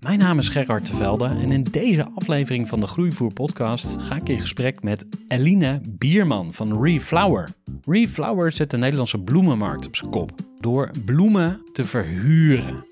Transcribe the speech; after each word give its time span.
Mijn 0.00 0.18
naam 0.18 0.38
is 0.38 0.48
Gerard 0.48 0.84
Tevelde 0.84 1.24
en 1.24 1.52
in 1.52 1.62
deze 1.62 2.10
aflevering 2.14 2.68
van 2.68 2.80
de 2.80 2.86
Groeivoer 2.86 3.32
podcast 3.32 3.96
ga 4.00 4.16
ik 4.16 4.28
in 4.28 4.38
gesprek 4.38 4.82
met 4.82 5.06
Eline 5.28 5.80
Bierman 5.88 6.52
van 6.52 6.82
Reflower. 6.82 7.48
Reflower 7.84 8.52
zet 8.52 8.70
de 8.70 8.76
Nederlandse 8.76 9.18
bloemenmarkt 9.18 9.86
op 9.86 9.96
zijn 9.96 10.10
kop 10.10 10.30
door 10.60 10.90
bloemen 11.04 11.60
te 11.72 11.84
verhuren. 11.84 12.84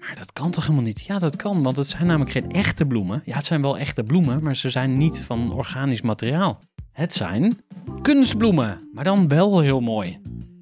Maar 0.00 0.14
dat 0.18 0.32
kan 0.32 0.50
toch 0.50 0.62
helemaal 0.62 0.84
niet? 0.84 1.00
Ja, 1.00 1.18
dat 1.18 1.36
kan, 1.36 1.62
want 1.62 1.76
het 1.76 1.86
zijn 1.86 2.06
namelijk 2.06 2.30
geen 2.30 2.50
echte 2.50 2.86
bloemen. 2.86 3.22
Ja, 3.24 3.36
het 3.36 3.46
zijn 3.46 3.62
wel 3.62 3.78
echte 3.78 4.02
bloemen, 4.02 4.42
maar 4.42 4.56
ze 4.56 4.70
zijn 4.70 4.98
niet 4.98 5.20
van 5.20 5.52
organisch 5.52 6.02
materiaal. 6.02 6.60
Het 6.92 7.14
zijn 7.14 7.58
kunstbloemen, 8.02 8.88
maar 8.92 9.04
dan 9.04 9.28
wel 9.28 9.60
heel 9.60 9.80
mooi. 9.80 10.18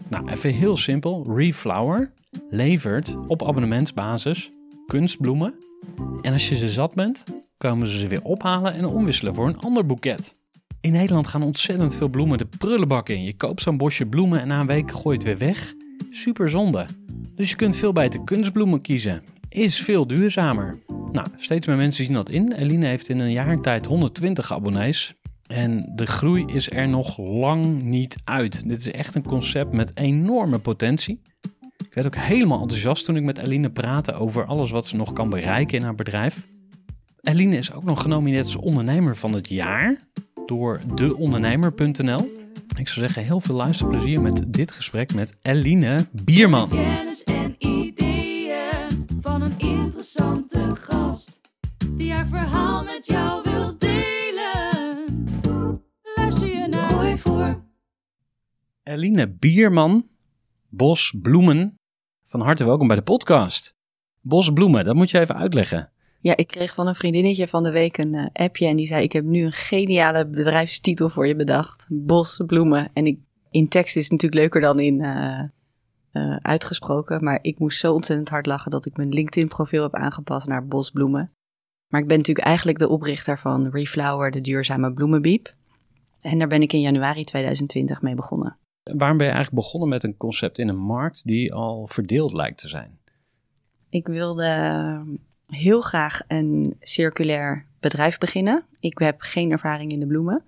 Nou, 0.08 0.28
even 0.30 0.50
heel 0.50 0.76
simpel. 0.76 1.36
Reflower 1.36 2.12
levert 2.50 3.16
op 3.26 3.42
abonnementsbasis 3.42 4.50
kunstbloemen. 4.86 5.54
En 6.22 6.32
als 6.32 6.48
je 6.48 6.56
ze 6.56 6.68
zat 6.68 6.94
bent, 6.94 7.24
komen 7.58 7.86
ze 7.86 7.98
ze 7.98 8.06
weer 8.06 8.22
ophalen 8.22 8.74
en 8.74 8.84
omwisselen 8.84 9.34
voor 9.34 9.46
een 9.46 9.58
ander 9.58 9.86
boeket. 9.86 10.42
In 10.80 10.92
Nederland 10.92 11.26
gaan 11.26 11.42
ontzettend 11.42 11.96
veel 11.96 12.08
bloemen 12.08 12.38
de 12.38 12.46
prullenbak 12.58 13.08
in. 13.08 13.24
Je 13.24 13.36
koopt 13.36 13.62
zo'n 13.62 13.76
bosje 13.76 14.06
bloemen 14.06 14.40
en 14.40 14.48
na 14.48 14.60
een 14.60 14.66
week 14.66 14.90
gooi 14.92 15.18
je 15.18 15.28
het 15.28 15.38
weer 15.38 15.48
weg. 15.48 15.74
Super 16.10 16.48
zonde. 16.48 16.86
Dus 17.34 17.50
je 17.50 17.56
kunt 17.56 17.76
veel 17.76 17.92
beter 17.92 18.24
kunstbloemen 18.24 18.80
kiezen. 18.80 19.22
Is 19.48 19.80
veel 19.80 20.06
duurzamer. 20.06 20.78
Nou, 21.12 21.26
steeds 21.36 21.66
meer 21.66 21.76
mensen 21.76 22.04
zien 22.04 22.12
dat 22.12 22.28
in. 22.28 22.52
Eline 22.52 22.86
heeft 22.86 23.08
in 23.08 23.18
een 23.18 23.32
jaar 23.32 23.60
tijd 23.60 23.86
120 23.86 24.52
abonnees. 24.52 25.14
En 25.46 25.92
de 25.94 26.06
groei 26.06 26.44
is 26.46 26.70
er 26.70 26.88
nog 26.88 27.18
lang 27.18 27.82
niet 27.82 28.16
uit. 28.24 28.68
Dit 28.68 28.78
is 28.78 28.90
echt 28.90 29.14
een 29.14 29.22
concept 29.22 29.72
met 29.72 29.96
enorme 29.96 30.58
potentie. 30.58 31.20
Ik 31.94 32.02
werd 32.02 32.16
ook 32.16 32.22
helemaal 32.22 32.60
enthousiast 32.60 33.04
toen 33.04 33.16
ik 33.16 33.24
met 33.24 33.38
Eline 33.38 33.70
praatte 33.70 34.12
over 34.12 34.44
alles 34.44 34.70
wat 34.70 34.86
ze 34.86 34.96
nog 34.96 35.12
kan 35.12 35.30
bereiken 35.30 35.78
in 35.78 35.84
haar 35.84 35.94
bedrijf. 35.94 36.46
Eline 37.20 37.56
is 37.56 37.72
ook 37.72 37.84
nog 37.84 38.02
genomineerd 38.02 38.46
als 38.46 38.56
ondernemer 38.56 39.16
van 39.16 39.32
het 39.32 39.48
jaar 39.48 39.96
door 40.46 40.80
deondernemer.nl. 40.94 42.20
Ik 42.76 42.88
zou 42.88 43.06
zeggen, 43.06 43.22
heel 43.22 43.40
veel 43.40 43.54
luisterplezier 43.54 44.20
met 44.20 44.44
dit 44.46 44.72
gesprek 44.72 45.14
met 45.14 45.36
Eline 45.42 46.06
Bierman. 46.24 46.68
Kennis 46.68 47.22
en 47.22 47.54
ideeën 47.58 49.06
van 49.20 49.42
een 49.42 49.58
interessante 49.58 50.76
gast. 50.76 51.40
Die 51.90 52.12
haar 52.12 52.26
verhaal 52.26 52.84
met 52.84 53.06
jou 53.06 53.42
wil 53.42 53.78
delen. 53.78 55.04
Luister 56.14 56.48
je 56.48 56.66
naar 56.68 56.90
Gooi 56.90 57.18
voor. 57.18 57.64
Eline 58.82 59.28
Bierman, 59.28 60.08
Bos 60.68 61.14
Bloemen. 61.22 61.78
Van 62.26 62.40
harte 62.40 62.64
welkom 62.64 62.86
bij 62.86 62.96
de 62.96 63.02
podcast. 63.02 63.76
Bos 64.20 64.52
Bloemen, 64.52 64.84
dat 64.84 64.94
moet 64.94 65.10
je 65.10 65.20
even 65.20 65.36
uitleggen. 65.36 65.90
Ja, 66.20 66.36
ik 66.36 66.46
kreeg 66.46 66.74
van 66.74 66.86
een 66.86 66.94
vriendinnetje 66.94 67.48
van 67.48 67.62
de 67.62 67.70
week 67.70 67.98
een 67.98 68.14
eh, 68.14 68.26
appje 68.32 68.66
en 68.66 68.76
die 68.76 68.86
zei: 68.86 69.02
Ik 69.02 69.12
heb 69.12 69.24
nu 69.24 69.44
een 69.44 69.52
geniale 69.52 70.26
bedrijfstitel 70.26 71.08
voor 71.08 71.26
je 71.26 71.36
bedacht: 71.36 71.86
Bos 71.90 72.42
Bloemen. 72.46 72.90
En 72.92 73.06
ik, 73.06 73.18
in 73.50 73.68
tekst 73.68 73.96
is 73.96 74.02
het 74.02 74.12
natuurlijk 74.12 74.40
leuker 74.40 74.60
dan 74.60 74.80
in 74.80 75.00
eh, 75.00 75.40
eh, 76.10 76.36
uitgesproken, 76.36 77.24
maar 77.24 77.38
ik 77.42 77.58
moest 77.58 77.78
zo 77.78 77.92
ontzettend 77.92 78.28
hard 78.28 78.46
lachen 78.46 78.70
dat 78.70 78.86
ik 78.86 78.96
mijn 78.96 79.12
LinkedIn-profiel 79.12 79.82
heb 79.82 79.94
aangepast 79.94 80.46
naar 80.46 80.66
Bos 80.66 80.90
Bloemen. 80.90 81.32
Maar 81.88 82.00
ik 82.00 82.08
ben 82.08 82.16
natuurlijk 82.16 82.46
eigenlijk 82.46 82.78
de 82.78 82.88
oprichter 82.88 83.38
van 83.38 83.68
Reflower, 83.68 84.30
de 84.30 84.40
duurzame 84.40 84.92
bloemenbiep. 84.92 85.54
En 86.20 86.38
daar 86.38 86.48
ben 86.48 86.62
ik 86.62 86.72
in 86.72 86.80
januari 86.80 87.24
2020 87.24 88.02
mee 88.02 88.14
begonnen. 88.14 88.56
Waarom 88.92 89.16
ben 89.16 89.26
je 89.26 89.32
eigenlijk 89.32 89.64
begonnen 89.64 89.88
met 89.88 90.04
een 90.04 90.16
concept 90.16 90.58
in 90.58 90.68
een 90.68 90.76
markt 90.76 91.26
die 91.26 91.54
al 91.54 91.86
verdeeld 91.86 92.32
lijkt 92.32 92.58
te 92.58 92.68
zijn? 92.68 92.98
Ik 93.88 94.06
wilde 94.06 95.02
heel 95.46 95.80
graag 95.80 96.20
een 96.28 96.76
circulair 96.80 97.66
bedrijf 97.80 98.18
beginnen. 98.18 98.64
Ik 98.78 98.98
heb 98.98 99.20
geen 99.20 99.50
ervaring 99.50 99.92
in 99.92 100.00
de 100.00 100.06
bloemen. 100.06 100.44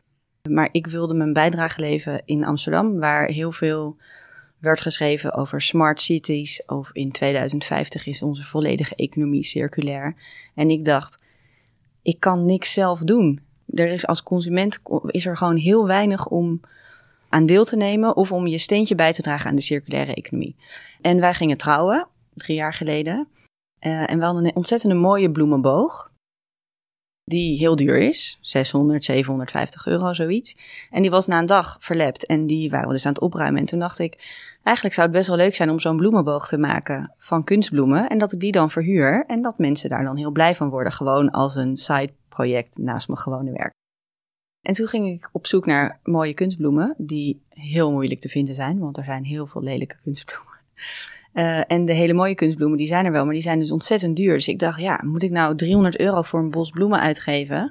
Maar 0.51 0.69
ik 0.73 0.87
wilde 0.87 1.15
mijn 1.15 1.33
bijdrage 1.33 1.81
leveren 1.81 2.23
in 2.25 2.45
Amsterdam, 2.45 2.99
waar 2.99 3.29
heel 3.29 3.53
veel 3.53 3.97
werd 4.59 4.81
geschreven 4.81 5.33
over 5.33 5.63
smart 5.63 6.03
cities. 6.03 6.65
Of 6.67 6.91
in 6.93 7.13
2050 7.13 8.07
is 8.07 8.23
onze 8.23 8.45
volledige 8.45 8.95
economie 8.95 9.45
circulair. 9.45 10.17
En 10.55 10.71
ik 10.71 10.85
dacht, 10.85 11.23
ik 12.03 12.21
kan 12.21 12.45
niks 12.45 12.73
zelf 12.73 13.01
doen. 13.01 13.41
Er 13.67 13.89
is 13.89 14.07
als 14.07 14.23
consument 14.23 14.79
is 15.07 15.27
er 15.27 15.37
gewoon 15.37 15.57
heel 15.57 15.87
weinig 15.87 16.27
om 16.27 16.61
aan 17.37 17.47
deel 17.47 17.65
te 17.65 17.77
nemen 17.77 18.17
of 18.17 18.33
om 18.33 18.47
je 18.47 18.59
steentje 18.59 18.95
bij 18.95 19.13
te 19.13 19.23
dragen 19.23 19.51
aan 19.51 19.57
de 19.57 19.63
circulaire 19.63 20.15
economie. 20.15 20.57
En 21.01 21.21
wij 21.21 21.35
gingen 21.35 21.57
trouwen, 21.57 22.09
drie 22.35 22.57
jaar 22.57 22.75
geleden. 22.75 23.29
Eh, 23.79 24.11
en 24.11 24.19
we 24.19 24.25
hadden 24.25 24.45
een 24.45 24.57
ontzettend 24.57 24.95
mooie 24.95 25.31
bloemenboog. 25.31 26.13
Die 27.25 27.59
heel 27.59 27.77
duur 27.77 27.99
is. 27.99 28.39
600, 28.41 29.05
750 29.05 29.87
euro, 29.87 30.13
zoiets. 30.13 30.57
En 30.91 31.03
die 31.03 31.11
was 31.11 31.27
na 31.27 31.39
een 31.39 31.47
dag 31.47 31.77
verlept. 31.79 32.27
En 32.27 32.47
die 32.47 32.71
waren 32.71 32.87
we 32.87 32.93
dus 32.93 33.07
aan 33.07 33.13
het 33.13 33.23
opruimen. 33.23 33.61
En 33.61 33.67
toen 33.67 33.79
dacht 33.79 33.99
ik, 33.99 34.15
eigenlijk 34.63 34.95
zou 34.95 35.07
het 35.07 35.17
best 35.17 35.29
wel 35.29 35.37
leuk 35.37 35.55
zijn 35.55 35.71
om 35.71 35.81
zo'n 35.81 35.97
bloemenboog 35.97 36.49
te 36.49 36.59
maken 36.59 37.15
van 37.17 37.45
kunstbloemen. 37.45 38.09
En 38.09 38.19
dat 38.19 38.33
ik 38.33 38.41
die 38.41 38.53
dan 38.53 38.71
verhuur. 38.71 39.25
En 39.27 39.43
dat 39.43 39.59
mensen 39.59 39.91
daar 39.91 40.05
dan 40.05 40.17
heel 40.17 40.31
blij 40.31 40.55
van 40.55 40.69
worden. 40.69 40.93
Gewoon 40.93 41.31
als 41.31 41.55
een 41.55 41.77
side 41.77 42.13
project 42.29 42.79
naast 42.79 43.09
mijn 43.09 43.21
gewone 43.21 43.53
werk. 43.53 43.75
En 44.67 44.73
toen 44.73 44.87
ging 44.87 45.09
ik 45.09 45.29
op 45.33 45.47
zoek 45.47 45.67
naar 45.67 46.01
mooie 46.03 46.35
kunstbloemen. 46.35 46.95
Die 46.99 47.43
heel 47.49 47.93
moeilijk 47.93 48.21
te 48.21 48.29
vinden 48.29 48.55
zijn. 48.55 48.79
Want 48.79 48.97
er 48.97 49.05
zijn 49.05 49.25
heel 49.25 49.47
veel 49.47 49.63
lelijke 49.63 49.97
kunstbloemen. 50.03 50.55
Uh, 51.35 51.63
en 51.73 51.85
de 51.85 51.93
hele 51.93 52.13
mooie 52.13 52.35
kunstbloemen, 52.35 52.79
die 52.79 52.87
zijn 52.87 53.05
er 53.05 53.13
wel, 53.13 53.25
maar 53.25 53.33
die 53.33 53.43
zijn 53.43 53.59
dus 53.59 53.71
ontzettend 53.71 54.17
duur. 54.17 54.35
Dus 54.35 54.49
ik 54.49 54.59
dacht, 54.59 54.81
ja, 54.81 55.03
moet 55.05 55.23
ik 55.23 55.31
nou 55.31 55.57
300 55.57 55.99
euro 55.99 56.23
voor 56.23 56.41
een 56.41 56.51
bos 56.51 56.71
bloemen 56.71 57.01
uitgeven? 57.01 57.71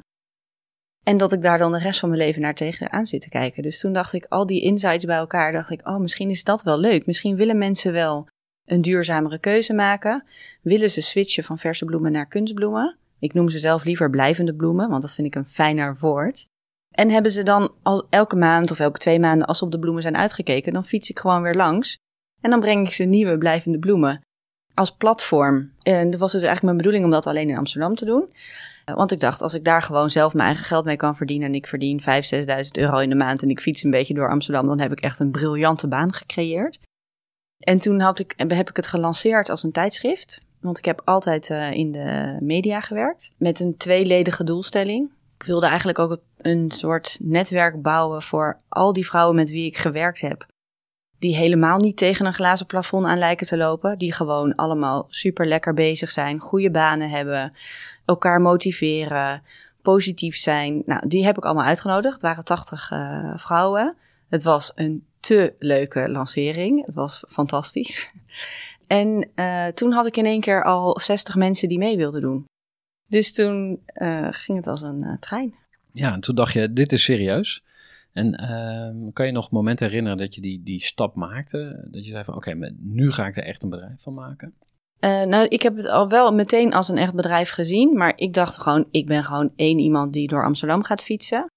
En 1.04 1.18
dat 1.18 1.34
ik 1.34 1.42
daar 1.42 1.58
dan 1.58 1.72
de 1.72 1.80
rest 1.80 2.00
van 2.00 2.10
mijn 2.10 2.22
leven 2.22 2.42
naar 2.42 2.56
tegenaan 2.56 3.06
zit 3.06 3.22
te 3.22 3.30
kijken. 3.30 3.64
Dus 3.64 3.80
toen 3.80 3.94
dacht 3.94 4.14
ik, 4.14 4.26
al 4.30 4.46
die 4.46 4.62
insights 4.62 5.06
bij 5.06 5.18
elkaar, 5.18 5.52
dacht 5.52 5.72
ik, 5.72 5.88
oh, 5.88 5.98
misschien 5.98 6.30
is 6.30 6.44
dat 6.44 6.64
wel 6.64 6.80
leuk. 6.80 7.06
Misschien 7.06 7.36
willen 7.36 7.58
mensen 7.58 7.94
wel 7.94 8.28
een 8.66 8.82
duurzamere 8.82 9.40
keuze 9.40 9.74
maken. 9.74 10.24
Willen 10.62 10.90
ze 10.90 11.02
switchen 11.02 11.44
van 11.44 11.58
verse 11.58 11.86
bloemen 11.86 12.12
naar 12.12 12.28
kunstbloemen? 12.28 12.98
Ik 13.20 13.34
noem 13.34 13.50
ze 13.50 13.60
zelf 13.60 13.84
liever 13.84 14.10
blijvende 14.10 14.56
bloemen, 14.56 14.90
want 14.90 15.02
dat 15.02 15.14
vind 15.14 15.28
ik 15.28 15.36
een 15.36 15.48
fijner 15.48 15.98
woord. 16.00 16.48
En 16.96 17.10
hebben 17.10 17.32
ze 17.32 17.44
dan 17.44 17.72
al 17.84 18.08
elke 18.10 18.36
maand 18.36 18.72
of 18.72 18.80
elke 18.80 19.00
twee 19.00 19.20
maanden, 19.20 19.48
als 19.48 19.58
ze 19.58 19.66
op 19.66 19.72
de 19.72 19.80
bloemen 19.80 20.02
zijn 20.02 20.18
uitgekeken, 20.18 20.74
dan 20.74 20.86
fiets 20.86 21.10
ik 21.10 21.20
gewoon 21.20 21.42
weer 21.42 21.56
langs. 21.56 21.98
En 22.42 22.50
dan 22.50 22.60
breng 22.60 22.88
ik 22.88 22.94
ze 22.94 23.04
nieuwe 23.04 23.38
blijvende 23.38 23.80
bloemen 23.80 24.22
als 24.74 24.92
platform. 24.92 25.72
En 25.82 26.10
dat 26.10 26.20
was 26.20 26.32
dus 26.32 26.42
eigenlijk 26.42 26.64
mijn 26.64 26.78
bedoeling 26.78 27.06
om 27.06 27.12
dat 27.12 27.28
alleen 27.28 27.50
in 27.50 27.58
Amsterdam 27.58 27.96
te 27.96 28.06
doen. 28.06 28.34
Want 28.86 29.12
ik 29.12 29.20
dacht, 29.20 29.42
als 29.42 29.54
ik 29.54 29.64
daar 29.64 29.82
gewoon 29.82 30.10
zelf 30.10 30.34
mijn 30.34 30.48
eigen 30.48 30.66
geld 30.66 30.86
mee 30.86 30.96
kan 30.96 31.16
verdienen... 31.16 31.48
en 31.48 31.56
ik 31.56 31.68
verdien 31.68 32.02
5.000, 32.02 32.06
6.000 32.06 32.12
euro 32.72 32.98
in 32.98 33.10
de 33.10 33.16
maand... 33.16 33.42
en 33.42 33.50
ik 33.50 33.60
fiets 33.60 33.84
een 33.84 33.92
beetje 33.92 34.14
door 34.14 34.30
Amsterdam... 34.30 34.68
dan 34.68 34.80
heb 34.80 34.92
ik 34.92 35.00
echt 35.00 35.20
een 35.20 35.32
briljante 35.32 35.88
baan 35.88 36.14
gecreëerd. 36.14 36.80
En 37.58 37.80
toen 37.80 38.00
had 38.00 38.20
ik, 38.20 38.34
heb 38.38 38.70
ik 38.70 38.76
het 38.76 38.88
gelanceerd 38.88 39.50
als 39.50 39.64
een 39.64 39.72
tijdschrift. 39.72 40.42
Want 40.62 40.78
ik 40.78 40.86
heb 40.86 41.02
altijd 41.06 41.50
uh, 41.50 41.72
in 41.72 41.92
de 41.92 42.38
media 42.40 42.82
gewerkt. 42.82 43.32
Met 43.38 43.60
een 43.60 43.78
tweeledige 43.78 44.44
doelstelling. 44.44 45.12
Ik 45.38 45.44
wilde 45.44 45.66
eigenlijk 45.68 46.00
ook 46.00 46.18
een 46.38 46.72
soort 46.72 47.18
netwerk 47.22 47.82
bouwen 47.82 48.22
voor 48.22 48.60
al 48.70 48.94
die 48.94 49.06
vrouwen 49.06 49.36
met 49.36 49.50
wie 49.50 49.66
ik 49.66 49.78
gewerkt 49.78 50.22
heb. 50.22 50.46
Die 51.20 51.36
helemaal 51.36 51.78
niet 51.78 51.98
tegen 51.98 52.26
een 52.26 52.34
glazen 52.34 52.66
plafond 52.66 53.06
aan 53.06 53.18
lijken 53.18 53.48
te 53.48 53.58
lopen. 53.58 53.98
Die 53.98 54.14
gewoon 54.14 54.56
allemaal 54.56 55.06
super 55.10 55.48
lekker 55.48 55.74
bezig 55.74 56.12
zijn. 56.12 56.40
Goede 56.40 56.72
banen 56.72 57.10
hebben. 57.10 57.54
Elkaar 58.06 58.42
motiveren. 58.42 59.44
Positief 59.82 60.36
zijn. 60.36 60.84
Nou, 60.86 61.08
die 61.08 61.26
heb 61.26 61.38
ik 61.38 61.46
allemaal 61.46 61.66
uitgenodigd. 61.66 62.14
Het 62.14 62.22
waren 62.22 62.44
80 62.44 62.92
uh, 62.92 63.34
vrouwen. 63.36 63.96
Het 64.30 64.44
was 64.44 64.72
een 64.76 65.06
te 65.20 65.56
leuke 65.60 66.10
lancering. 66.10 66.86
Het 66.86 66.96
was 66.96 67.24
fantastisch. 67.28 68.10
En 68.88 69.30
uh, 69.36 69.68
toen 69.68 69.92
had 69.92 70.06
ik 70.06 70.18
in 70.18 70.26
één 70.26 70.40
keer 70.40 70.64
al 70.64 71.00
60 71.00 71.36
mensen 71.36 71.70
die 71.70 71.78
mee 71.78 71.98
wilden 71.98 72.22
doen. 72.22 72.46
Dus 73.08 73.34
toen 73.34 73.84
uh, 73.94 74.28
ging 74.30 74.58
het 74.58 74.68
als 74.68 74.82
een 74.82 75.04
uh, 75.04 75.18
trein. 75.20 75.56
Ja, 75.92 76.14
en 76.14 76.20
toen 76.20 76.36
dacht 76.36 76.54
je, 76.54 76.74
dit 76.74 76.92
is 76.92 77.04
serieus. 77.04 77.64
En 78.12 78.34
ehm, 78.34 79.12
kan 79.14 79.26
je 79.26 79.32
nog 79.32 79.52
momenten 79.52 79.88
herinneren 79.88 80.18
dat 80.18 80.36
je 80.36 80.42
die, 80.42 80.64
die 80.64 80.82
stap 80.82 81.16
maakte? 81.16 81.88
Dat 81.92 82.06
je 82.06 82.12
zei 82.12 82.24
van, 82.24 82.36
oké, 82.36 82.50
okay, 82.50 82.76
nu 82.80 83.12
ga 83.12 83.28
ik 83.28 83.38
er 83.38 83.44
echt 83.44 83.64
een 83.64 83.70
bedrijf 83.70 84.02
van 84.02 84.14
maken? 84.14 84.54
nou, 85.00 85.46
ik 85.48 85.62
heb 85.62 85.76
het 85.76 85.86
al 85.86 86.10
wel 86.10 86.34
meteen 86.34 86.74
als 86.74 86.90
een 86.90 86.98
echt 86.98 87.14
bedrijf 87.14 87.50
gezien. 87.50 87.98
Maar 87.98 88.14
ik 88.16 88.34
dacht 88.34 88.58
gewoon, 88.58 88.88
ik 88.92 89.06
ben 89.06 89.24
gewoon 89.24 89.52
één 89.56 89.80
iemand 89.80 90.14
die 90.14 90.28
door 90.28 90.46
Amsterdam 90.46 90.84
gaat 90.84 91.02
fietsen. 91.02 91.48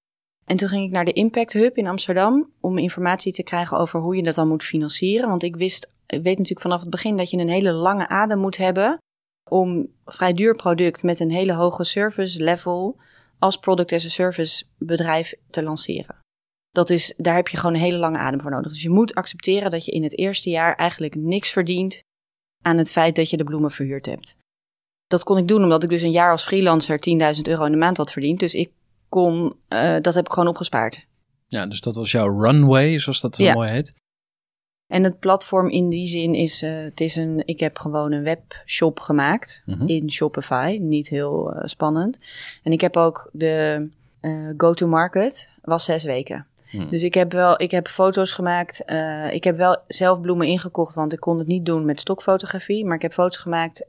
En 0.44 0.56
toen 0.56 0.68
ging 0.68 0.84
ik 0.84 0.90
naar 0.90 1.04
de 1.04 1.12
Impact 1.12 1.52
Hub 1.52 1.76
in 1.76 1.86
Amsterdam 1.86 2.50
om 2.60 2.78
informatie 2.78 3.32
te 3.32 3.42
krijgen 3.42 3.78
over 3.78 4.00
hoe 4.00 4.16
je 4.16 4.22
dat 4.22 4.34
dan 4.34 4.48
moet 4.48 4.62
financieren. 4.62 5.28
Want 5.28 5.42
ik 5.42 5.56
wist, 5.56 5.90
ik 6.06 6.22
weet 6.22 6.36
natuurlijk 6.36 6.60
vanaf 6.60 6.80
het 6.80 6.90
begin 6.90 7.16
dat 7.16 7.30
je 7.30 7.36
een 7.36 7.48
hele 7.48 7.72
lange 7.72 8.08
adem 8.08 8.38
moet 8.38 8.56
hebben 8.56 8.98
om 9.48 9.88
vrij 10.04 10.32
duur 10.32 10.54
product 10.54 11.02
met 11.02 11.20
een 11.20 11.30
hele 11.30 11.52
hoge 11.52 11.84
service 11.84 12.44
level 12.44 12.96
als 13.38 13.58
product 13.58 13.92
as 13.92 14.04
a 14.04 14.08
service 14.08 14.64
bedrijf 14.78 15.34
te 15.50 15.62
lanceren. 15.62 16.16
Dat 16.70 16.90
is, 16.90 17.14
daar 17.16 17.34
heb 17.34 17.48
je 17.48 17.56
gewoon 17.56 17.74
een 17.74 17.80
hele 17.80 17.96
lange 17.96 18.18
adem 18.18 18.40
voor 18.40 18.50
nodig. 18.50 18.72
Dus 18.72 18.82
je 18.82 18.90
moet 18.90 19.14
accepteren 19.14 19.70
dat 19.70 19.84
je 19.84 19.92
in 19.92 20.02
het 20.02 20.18
eerste 20.18 20.50
jaar 20.50 20.74
eigenlijk 20.74 21.14
niks 21.14 21.50
verdient 21.50 22.02
aan 22.62 22.76
het 22.76 22.92
feit 22.92 23.16
dat 23.16 23.30
je 23.30 23.36
de 23.36 23.44
bloemen 23.44 23.70
verhuurd 23.70 24.06
hebt. 24.06 24.36
Dat 25.06 25.24
kon 25.24 25.38
ik 25.38 25.48
doen 25.48 25.62
omdat 25.62 25.82
ik 25.82 25.88
dus 25.88 26.02
een 26.02 26.10
jaar 26.10 26.30
als 26.30 26.44
freelancer 26.44 27.00
10.000 27.36 27.42
euro 27.42 27.64
in 27.64 27.72
de 27.72 27.78
maand 27.78 27.96
had 27.96 28.12
verdiend. 28.12 28.40
Dus 28.40 28.54
ik 28.54 28.70
kon, 29.08 29.54
uh, 29.68 29.96
dat 30.00 30.14
heb 30.14 30.26
ik 30.26 30.32
gewoon 30.32 30.48
opgespaard. 30.48 31.06
Ja, 31.46 31.66
dus 31.66 31.80
dat 31.80 31.96
was 31.96 32.10
jouw 32.10 32.40
runway, 32.40 32.98
zoals 32.98 33.20
dat 33.20 33.36
zo 33.36 33.42
ja. 33.42 33.52
mooi 33.52 33.70
heet. 33.70 33.94
En 34.88 35.04
het 35.04 35.18
platform 35.18 35.68
in 35.68 35.88
die 35.88 36.06
zin 36.06 36.34
is, 36.34 36.62
uh, 36.62 36.70
het 36.82 37.00
is 37.00 37.16
een, 37.16 37.42
ik 37.44 37.60
heb 37.60 37.78
gewoon 37.78 38.12
een 38.12 38.22
webshop 38.22 39.00
gemaakt 39.00 39.62
mm 39.64 39.74
-hmm. 39.74 39.88
in 39.88 40.10
Shopify, 40.10 40.78
niet 40.80 41.08
heel 41.08 41.54
uh, 41.54 41.60
spannend. 41.64 42.18
En 42.62 42.72
ik 42.72 42.80
heb 42.80 42.96
ook 42.96 43.30
de 43.32 43.86
go-to-market, 44.56 45.50
was 45.62 45.84
zes 45.84 46.04
weken. 46.04 46.46
Hmm. 46.70 46.88
Dus 46.90 47.02
ik 47.02 47.14
heb 47.14 47.32
wel, 47.32 47.60
ik 47.60 47.70
heb 47.70 47.88
foto's 47.88 48.32
gemaakt. 48.32 48.82
Ik 49.30 49.44
heb 49.44 49.56
wel 49.56 49.78
zelf 49.86 50.20
bloemen 50.20 50.46
ingekocht, 50.46 50.94
want 50.94 51.12
ik 51.12 51.20
kon 51.20 51.38
het 51.38 51.46
niet 51.46 51.66
doen 51.66 51.84
met 51.84 52.00
stokfotografie. 52.00 52.84
Maar 52.84 52.96
ik 52.96 53.02
heb 53.02 53.12
foto's 53.12 53.38
gemaakt 53.38 53.86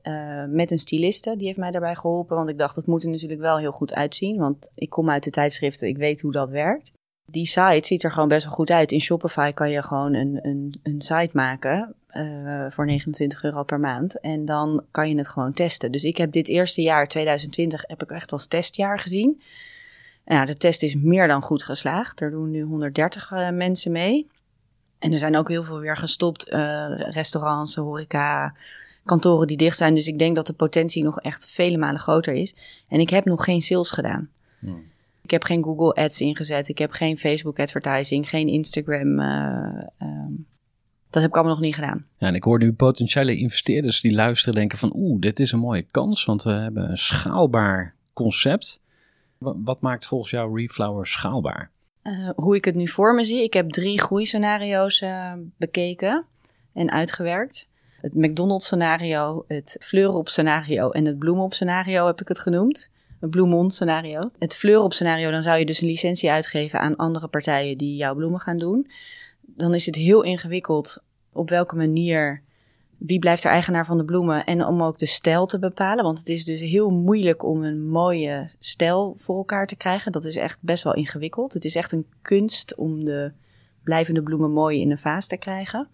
met 0.48 0.72
een 0.72 0.80
styliste. 0.80 1.36
Die 1.36 1.48
heeft 1.48 1.60
mij 1.60 1.72
daarbij 1.72 1.96
geholpen, 1.96 2.36
want 2.36 2.50
ik 2.50 2.57
dacht, 2.57 2.75
dat 2.75 2.86
moet 2.86 3.04
er 3.04 3.10
natuurlijk 3.10 3.42
wel 3.42 3.57
heel 3.57 3.72
goed 3.72 3.94
uitzien. 3.94 4.38
Want 4.38 4.72
ik 4.75 4.90
kom 4.90 5.10
uit 5.10 5.24
de 5.24 5.30
tijdschriften, 5.30 5.88
ik 5.88 5.98
weet 5.98 6.22
hoe 6.22 6.31
dat 6.31 6.50
werkt. 6.50 6.92
Die 7.31 7.46
site 7.46 7.88
ziet 7.88 8.04
er 8.04 8.12
gewoon 8.12 8.28
best 8.28 8.44
wel 8.44 8.54
goed 8.54 8.70
uit. 8.70 8.92
In 8.92 9.02
Shopify 9.02 9.52
kan 9.52 9.70
je 9.70 9.84
gewoon 9.84 10.14
een, 10.14 10.40
een, 10.42 10.80
een 10.84 11.02
site 11.02 11.30
maken 11.34 11.96
uh, 12.14 12.66
voor 12.70 12.86
29 12.86 13.44
euro 13.44 13.64
per 13.64 13.80
maand. 13.80 14.20
En 14.20 14.46
dan 14.46 14.84
kan 14.92 15.10
je 15.10 15.18
het 15.18 15.30
gewoon 15.30 15.54
testen. 15.54 15.92
Dus 15.92 16.04
ik 16.04 16.18
heb 16.18 16.31
dit 16.31 16.48
eerste 16.48 16.81
jaar, 16.81 17.08
2020, 17.08 17.84
heb 17.88 18.04
ik 18.04 18.12
echt 18.12 18.31
als 18.31 18.48
testjaar 18.48 19.00
gezien. 19.00 19.42
Nou, 20.26 20.46
de 20.46 20.58
test 20.58 20.84
is 20.84 20.96
meer 20.96 21.28
dan 21.28 21.42
goed 21.42 21.64
geslaagd. 21.64 22.22
Er 22.22 22.31
doen 22.31 22.52
nu 22.52 22.62
130 22.62 23.32
uh, 23.32 23.50
mensen 23.50 23.92
mee. 23.92 24.28
En 25.00 25.14
er 25.14 25.20
zijn 25.20 25.38
ook 25.38 25.50
heel 25.50 25.64
veel 25.64 25.80
weer 25.80 25.98
gestopt. 25.98 26.52
Uh, 26.52 26.86
restaurants, 26.98 27.75
horeca, 27.75 28.54
kantoren 29.06 29.48
die 29.48 29.58
dicht 29.58 29.78
zijn. 29.78 29.96
Dus 29.96 30.08
ik 30.08 30.20
denk 30.20 30.36
dat 30.36 30.48
de 30.48 30.54
potentie 30.54 31.04
nog 31.04 31.20
echt 31.20 31.46
vele 31.46 31.78
malen 31.78 32.00
groter 32.00 32.34
is. 32.34 32.56
En 32.88 33.00
ik 33.00 33.10
heb 33.10 33.25
nog 33.25 33.44
geen 33.44 33.62
sales 33.62 33.92
gedaan. 33.92 34.30
Hmm. 34.60 34.84
Ik 35.30 35.36
heb 35.36 35.44
geen 35.44 35.64
Google 35.64 36.04
Ads 36.04 36.22
ingezet. 36.22 36.70
Ik 36.70 36.78
heb 36.78 36.92
geen 36.92 37.18
Facebook 37.18 37.60
advertising, 37.60 38.30
geen 38.30 38.48
Instagram. 38.48 39.20
Uh, 39.20 39.84
um, 40.02 40.48
dat 41.10 41.22
heb 41.22 41.31
ik 41.31 41.36
allemaal 41.36 41.54
nog 41.54 41.64
niet 41.64 41.76
gedaan. 41.76 42.06
Ja, 42.18 42.28
en 42.28 42.36
ik 42.36 42.44
hoor 42.44 42.60
nu 42.60 42.74
potentiële 42.74 43.38
investeerders 43.38 44.02
die 44.02 44.14
luisteren 44.14 44.56
denken 44.56 44.78
van... 44.78 44.92
oeh, 44.96 45.20
dit 45.20 45.40
is 45.40 45.52
een 45.52 45.60
mooie 45.60 45.86
kans, 45.92 46.26
want 46.26 46.44
we 46.44 46.52
hebben 46.52 46.90
een 46.90 46.98
schaalbaar 46.98 47.96
concept... 48.14 48.81
Wat 49.38 49.81
maakt 49.81 50.06
volgens 50.06 50.31
jou 50.31 50.62
Reflower 50.62 51.08
schaalbaar? 51.08 51.72
Uh, 52.04 52.30
hoe 52.36 52.56
ik 52.56 52.66
het 52.66 52.75
nu 52.75 52.88
voor 52.88 53.16
me 53.16 53.24
zie, 53.24 53.44
ik 53.44 53.54
heb 53.54 53.70
drie 53.70 54.02
groeiscenario's 54.02 55.02
uh, 55.02 55.34
bekeken 55.58 56.25
en 56.74 56.92
uitgewerkt. 56.92 57.68
Het 58.02 58.14
McDonald's 58.14 58.66
scenario, 58.66 59.46
het 59.48 59.78
Fleurop 59.82 60.30
scenario 60.30 60.90
en 60.90 61.06
het 61.06 61.20
Bloemop 61.20 61.54
scenario 61.54 62.06
heb 62.06 62.22
ik 62.22 62.28
het 62.28 62.40
genoemd. 62.40 62.92
Het 63.19 63.30
Bloemon 63.30 63.71
scenario. 63.71 64.31
Het 64.39 64.56
Fleurop 64.56 64.94
scenario, 64.94 65.31
dan 65.31 65.44
zou 65.44 65.60
je 65.60 65.66
dus 65.66 65.81
een 65.81 65.88
licentie 65.88 66.31
uitgeven 66.31 66.80
aan 66.80 66.95
andere 66.95 67.27
partijen 67.27 67.77
die 67.77 67.95
jouw 67.95 68.16
bloemen 68.16 68.39
gaan 68.39 68.57
doen. 68.57 68.92
Dan 69.42 69.74
is 69.74 69.86
het 69.86 69.95
heel 69.95 70.24
ingewikkeld 70.24 71.04
op 71.33 71.50
welke 71.50 71.75
manier 71.75 72.42
wie 72.98 73.19
blijft 73.19 73.44
er 73.44 73.51
eigenaar 73.51 73.86
van 73.86 73.98
de 73.98 74.06
bloemen 74.06 74.45
en 74.45 74.66
om 74.66 74.83
ook 74.83 74.98
de 74.98 75.06
stijl 75.06 75.45
te 75.45 75.60
bepalen. 75.60 76.04
Want 76.04 76.19
het 76.19 76.30
is 76.30 76.45
dus 76.45 76.60
heel 76.60 76.89
moeilijk 76.89 77.44
om 77.44 77.63
een 77.63 77.88
mooie 77.88 78.50
stijl 78.60 79.16
voor 79.18 79.38
elkaar 79.38 79.68
te 79.68 79.75
krijgen. 79.75 80.12
Dat 80.12 80.25
is 80.25 80.38
echt 80.38 80.57
best 80.62 80.83
wel 80.83 80.94
ingewikkeld. 80.94 81.54
Het 81.54 81.65
is 81.65 81.75
echt 81.75 81.92
een 81.92 82.06
kunst 82.22 82.75
om 82.75 83.04
de 83.04 83.31
blijvende 83.83 84.24
bloemen 84.24 84.51
mooi 84.51 84.81
in 84.81 84.92
een 84.92 84.98
vaas 84.98 85.27
te 85.27 85.38
krijgen. 85.38 85.88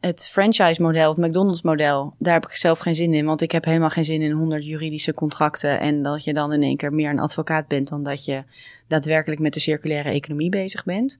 Het 0.00 0.28
franchise-model, 0.28 1.08
het 1.08 1.18
McDonald's-model, 1.18 2.14
daar 2.18 2.34
heb 2.34 2.44
ik 2.44 2.56
zelf 2.56 2.78
geen 2.78 2.94
zin 2.94 3.14
in. 3.14 3.24
Want 3.24 3.40
ik 3.40 3.52
heb 3.52 3.64
helemaal 3.64 3.90
geen 3.90 4.04
zin 4.04 4.22
in 4.22 4.32
100 4.32 4.64
juridische 4.64 5.14
contracten. 5.14 5.80
En 5.80 6.02
dat 6.02 6.24
je 6.24 6.32
dan 6.32 6.52
in 6.52 6.62
één 6.62 6.76
keer 6.76 6.92
meer 6.92 7.10
een 7.10 7.18
advocaat 7.18 7.68
bent 7.68 7.88
dan 7.88 8.02
dat 8.02 8.24
je 8.24 8.44
daadwerkelijk 8.86 9.40
met 9.40 9.54
de 9.54 9.60
circulaire 9.60 10.10
economie 10.10 10.50
bezig 10.50 10.84
bent. 10.84 11.18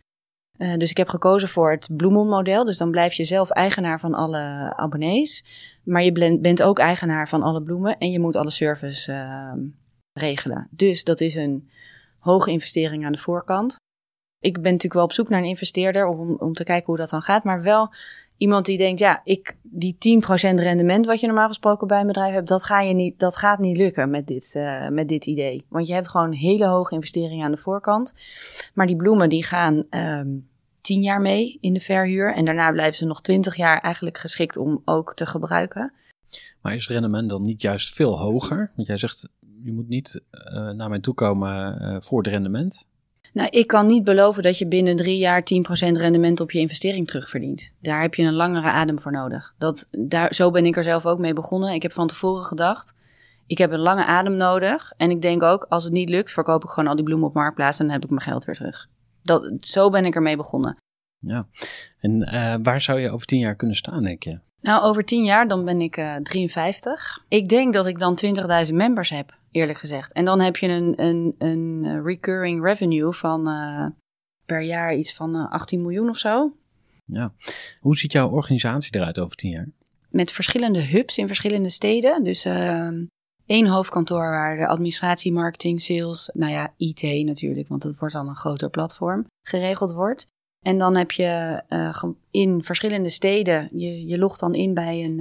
Uh, 0.59 0.77
dus 0.77 0.91
ik 0.91 0.97
heb 0.97 1.09
gekozen 1.09 1.49
voor 1.49 1.71
het 1.71 1.89
Bloemon-model. 1.97 2.65
Dus 2.65 2.77
dan 2.77 2.91
blijf 2.91 3.13
je 3.13 3.25
zelf 3.25 3.51
eigenaar 3.51 4.01
van 4.01 4.15
alle 4.15 4.73
abonnees. 4.77 5.45
Maar 5.85 6.03
je 6.03 6.39
bent 6.41 6.63
ook 6.63 6.79
eigenaar 6.79 7.29
van 7.29 7.43
alle 7.43 7.63
bloemen 7.63 7.99
en 7.99 8.11
je 8.11 8.21
moet 8.21 8.37
alle 8.37 8.51
service 8.51 9.13
uh, 9.13 9.53
regelen. 10.13 10.69
Dus 10.71 11.05
dat 11.05 11.21
is 11.21 11.35
een 11.35 11.71
hoge 12.19 12.51
investering 12.51 13.05
aan 13.05 13.13
de 13.13 13.19
voorkant. 13.19 13.77
Ik 14.41 14.53
ben 14.53 14.63
natuurlijk 14.63 14.95
wel 14.95 15.03
op 15.03 15.13
zoek 15.13 15.29
naar 15.29 15.41
een 15.41 15.49
investeerder 15.49 16.07
om, 16.07 16.37
om 16.37 16.53
te 16.53 16.65
kijken 16.65 16.87
hoe 16.87 16.97
dat 16.97 17.11
dan 17.11 17.23
gaat. 17.23 17.45
Maar 17.45 17.63
wel 17.63 17.95
iemand 18.39 18.67
die 18.67 18.79
denkt, 18.79 19.01
ja, 19.01 19.21
ik, 19.25 19.57
die 19.63 19.95
10% 19.95 19.99
rendement 20.55 21.07
wat 21.07 21.21
je 21.21 21.27
normaal 21.27 21.49
gesproken 21.49 21.87
bij 21.87 22.01
een 22.01 22.07
bedrijf 22.07 22.35
hebt, 22.35 22.49
dat, 22.49 22.65
ga 22.65 22.81
je 22.81 22.95
niet, 22.95 23.19
dat 23.19 23.37
gaat 23.37 23.59
niet 23.59 23.77
lukken 23.77 24.11
met 24.11 24.27
dit, 24.27 24.55
uh, 24.57 24.89
met 24.89 25.09
dit 25.09 25.27
idee. 25.27 25.65
Want 25.69 25.87
je 25.87 25.95
hebt 25.95 26.09
gewoon 26.09 26.33
hele 26.33 26.67
hoge 26.67 26.95
investeringen 26.95 27.45
aan 27.45 27.51
de 27.51 27.57
voorkant. 27.57 28.15
Maar 28.75 28.87
die 28.87 28.97
bloemen 28.97 29.29
die 29.29 29.45
gaan 29.45 29.85
um, 29.91 30.49
10 30.81 31.03
jaar 31.03 31.21
mee 31.21 31.59
in 31.61 31.73
de 31.73 31.81
verhuur. 31.81 32.35
En 32.35 32.45
daarna 32.45 32.73
blijven 32.73 32.97
ze 32.97 33.07
nog 33.07 33.21
20 33.21 33.57
jaar 33.57 33.81
eigenlijk 33.81 34.19
geschikt 34.19 34.57
om 34.57 34.83
ook 34.85 35.15
te 35.15 35.27
gebruiken. 35.27 35.93
Maar 36.61 36.75
is 36.75 36.83
het 36.83 36.91
rendement 36.91 37.29
dan 37.29 37.43
niet 37.43 37.63
juist 37.63 37.95
veel 37.95 38.19
hoger? 38.19 38.73
Want 38.77 38.89
jij 38.89 38.97
zegt, 38.97 39.29
je 39.63 39.73
moet 39.73 39.89
niet 39.89 40.23
uh, 40.31 40.71
naar 40.71 40.89
mij 40.89 41.01
toe 41.01 41.15
komen 41.15 41.83
uh, 41.83 41.97
voor 42.01 42.19
het 42.19 42.27
rendement. 42.27 42.87
Nou, 43.33 43.49
ik 43.51 43.67
kan 43.67 43.87
niet 43.87 44.05
beloven 44.05 44.43
dat 44.43 44.59
je 44.59 44.67
binnen 44.67 44.97
drie 44.97 45.19
jaar 45.19 45.41
10% 45.41 45.45
rendement 45.91 46.41
op 46.41 46.51
je 46.51 46.59
investering 46.59 47.07
terugverdient. 47.07 47.73
Daar 47.81 48.01
heb 48.01 48.15
je 48.15 48.23
een 48.23 48.35
langere 48.35 48.67
adem 48.67 48.99
voor 48.99 49.13
nodig. 49.13 49.55
Dat, 49.59 49.87
daar, 49.91 50.35
zo 50.35 50.51
ben 50.51 50.67
ik 50.67 50.77
er 50.77 50.85
zelf 50.85 51.07
ook 51.07 51.19
mee 51.19 51.33
begonnen. 51.33 51.75
Ik 51.75 51.83
heb 51.83 51.93
van 51.93 52.07
tevoren 52.07 52.45
gedacht, 52.45 52.95
ik 53.47 53.59
heb 53.59 53.71
een 53.71 53.79
lange 53.79 54.05
adem 54.05 54.37
nodig. 54.37 54.93
En 54.97 55.11
ik 55.11 55.23
denk 55.23 55.43
ook, 55.43 55.67
als 55.69 55.85
het 55.85 55.93
niet 55.93 56.09
lukt, 56.09 56.33
verkoop 56.33 56.65
ik 56.65 56.71
gewoon 56.71 56.89
al 56.89 56.97
die 56.97 57.05
bloemen 57.05 57.29
op 57.29 57.35
Marktplaats 57.35 57.79
en 57.79 57.85
dan 57.85 57.95
heb 57.95 58.05
ik 58.05 58.11
mijn 58.11 58.23
geld 58.23 58.45
weer 58.45 58.55
terug. 58.55 58.89
Dat, 59.23 59.53
zo 59.61 59.91
ben 59.91 60.05
ik 60.05 60.15
ermee 60.15 60.37
begonnen. 60.37 60.77
Ja, 61.19 61.47
en 62.01 62.21
uh, 62.21 62.55
waar 62.63 62.81
zou 62.81 63.01
je 63.01 63.11
over 63.11 63.27
tien 63.27 63.39
jaar 63.39 63.57
kunnen 63.57 63.77
staan, 63.77 64.03
denk 64.03 64.23
je? 64.23 64.41
Nou, 64.61 64.83
over 64.83 65.05
tien 65.05 65.25
jaar 65.25 65.49
dan 65.49 65.65
ben 65.65 65.81
ik 65.81 65.97
uh, 65.97 66.17
53. 66.17 67.25
Ik 67.29 67.49
denk 67.49 67.73
dat 67.73 67.87
ik 67.87 67.99
dan 67.99 68.19
20.000 68.67 68.75
members 68.75 69.11
heb 69.11 69.38
eerlijk 69.51 69.79
gezegd. 69.79 70.13
En 70.13 70.25
dan 70.25 70.41
heb 70.41 70.57
je 70.57 70.69
een, 70.69 71.03
een, 71.03 71.35
een 71.39 71.85
eh, 71.85 72.03
recurring 72.05 72.63
revenue 72.63 73.13
van 73.13 73.49
uh, 73.49 73.87
per 74.47 74.63
jaar 74.63 74.95
iets 74.95 75.15
van 75.15 75.37
uh, 75.37 75.51
18 75.53 75.83
miljoen 75.83 76.09
of 76.09 76.19
zo. 76.19 76.53
Ja. 77.05 77.33
Hoe 77.81 77.97
ziet 77.97 78.13
jouw 78.13 78.31
organisatie 78.31 78.97
eruit 78.97 79.19
over 79.19 79.37
tien 79.37 79.51
jaar? 79.51 79.69
Met 80.11 80.33
verschillende 80.33 80.81
hubs 80.81 81.19
in 81.19 81.27
verschillende 81.27 81.69
steden. 81.69 82.25
Dus 82.25 82.47
uh, 82.47 82.89
één 83.47 83.67
hoofdkantoor 83.67 84.31
waar 84.31 84.57
de 84.57 84.67
administratie, 84.67 85.33
marketing, 85.33 85.81
sales, 85.81 86.31
nou 86.35 86.53
ja, 86.53 86.75
IT 86.77 87.03
natuurlijk, 87.25 87.69
want 87.69 87.83
het 87.83 87.99
wordt 87.99 88.15
dan 88.15 88.29
een 88.29 88.37
groter 88.37 88.71
platform, 88.71 89.27
geregeld 89.47 89.93
wordt. 89.93 90.27
En 90.65 90.79
dan 90.79 90.97
heb 90.97 91.13
je 91.13 91.63
in 92.31 92.63
verschillende 92.63 93.09
steden, 93.09 93.69
je, 93.73 94.07
je 94.07 94.19
logt 94.19 94.41
dan 94.41 94.55
in 94.55 94.75
bij 94.75 95.05
een, 95.05 95.21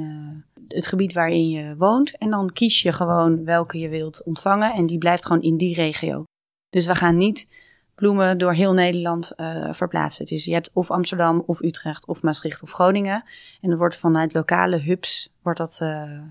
het 0.68 0.88
gebied 0.88 1.14
waarin 1.14 1.50
je 1.50 1.76
woont. 1.78 2.18
En 2.18 2.30
dan 2.30 2.52
kies 2.54 2.82
je 2.82 2.94
gewoon 2.94 3.44
welke 3.44 3.78
je 3.78 3.90
wilt 3.90 4.24
ontvangen. 4.24 4.74
En 4.74 4.86
die 4.86 4.98
blijft 4.98 5.26
gewoon 5.26 5.42
in 5.42 5.58
die 5.58 5.76
regio. 5.76 6.24
Dus 6.70 6.86
we 6.86 6.96
gaan 6.96 7.18
niet 7.18 7.66
bloemen 7.96 8.38
door 8.38 8.54
heel 8.54 8.74
Nederland 8.74 9.32
uh, 9.38 9.74
verplaatsen. 9.74 10.26
Dus 10.26 10.46
je 10.46 10.54
hebt 10.54 10.70
of 10.74 10.92
Amsterdam, 10.92 11.44
of 11.46 11.62
Utrecht, 11.62 12.08
of 12.08 12.22
Maastricht, 12.22 12.62
of 12.62 12.72
Groningen. 12.72 13.24
En 13.62 13.70
dan 13.70 13.78
wordt 13.78 13.98
vanuit 13.98 14.34
lokale 14.34 14.78
hubs 14.78 15.30
wordt 15.42 15.60
dat 15.60 15.78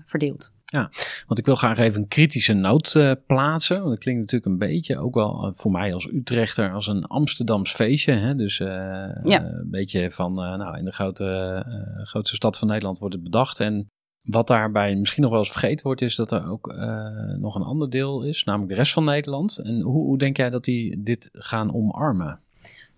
verdeeld. 0.05 0.51
Ja, 0.69 0.89
want 1.27 1.39
ik 1.39 1.45
wil 1.45 1.55
graag 1.55 1.77
even 1.77 2.01
een 2.01 2.07
kritische 2.07 2.53
noot 2.53 2.93
uh, 2.93 3.11
plaatsen. 3.27 3.77
Want 3.77 3.89
het 3.89 3.99
klinkt 3.99 4.21
natuurlijk 4.21 4.51
een 4.51 4.67
beetje, 4.67 4.99
ook 4.99 5.13
wel 5.13 5.45
eh, 5.45 5.51
voor 5.53 5.71
mij 5.71 5.93
als 5.93 6.07
Utrechter, 6.11 6.73
als 6.73 6.87
een 6.87 7.05
Amsterdams 7.05 7.71
feestje. 7.71 8.11
Hè? 8.11 8.35
Dus 8.35 8.59
uh, 8.59 8.67
ja. 9.23 9.43
een 9.43 9.69
beetje 9.69 10.11
van, 10.11 10.33
nou, 10.33 10.77
in 10.77 10.85
de 10.85 10.91
grote, 10.91 11.65
grootste 12.03 12.35
stad 12.35 12.57
van 12.57 12.67
Nederland 12.67 12.99
wordt 12.99 13.13
het 13.13 13.23
bedacht. 13.23 13.59
En 13.59 13.87
wat 14.27 14.47
daarbij 14.47 14.95
misschien 14.95 15.21
nog 15.21 15.31
wel 15.31 15.39
eens 15.39 15.51
vergeten 15.51 15.85
wordt, 15.85 16.01
is 16.01 16.15
dat 16.15 16.31
er 16.31 16.49
ook 16.49 16.75
nog 17.39 17.55
een 17.55 17.63
ander 17.63 17.89
deel 17.89 18.23
is, 18.23 18.43
namelijk 18.43 18.71
de 18.71 18.77
rest 18.77 18.93
van 18.93 19.03
Nederland. 19.03 19.57
En 19.57 19.81
hoe, 19.81 20.05
hoe 20.05 20.17
denk 20.17 20.37
jij 20.37 20.49
dat 20.49 20.63
die 20.63 21.03
dit 21.03 21.29
gaan 21.33 21.73
omarmen? 21.73 22.39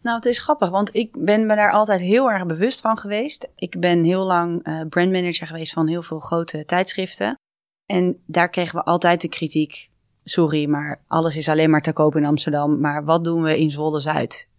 Nou, 0.01 0.15
het 0.15 0.25
is 0.25 0.39
grappig, 0.39 0.69
want 0.69 0.95
ik 0.95 1.25
ben 1.25 1.45
me 1.45 1.55
daar 1.55 1.71
altijd 1.71 2.01
heel 2.01 2.31
erg 2.31 2.45
bewust 2.45 2.81
van 2.81 2.97
geweest. 2.97 3.49
Ik 3.55 3.79
ben 3.79 4.03
heel 4.03 4.25
lang 4.25 4.67
uh, 4.67 4.81
brandmanager 4.89 5.47
geweest 5.47 5.73
van 5.73 5.87
heel 5.87 6.01
veel 6.01 6.19
grote 6.19 6.65
tijdschriften. 6.65 7.37
En 7.85 8.17
daar 8.25 8.49
kregen 8.49 8.75
we 8.75 8.83
altijd 8.83 9.21
de 9.21 9.29
kritiek. 9.29 9.89
Sorry, 10.23 10.69
maar 10.69 11.01
alles 11.07 11.35
is 11.35 11.49
alleen 11.49 11.69
maar 11.69 11.81
te 11.81 11.93
koop 11.93 12.15
in 12.15 12.25
Amsterdam. 12.25 12.79
Maar 12.79 13.05
wat 13.05 13.23
doen 13.23 13.41
we 13.41 13.59
in 13.59 13.71
Zwolle 13.71 13.99
Zuid? 13.99 14.49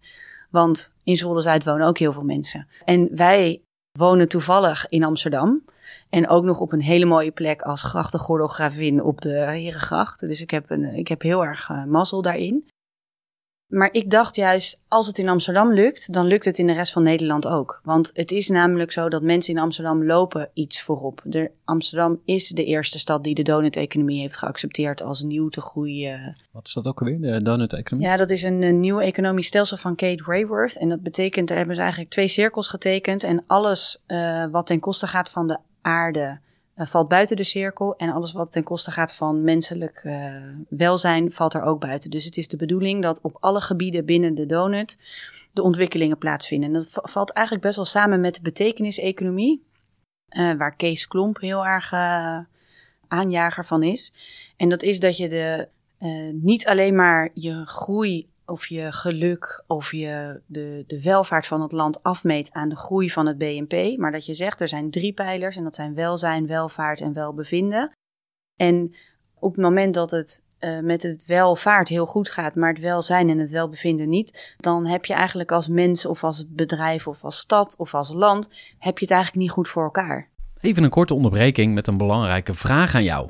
Want 0.49 0.93
in 1.03 1.17
Zwolle 1.17 1.41
Zuid 1.41 1.63
wonen 1.63 1.87
ook 1.87 1.97
heel 1.97 2.13
veel 2.13 2.23
mensen. 2.23 2.67
En 2.85 3.09
wij 3.15 3.61
wonen 3.97 4.27
toevallig 4.27 4.85
in 4.85 5.03
Amsterdam. 5.03 5.63
En 6.09 6.29
ook 6.29 6.43
nog 6.43 6.59
op 6.59 6.71
een 6.71 6.81
hele 6.81 7.05
mooie 7.05 7.31
plek 7.31 7.61
als 7.61 7.83
grachtengordelgravin 7.83 9.03
op 9.03 9.21
de 9.21 9.29
Herengracht. 9.29 10.19
Dus 10.19 10.41
ik 10.41 10.51
heb, 10.51 10.69
een, 10.69 10.83
ik 10.83 11.07
heb 11.07 11.21
heel 11.21 11.45
erg 11.45 11.69
uh, 11.69 11.85
mazzel 11.85 12.21
daarin. 12.21 12.69
Maar 13.71 13.89
ik 13.91 14.09
dacht 14.09 14.35
juist, 14.35 14.81
als 14.87 15.07
het 15.07 15.17
in 15.17 15.29
Amsterdam 15.29 15.73
lukt, 15.73 16.13
dan 16.13 16.25
lukt 16.25 16.45
het 16.45 16.57
in 16.57 16.67
de 16.67 16.73
rest 16.73 16.93
van 16.93 17.03
Nederland 17.03 17.47
ook. 17.47 17.79
Want 17.83 18.09
het 18.13 18.31
is 18.31 18.49
namelijk 18.49 18.91
zo 18.91 19.09
dat 19.09 19.21
mensen 19.21 19.53
in 19.53 19.59
Amsterdam 19.59 20.05
lopen 20.05 20.49
iets 20.53 20.81
voorop. 20.81 21.21
De, 21.23 21.51
Amsterdam 21.65 22.21
is 22.25 22.47
de 22.47 22.65
eerste 22.65 22.99
stad 22.99 23.23
die 23.23 23.35
de 23.35 23.41
donut-economie 23.41 24.21
heeft 24.21 24.37
geaccepteerd 24.37 25.01
als 25.01 25.21
nieuw 25.21 25.49
te 25.49 25.61
groeien. 25.61 26.37
Wat 26.51 26.67
is 26.67 26.73
dat 26.73 26.87
ook 26.87 26.99
alweer, 26.99 27.21
de 27.21 27.41
donut-economie? 27.41 28.07
Ja, 28.07 28.17
dat 28.17 28.29
is 28.29 28.43
een, 28.43 28.61
een 28.61 28.79
nieuw 28.79 28.99
economisch 28.99 29.47
stelsel 29.47 29.77
van 29.77 29.95
Kate 29.95 30.23
Rayworth. 30.23 30.77
En 30.77 30.89
dat 30.89 31.01
betekent, 31.01 31.47
daar 31.47 31.57
hebben 31.57 31.75
ze 31.75 31.81
eigenlijk 31.81 32.11
twee 32.11 32.27
cirkels 32.27 32.67
getekend. 32.67 33.23
En 33.23 33.43
alles 33.47 34.03
uh, 34.07 34.45
wat 34.51 34.67
ten 34.67 34.79
koste 34.79 35.07
gaat 35.07 35.29
van 35.29 35.47
de 35.47 35.57
aarde 35.81 36.39
uh, 36.75 36.87
valt 36.87 37.07
buiten 37.07 37.35
de 37.35 37.43
cirkel. 37.43 37.95
En 37.95 38.11
alles 38.11 38.31
wat 38.31 38.51
ten 38.51 38.63
koste 38.63 38.91
gaat 38.91 39.15
van 39.15 39.43
menselijk 39.43 40.03
uh, 40.03 40.35
welzijn 40.69 41.31
valt 41.31 41.53
er 41.53 41.63
ook 41.63 41.79
buiten. 41.79 42.09
Dus 42.09 42.25
het 42.25 42.37
is 42.37 42.47
de 42.47 42.57
bedoeling 42.57 43.01
dat 43.01 43.21
op 43.21 43.37
alle 43.39 43.61
gebieden 43.61 44.05
binnen 44.05 44.35
de 44.35 44.45
donut 44.45 44.97
de 45.53 45.61
ontwikkelingen 45.61 46.17
plaatsvinden. 46.17 46.69
En 46.69 46.75
dat 46.75 46.89
valt 46.93 47.31
eigenlijk 47.31 47.65
best 47.65 47.75
wel 47.75 47.85
samen 47.85 48.21
met 48.21 48.35
de 48.35 48.41
betekeniseconomie. 48.41 49.69
Uh, 50.37 50.53
waar 50.57 50.75
Kees 50.75 51.07
Klomp 51.07 51.39
heel 51.39 51.65
erg 51.65 51.93
aanjager 53.07 53.65
van 53.65 53.83
is. 53.83 54.13
En 54.57 54.69
dat 54.69 54.83
is 54.83 54.99
dat 54.99 55.17
je 55.17 55.29
de, 55.29 55.67
niet 56.33 56.67
alleen 56.67 56.95
maar 56.95 57.29
je 57.33 57.65
groei 57.65 58.29
of 58.51 58.67
je 58.67 58.91
geluk 58.91 59.63
of 59.67 59.91
je 59.91 60.41
de, 60.45 60.83
de 60.87 61.01
welvaart 61.01 61.47
van 61.47 61.61
het 61.61 61.71
land 61.71 62.03
afmeet 62.03 62.51
aan 62.51 62.69
de 62.69 62.77
groei 62.77 63.09
van 63.09 63.25
het 63.25 63.37
BNP. 63.37 63.97
Maar 63.97 64.11
dat 64.11 64.25
je 64.25 64.33
zegt 64.33 64.61
er 64.61 64.67
zijn 64.67 64.91
drie 64.91 65.13
pijlers 65.13 65.55
en 65.55 65.63
dat 65.63 65.75
zijn 65.75 65.95
welzijn, 65.95 66.47
welvaart 66.47 67.01
en 67.01 67.13
welbevinden. 67.13 67.91
En 68.55 68.95
op 69.39 69.51
het 69.51 69.61
moment 69.61 69.93
dat 69.93 70.11
het 70.11 70.43
uh, 70.59 70.79
met 70.79 71.03
het 71.03 71.25
welvaart 71.25 71.87
heel 71.87 72.05
goed 72.05 72.29
gaat, 72.29 72.55
maar 72.55 72.69
het 72.69 72.79
welzijn 72.79 73.29
en 73.29 73.37
het 73.37 73.51
welbevinden 73.51 74.09
niet, 74.09 74.55
dan 74.57 74.85
heb 74.85 75.05
je 75.05 75.13
eigenlijk 75.13 75.51
als 75.51 75.67
mens 75.67 76.05
of 76.05 76.23
als 76.23 76.45
bedrijf 76.47 77.07
of 77.07 77.23
als 77.23 77.37
stad 77.37 77.75
of 77.77 77.93
als 77.93 78.09
land, 78.13 78.49
heb 78.79 78.97
je 78.97 79.05
het 79.05 79.13
eigenlijk 79.13 79.43
niet 79.43 79.51
goed 79.51 79.67
voor 79.67 79.83
elkaar. 79.83 80.29
Even 80.59 80.83
een 80.83 80.89
korte 80.89 81.13
onderbreking 81.13 81.73
met 81.73 81.87
een 81.87 81.97
belangrijke 81.97 82.53
vraag 82.53 82.95
aan 82.95 83.03
jou. 83.03 83.29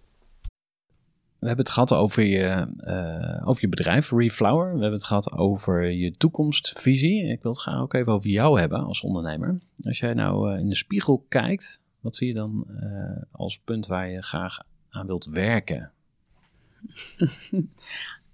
We 1.41 1.47
hebben 1.47 1.65
het 1.65 1.73
gehad 1.73 1.93
over 1.93 2.23
je, 2.23 2.67
uh, 2.77 3.47
over 3.47 3.61
je 3.61 3.69
bedrijf, 3.69 4.11
Reflower. 4.11 4.65
We 4.65 4.79
hebben 4.79 4.91
het 4.91 5.03
gehad 5.03 5.31
over 5.31 5.89
je 5.89 6.11
toekomstvisie. 6.11 7.27
Ik 7.27 7.41
wil 7.41 7.51
het 7.51 7.61
graag 7.61 7.81
ook 7.81 7.93
even 7.93 8.13
over 8.13 8.29
jou 8.29 8.59
hebben 8.59 8.83
als 8.83 9.01
ondernemer. 9.01 9.59
Als 9.83 9.99
jij 9.99 10.13
nou 10.13 10.53
uh, 10.53 10.59
in 10.59 10.69
de 10.69 10.75
spiegel 10.75 11.25
kijkt, 11.29 11.81
wat 11.99 12.15
zie 12.15 12.27
je 12.27 12.33
dan 12.33 12.65
uh, 12.69 13.23
als 13.31 13.59
punt 13.59 13.87
waar 13.87 14.09
je 14.09 14.21
graag 14.21 14.57
aan 14.89 15.05
wilt 15.05 15.25
werken? 15.25 15.91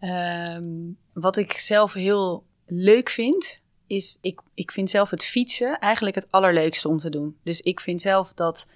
um, 0.02 0.98
wat 1.14 1.38
ik 1.38 1.52
zelf 1.52 1.94
heel 1.94 2.44
leuk 2.66 3.10
vind, 3.10 3.62
is 3.86 4.18
ik, 4.22 4.42
ik 4.54 4.72
vind 4.72 4.90
zelf 4.90 5.10
het 5.10 5.24
fietsen 5.24 5.80
eigenlijk 5.80 6.16
het 6.16 6.32
allerleukste 6.32 6.88
om 6.88 6.98
te 6.98 7.10
doen. 7.10 7.38
Dus 7.44 7.62
ik 7.62 7.80
vind 7.80 8.02
zelf 8.02 8.34
dat 8.34 8.68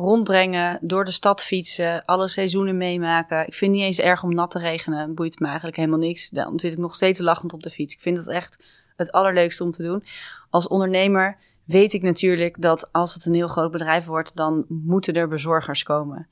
rondbrengen, 0.00 0.78
door 0.80 1.04
de 1.04 1.10
stad 1.10 1.42
fietsen, 1.42 2.04
alle 2.04 2.28
seizoenen 2.28 2.76
meemaken. 2.76 3.46
Ik 3.46 3.54
vind 3.54 3.70
het 3.70 3.70
niet 3.70 3.82
eens 3.82 4.00
erg 4.00 4.22
om 4.22 4.34
nat 4.34 4.50
te 4.50 4.58
regenen. 4.58 5.14
Boeit 5.14 5.40
me 5.40 5.46
eigenlijk 5.46 5.76
helemaal 5.76 5.98
niks. 5.98 6.30
Dan 6.30 6.60
zit 6.60 6.72
ik 6.72 6.78
nog 6.78 6.94
steeds 6.94 7.18
lachend 7.18 7.52
op 7.52 7.62
de 7.62 7.70
fiets. 7.70 7.94
Ik 7.94 8.00
vind 8.00 8.16
het 8.16 8.28
echt 8.28 8.64
het 8.96 9.12
allerleukste 9.12 9.64
om 9.64 9.70
te 9.70 9.82
doen. 9.82 10.04
Als 10.50 10.68
ondernemer 10.68 11.36
weet 11.64 11.92
ik 11.92 12.02
natuurlijk 12.02 12.62
dat 12.62 12.92
als 12.92 13.14
het 13.14 13.24
een 13.24 13.34
heel 13.34 13.48
groot 13.48 13.70
bedrijf 13.70 14.06
wordt, 14.06 14.36
dan 14.36 14.64
moeten 14.68 15.14
er 15.14 15.28
bezorgers 15.28 15.82
komen. 15.82 16.28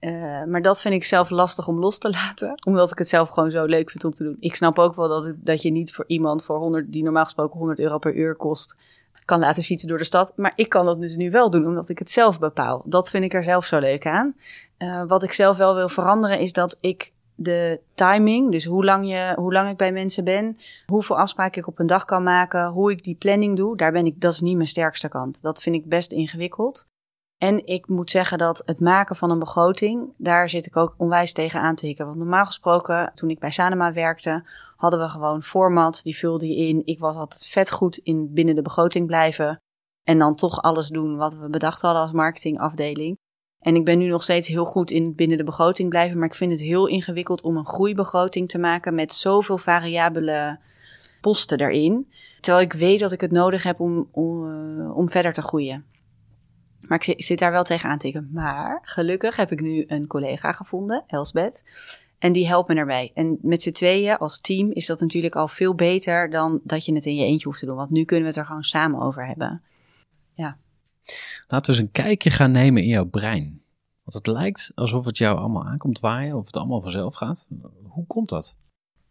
Uh, 0.00 0.44
maar 0.44 0.62
dat 0.62 0.80
vind 0.80 0.94
ik 0.94 1.04
zelf 1.04 1.30
lastig 1.30 1.68
om 1.68 1.78
los 1.78 1.98
te 1.98 2.10
laten, 2.10 2.54
omdat 2.68 2.90
ik 2.90 2.98
het 2.98 3.08
zelf 3.08 3.28
gewoon 3.28 3.50
zo 3.50 3.64
leuk 3.64 3.90
vind 3.90 4.04
om 4.04 4.12
te 4.12 4.24
doen. 4.24 4.36
Ik 4.40 4.54
snap 4.54 4.78
ook 4.78 4.94
wel 4.94 5.08
dat, 5.08 5.34
dat 5.36 5.62
je 5.62 5.70
niet 5.70 5.92
voor 5.92 6.04
iemand 6.06 6.44
voor 6.44 6.58
100, 6.58 6.92
die 6.92 7.02
normaal 7.02 7.24
gesproken 7.24 7.58
100 7.58 7.80
euro 7.80 7.98
per 7.98 8.14
uur 8.14 8.36
kost, 8.36 8.80
kan 9.24 9.38
laten 9.38 9.62
fietsen 9.62 9.88
door 9.88 9.98
de 9.98 10.04
stad. 10.04 10.32
Maar 10.36 10.52
ik 10.56 10.68
kan 10.68 10.86
dat 10.86 11.00
dus 11.00 11.16
nu 11.16 11.30
wel 11.30 11.50
doen, 11.50 11.66
omdat 11.66 11.88
ik 11.88 11.98
het 11.98 12.10
zelf 12.10 12.38
bepaal. 12.38 12.82
Dat 12.84 13.10
vind 13.10 13.24
ik 13.24 13.34
er 13.34 13.42
zelf 13.42 13.64
zo 13.64 13.78
leuk 13.78 14.06
aan. 14.06 14.34
Uh, 14.78 15.02
wat 15.06 15.22
ik 15.22 15.32
zelf 15.32 15.56
wel 15.56 15.74
wil 15.74 15.88
veranderen, 15.88 16.38
is 16.38 16.52
dat 16.52 16.76
ik 16.80 17.12
de 17.34 17.80
timing, 17.94 18.50
dus 18.50 18.64
hoe 18.64 18.84
lang, 18.84 19.08
je, 19.08 19.32
hoe 19.36 19.52
lang 19.52 19.70
ik 19.70 19.76
bij 19.76 19.92
mensen 19.92 20.24
ben, 20.24 20.58
hoeveel 20.86 21.18
afspraken 21.18 21.60
ik 21.60 21.68
op 21.68 21.78
een 21.78 21.86
dag 21.86 22.04
kan 22.04 22.22
maken, 22.22 22.66
hoe 22.66 22.90
ik 22.90 23.04
die 23.04 23.14
planning 23.14 23.56
doe, 23.56 23.76
daar 23.76 23.92
ben 23.92 24.06
ik, 24.06 24.20
dat 24.20 24.32
is 24.32 24.40
niet 24.40 24.56
mijn 24.56 24.68
sterkste 24.68 25.08
kant. 25.08 25.42
Dat 25.42 25.62
vind 25.62 25.76
ik 25.76 25.88
best 25.88 26.12
ingewikkeld. 26.12 26.86
En 27.38 27.66
ik 27.66 27.88
moet 27.88 28.10
zeggen 28.10 28.38
dat 28.38 28.62
het 28.66 28.80
maken 28.80 29.16
van 29.16 29.30
een 29.30 29.38
begroting, 29.38 30.12
daar 30.16 30.48
zit 30.48 30.66
ik 30.66 30.76
ook 30.76 30.94
onwijs 30.96 31.32
tegen 31.32 31.60
aan 31.60 31.74
te 31.74 31.86
hikken. 31.86 32.06
Want 32.06 32.18
normaal 32.18 32.44
gesproken, 32.44 33.12
toen 33.14 33.30
ik 33.30 33.38
bij 33.38 33.50
Sanema 33.50 33.92
werkte, 33.92 34.44
hadden 34.82 35.00
we 35.00 35.08
gewoon 35.08 35.42
format, 35.42 36.00
die 36.02 36.16
vulde 36.16 36.46
je 36.48 36.56
in. 36.56 36.82
Ik 36.84 36.98
was 36.98 37.16
altijd 37.16 37.46
vet 37.46 37.70
goed 37.70 37.96
in 37.96 38.32
binnen 38.32 38.54
de 38.54 38.62
begroting 38.62 39.06
blijven. 39.06 39.56
En 40.02 40.18
dan 40.18 40.34
toch 40.34 40.62
alles 40.62 40.88
doen 40.88 41.16
wat 41.16 41.36
we 41.36 41.48
bedacht 41.48 41.82
hadden 41.82 42.02
als 42.02 42.12
marketingafdeling. 42.12 43.16
En 43.58 43.74
ik 43.74 43.84
ben 43.84 43.98
nu 43.98 44.06
nog 44.06 44.22
steeds 44.22 44.48
heel 44.48 44.64
goed 44.64 44.90
in 44.90 45.14
binnen 45.14 45.36
de 45.36 45.44
begroting 45.44 45.88
blijven. 45.88 46.18
Maar 46.18 46.28
ik 46.28 46.34
vind 46.34 46.52
het 46.52 46.60
heel 46.60 46.86
ingewikkeld 46.86 47.42
om 47.42 47.56
een 47.56 47.66
groeibegroting 47.66 48.48
te 48.48 48.58
maken 48.58 48.94
met 48.94 49.12
zoveel 49.12 49.58
variabele 49.58 50.58
posten 51.20 51.58
daarin. 51.58 52.12
Terwijl 52.40 52.64
ik 52.64 52.72
weet 52.72 53.00
dat 53.00 53.12
ik 53.12 53.20
het 53.20 53.30
nodig 53.30 53.62
heb 53.62 53.80
om, 53.80 54.08
om, 54.12 54.50
eh, 54.50 54.96
om 54.96 55.08
verder 55.08 55.32
te 55.32 55.42
groeien. 55.42 55.84
Maar 56.80 57.04
ik 57.04 57.22
zit, 57.22 57.38
daar 57.38 57.52
wel 57.52 57.64
tegen 57.64 57.88
aan 57.88 57.98
te 57.98 58.04
tikken. 58.04 58.30
Maar 58.32 58.78
gelukkig 58.82 59.36
heb 59.36 59.52
ik 59.52 59.60
nu 59.60 59.84
een 59.86 60.06
collega 60.06 60.52
gevonden, 60.52 61.04
Elsbeth. 61.06 61.62
En 62.22 62.32
die 62.32 62.46
helpt 62.46 62.68
me 62.68 62.74
daarbij. 62.74 63.10
En 63.14 63.38
met 63.40 63.62
z'n 63.62 63.70
tweeën 63.70 64.18
als 64.18 64.40
team 64.40 64.70
is 64.70 64.86
dat 64.86 65.00
natuurlijk 65.00 65.36
al 65.36 65.48
veel 65.48 65.74
beter 65.74 66.30
dan 66.30 66.60
dat 66.64 66.84
je 66.84 66.94
het 66.94 67.06
in 67.06 67.16
je 67.16 67.24
eentje 67.24 67.46
hoeft 67.46 67.58
te 67.58 67.66
doen. 67.66 67.76
Want 67.76 67.90
nu 67.90 68.04
kunnen 68.04 68.24
we 68.24 68.30
het 68.30 68.38
er 68.40 68.46
gewoon 68.46 68.62
samen 68.62 69.00
over 69.00 69.26
hebben. 69.26 69.62
Ja. 70.32 70.58
Laten 71.48 71.72
we 71.74 71.80
eens 71.80 71.86
een 71.88 72.02
kijkje 72.04 72.30
gaan 72.30 72.50
nemen 72.50 72.82
in 72.82 72.88
jouw 72.88 73.04
brein. 73.04 73.62
Want 74.02 74.26
het 74.26 74.26
lijkt 74.26 74.72
alsof 74.74 75.04
het 75.04 75.18
jou 75.18 75.38
allemaal 75.38 75.64
aankomt 75.64 76.00
waaien, 76.00 76.36
of 76.36 76.46
het 76.46 76.56
allemaal 76.56 76.80
vanzelf 76.80 77.14
gaat. 77.14 77.46
Hoe 77.82 78.06
komt 78.06 78.28
dat? 78.28 78.56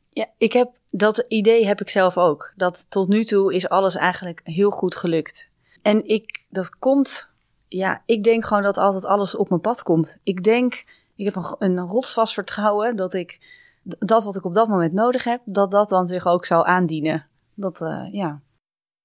Ja, 0.10 0.30
ik 0.38 0.54
heb 0.54 0.72
dat 0.90 1.26
idee 1.28 1.66
heb 1.66 1.82
ik 1.82 1.90
zelf 1.90 2.18
ook. 2.18 2.54
Dat 2.56 2.86
tot 2.90 3.08
nu 3.08 3.24
toe 3.24 3.54
is 3.54 3.70
alles 3.70 3.96
eigenlijk 3.96 4.42
heel 4.44 4.72
goed 4.72 4.96
gelukt. 4.96 5.50
En 5.82 6.08
ik, 6.08 6.46
dat 6.50 6.78
komt, 6.78 7.30
ja, 7.68 8.04
ik 8.06 8.24
denk 8.24 8.46
gewoon 8.46 8.64
dat 8.64 8.78
altijd 8.78 9.06
alles 9.06 9.36
op 9.36 9.50
mijn 9.50 9.62
pad 9.62 9.84
komt. 9.84 10.18
Ik 10.24 10.44
denk, 10.44 10.84
ik 11.22 11.34
heb 11.34 11.36
een, 11.36 11.78
een 11.78 11.88
rotsvast 11.88 12.34
vertrouwen 12.34 12.96
dat 12.96 13.14
ik 13.14 13.40
dat 13.84 14.24
wat 14.24 14.36
ik 14.36 14.46
op 14.46 14.54
dat 14.54 14.68
moment 14.68 14.94
nodig 14.94 15.24
heb, 15.24 15.42
dat 15.46 15.72
dat 15.72 15.90
dan 15.90 16.08
zich 16.08 16.28
ook 16.28 16.46
zou 16.46 16.68
aandienen. 16.68 17.26
Dat, 17.54 17.82
uh, 17.82 18.08
ja. 18.12 18.42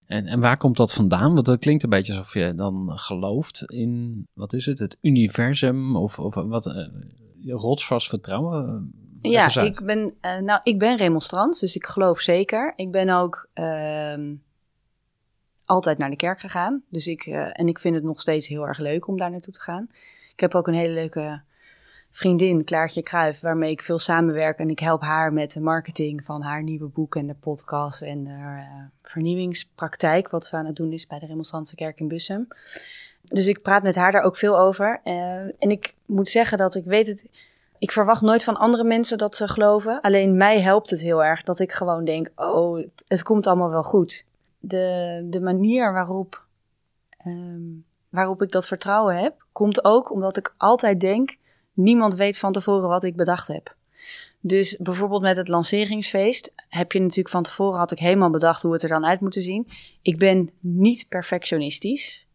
En, 0.06 0.26
en 0.26 0.40
waar 0.40 0.56
komt 0.56 0.76
dat 0.76 0.92
vandaan? 0.92 1.34
Want 1.34 1.46
dat 1.46 1.58
klinkt 1.58 1.82
een 1.82 1.90
beetje 1.90 2.12
alsof 2.12 2.34
je 2.34 2.54
dan 2.54 2.90
gelooft 2.98 3.62
in, 3.62 4.24
wat 4.32 4.52
is 4.52 4.66
het, 4.66 4.78
het 4.78 4.98
universum 5.00 5.96
of, 5.96 6.18
of 6.18 6.34
wat, 6.34 6.66
uh, 6.66 7.54
rotsvast 7.54 8.08
vertrouwen? 8.08 8.90
Ja, 9.22 9.56
ik 9.56 9.82
ben, 9.84 10.14
nou, 10.20 10.60
ik 10.62 10.78
ben 10.78 10.96
remonstrant, 10.96 11.60
dus 11.60 11.76
ik 11.76 11.86
geloof 11.86 12.20
zeker. 12.20 12.72
Ik 12.76 12.90
ben 12.90 13.08
ook 13.08 13.48
uh, 13.54 14.34
altijd 15.64 15.98
naar 15.98 16.10
de 16.10 16.16
kerk 16.16 16.40
gegaan. 16.40 16.82
Dus 16.88 17.06
ik, 17.06 17.26
en 17.52 17.68
ik 17.68 17.78
vind 17.78 17.94
het 17.94 18.04
nog 18.04 18.20
steeds 18.20 18.48
heel 18.48 18.66
erg 18.66 18.78
leuk 18.78 19.08
om 19.08 19.18
daar 19.18 19.30
naartoe 19.30 19.54
te 19.54 19.60
gaan. 19.60 19.88
Ik 20.32 20.40
heb 20.40 20.54
ook 20.54 20.66
een 20.66 20.74
hele 20.74 20.94
leuke 20.94 21.42
vriendin, 22.16 22.64
Klaartje 22.64 23.02
Kruijf, 23.02 23.40
waarmee 23.40 23.70
ik 23.70 23.82
veel 23.82 23.98
samenwerk. 23.98 24.58
En 24.58 24.70
ik 24.70 24.78
help 24.78 25.00
haar 25.02 25.32
met 25.32 25.52
de 25.52 25.60
marketing 25.60 26.24
van 26.24 26.42
haar 26.42 26.62
nieuwe 26.62 26.88
boek 26.88 27.16
en 27.16 27.26
de 27.26 27.34
podcast 27.34 28.02
en 28.02 28.24
de 28.24 28.30
uh, 28.30 28.60
vernieuwingspraktijk, 29.02 30.28
wat 30.28 30.46
ze 30.46 30.56
aan 30.56 30.66
het 30.66 30.76
doen 30.76 30.92
is 30.92 31.06
bij 31.06 31.18
de 31.18 31.26
Remonstrantse 31.26 31.74
Kerk 31.74 32.00
in 32.00 32.08
Bussum. 32.08 32.48
Dus 33.22 33.46
ik 33.46 33.62
praat 33.62 33.82
met 33.82 33.94
haar 33.94 34.12
daar 34.12 34.22
ook 34.22 34.36
veel 34.36 34.58
over. 34.58 35.00
Uh, 35.04 35.12
en 35.38 35.70
ik 35.70 35.94
moet 36.06 36.28
zeggen 36.28 36.58
dat 36.58 36.74
ik 36.74 36.84
weet 36.84 37.06
het. 37.06 37.28
Ik 37.78 37.92
verwacht 37.92 38.22
nooit 38.22 38.44
van 38.44 38.56
andere 38.56 38.84
mensen 38.84 39.18
dat 39.18 39.36
ze 39.36 39.48
geloven. 39.48 40.00
Alleen 40.00 40.36
mij 40.36 40.60
helpt 40.60 40.90
het 40.90 41.00
heel 41.00 41.24
erg 41.24 41.42
dat 41.42 41.58
ik 41.58 41.72
gewoon 41.72 42.04
denk: 42.04 42.30
oh, 42.36 42.84
het, 43.08 43.22
komt 43.22 43.46
allemaal 43.46 43.70
wel 43.70 43.82
goed. 43.82 44.24
De, 44.58 45.26
de 45.30 45.40
manier 45.40 45.92
waarop, 45.92 46.46
um, 47.26 47.84
waarop 48.08 48.42
ik 48.42 48.52
dat 48.52 48.66
vertrouwen 48.66 49.16
heb, 49.16 49.46
komt 49.52 49.84
ook 49.84 50.10
omdat 50.10 50.36
ik 50.36 50.54
altijd 50.56 51.00
denk: 51.00 51.36
niemand 51.76 52.14
weet 52.14 52.38
van 52.38 52.52
tevoren 52.52 52.88
wat 52.88 53.04
ik 53.04 53.16
bedacht 53.16 53.48
heb. 53.48 53.74
Dus 54.40 54.76
bijvoorbeeld 54.76 55.22
met 55.22 55.36
het 55.36 55.48
lanceringsfeest 55.48 56.52
heb 56.68 56.92
je 56.92 57.00
natuurlijk 57.00 57.28
van 57.28 57.42
tevoren 57.42 57.78
had 57.78 57.92
ik 57.92 57.98
helemaal 57.98 58.30
bedacht 58.30 58.62
hoe 58.62 58.72
het 58.72 58.82
er 58.82 58.88
dan 58.88 59.06
uit 59.06 59.20
moet 59.20 59.34
zien. 59.34 59.68
Ik 60.02 60.18
ben 60.18 60.50
niet 60.60 61.06
perfectionistisch. 61.08 62.26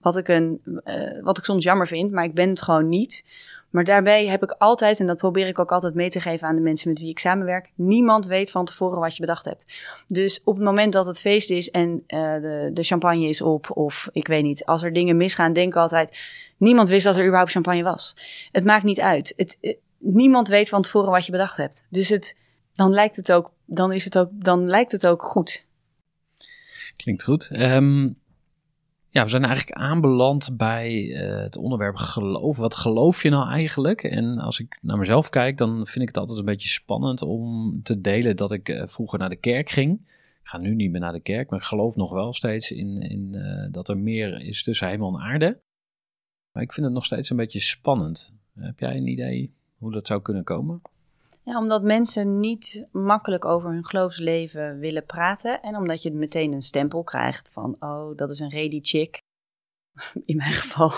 Wat 0.00 0.16
ik, 0.16 0.28
een, 0.28 0.60
uh, 0.84 1.22
wat 1.22 1.38
ik 1.38 1.44
soms 1.44 1.64
jammer 1.64 1.86
vind, 1.86 2.12
maar 2.12 2.24
ik 2.24 2.34
ben 2.34 2.48
het 2.48 2.62
gewoon 2.62 2.88
niet. 2.88 3.24
Maar 3.72 3.84
daarbij 3.84 4.26
heb 4.26 4.42
ik 4.42 4.50
altijd, 4.50 5.00
en 5.00 5.06
dat 5.06 5.16
probeer 5.16 5.46
ik 5.46 5.58
ook 5.58 5.72
altijd 5.72 5.94
mee 5.94 6.10
te 6.10 6.20
geven 6.20 6.48
aan 6.48 6.54
de 6.54 6.60
mensen 6.60 6.88
met 6.88 6.98
wie 6.98 7.08
ik 7.08 7.18
samenwerk, 7.18 7.70
niemand 7.74 8.26
weet 8.26 8.50
van 8.50 8.64
tevoren 8.64 9.00
wat 9.00 9.14
je 9.14 9.20
bedacht 9.20 9.44
hebt. 9.44 9.72
Dus 10.06 10.40
op 10.44 10.54
het 10.54 10.64
moment 10.64 10.92
dat 10.92 11.06
het 11.06 11.20
feest 11.20 11.50
is 11.50 11.70
en 11.70 11.90
uh, 11.90 12.34
de, 12.34 12.70
de 12.72 12.82
champagne 12.82 13.28
is 13.28 13.40
op, 13.40 13.76
of 13.76 14.08
ik 14.12 14.26
weet 14.26 14.42
niet, 14.42 14.64
als 14.64 14.82
er 14.82 14.92
dingen 14.92 15.16
misgaan, 15.16 15.52
denk 15.52 15.68
ik 15.68 15.76
altijd, 15.76 16.18
niemand 16.56 16.88
wist 16.88 17.04
dat 17.04 17.16
er 17.16 17.22
überhaupt 17.22 17.50
champagne 17.50 17.82
was. 17.82 18.16
Het 18.52 18.64
maakt 18.64 18.84
niet 18.84 19.00
uit. 19.00 19.32
Het, 19.36 19.58
het, 19.60 19.76
niemand 19.98 20.48
weet 20.48 20.68
van 20.68 20.82
tevoren 20.82 21.10
wat 21.10 21.26
je 21.26 21.32
bedacht 21.32 21.56
hebt. 21.56 21.86
Dus 21.90 22.08
het, 22.08 22.38
dan 22.74 22.90
lijkt 22.90 23.16
het 23.16 23.32
ook, 23.32 23.52
dan 23.64 23.92
is 23.92 24.04
het 24.04 24.18
ook, 24.18 24.30
dan 24.32 24.66
lijkt 24.66 24.92
het 24.92 25.06
ook 25.06 25.22
goed. 25.22 25.64
Klinkt 26.96 27.24
goed. 27.24 27.50
Um, 27.52 28.16
ja, 29.12 29.22
we 29.22 29.28
zijn 29.28 29.44
eigenlijk 29.44 29.78
aanbeland 29.78 30.56
bij 30.56 31.02
uh, 31.02 31.42
het 31.42 31.56
onderwerp 31.56 31.96
geloof. 31.96 32.56
Wat 32.56 32.74
geloof 32.74 33.22
je 33.22 33.30
nou 33.30 33.50
eigenlijk? 33.50 34.02
En 34.02 34.38
als 34.38 34.60
ik 34.60 34.78
naar 34.82 34.98
mezelf 34.98 35.28
kijk, 35.28 35.58
dan 35.58 35.86
vind 35.86 36.00
ik 36.00 36.08
het 36.08 36.16
altijd 36.16 36.38
een 36.38 36.44
beetje 36.44 36.68
spannend 36.68 37.22
om 37.22 37.80
te 37.82 38.00
delen 38.00 38.36
dat 38.36 38.52
ik 38.52 38.68
uh, 38.68 38.82
vroeger 38.86 39.18
naar 39.18 39.28
de 39.28 39.36
kerk 39.36 39.70
ging. 39.70 40.00
Ik 40.08 40.48
ga 40.48 40.58
nu 40.58 40.74
niet 40.74 40.90
meer 40.90 41.00
naar 41.00 41.12
de 41.12 41.20
kerk, 41.20 41.50
maar 41.50 41.58
ik 41.58 41.64
geloof 41.64 41.96
nog 41.96 42.12
wel 42.12 42.32
steeds 42.32 42.70
in, 42.70 43.02
in 43.02 43.32
uh, 43.32 43.66
dat 43.70 43.88
er 43.88 43.98
meer 43.98 44.40
is 44.40 44.62
tussen 44.62 44.88
hemel 44.88 45.14
en 45.14 45.20
aarde. 45.20 45.60
Maar 46.52 46.62
ik 46.62 46.72
vind 46.72 46.86
het 46.86 46.94
nog 46.94 47.04
steeds 47.04 47.30
een 47.30 47.36
beetje 47.36 47.60
spannend. 47.60 48.34
Heb 48.54 48.78
jij 48.78 48.96
een 48.96 49.08
idee 49.08 49.54
hoe 49.78 49.92
dat 49.92 50.06
zou 50.06 50.22
kunnen 50.22 50.44
komen? 50.44 50.82
Ja, 51.44 51.58
omdat 51.58 51.82
mensen 51.82 52.40
niet 52.40 52.86
makkelijk 52.92 53.44
over 53.44 53.70
hun 53.70 53.84
geloofsleven 53.84 54.78
willen 54.78 55.04
praten. 55.04 55.62
En 55.62 55.76
omdat 55.76 56.02
je 56.02 56.12
meteen 56.12 56.52
een 56.52 56.62
stempel 56.62 57.02
krijgt 57.02 57.52
van, 57.52 57.76
oh, 57.78 58.16
dat 58.16 58.30
is 58.30 58.38
een 58.38 58.50
ready 58.50 58.78
chick. 58.82 59.20
In 60.24 60.36
mijn 60.36 60.52
geval. 60.52 60.90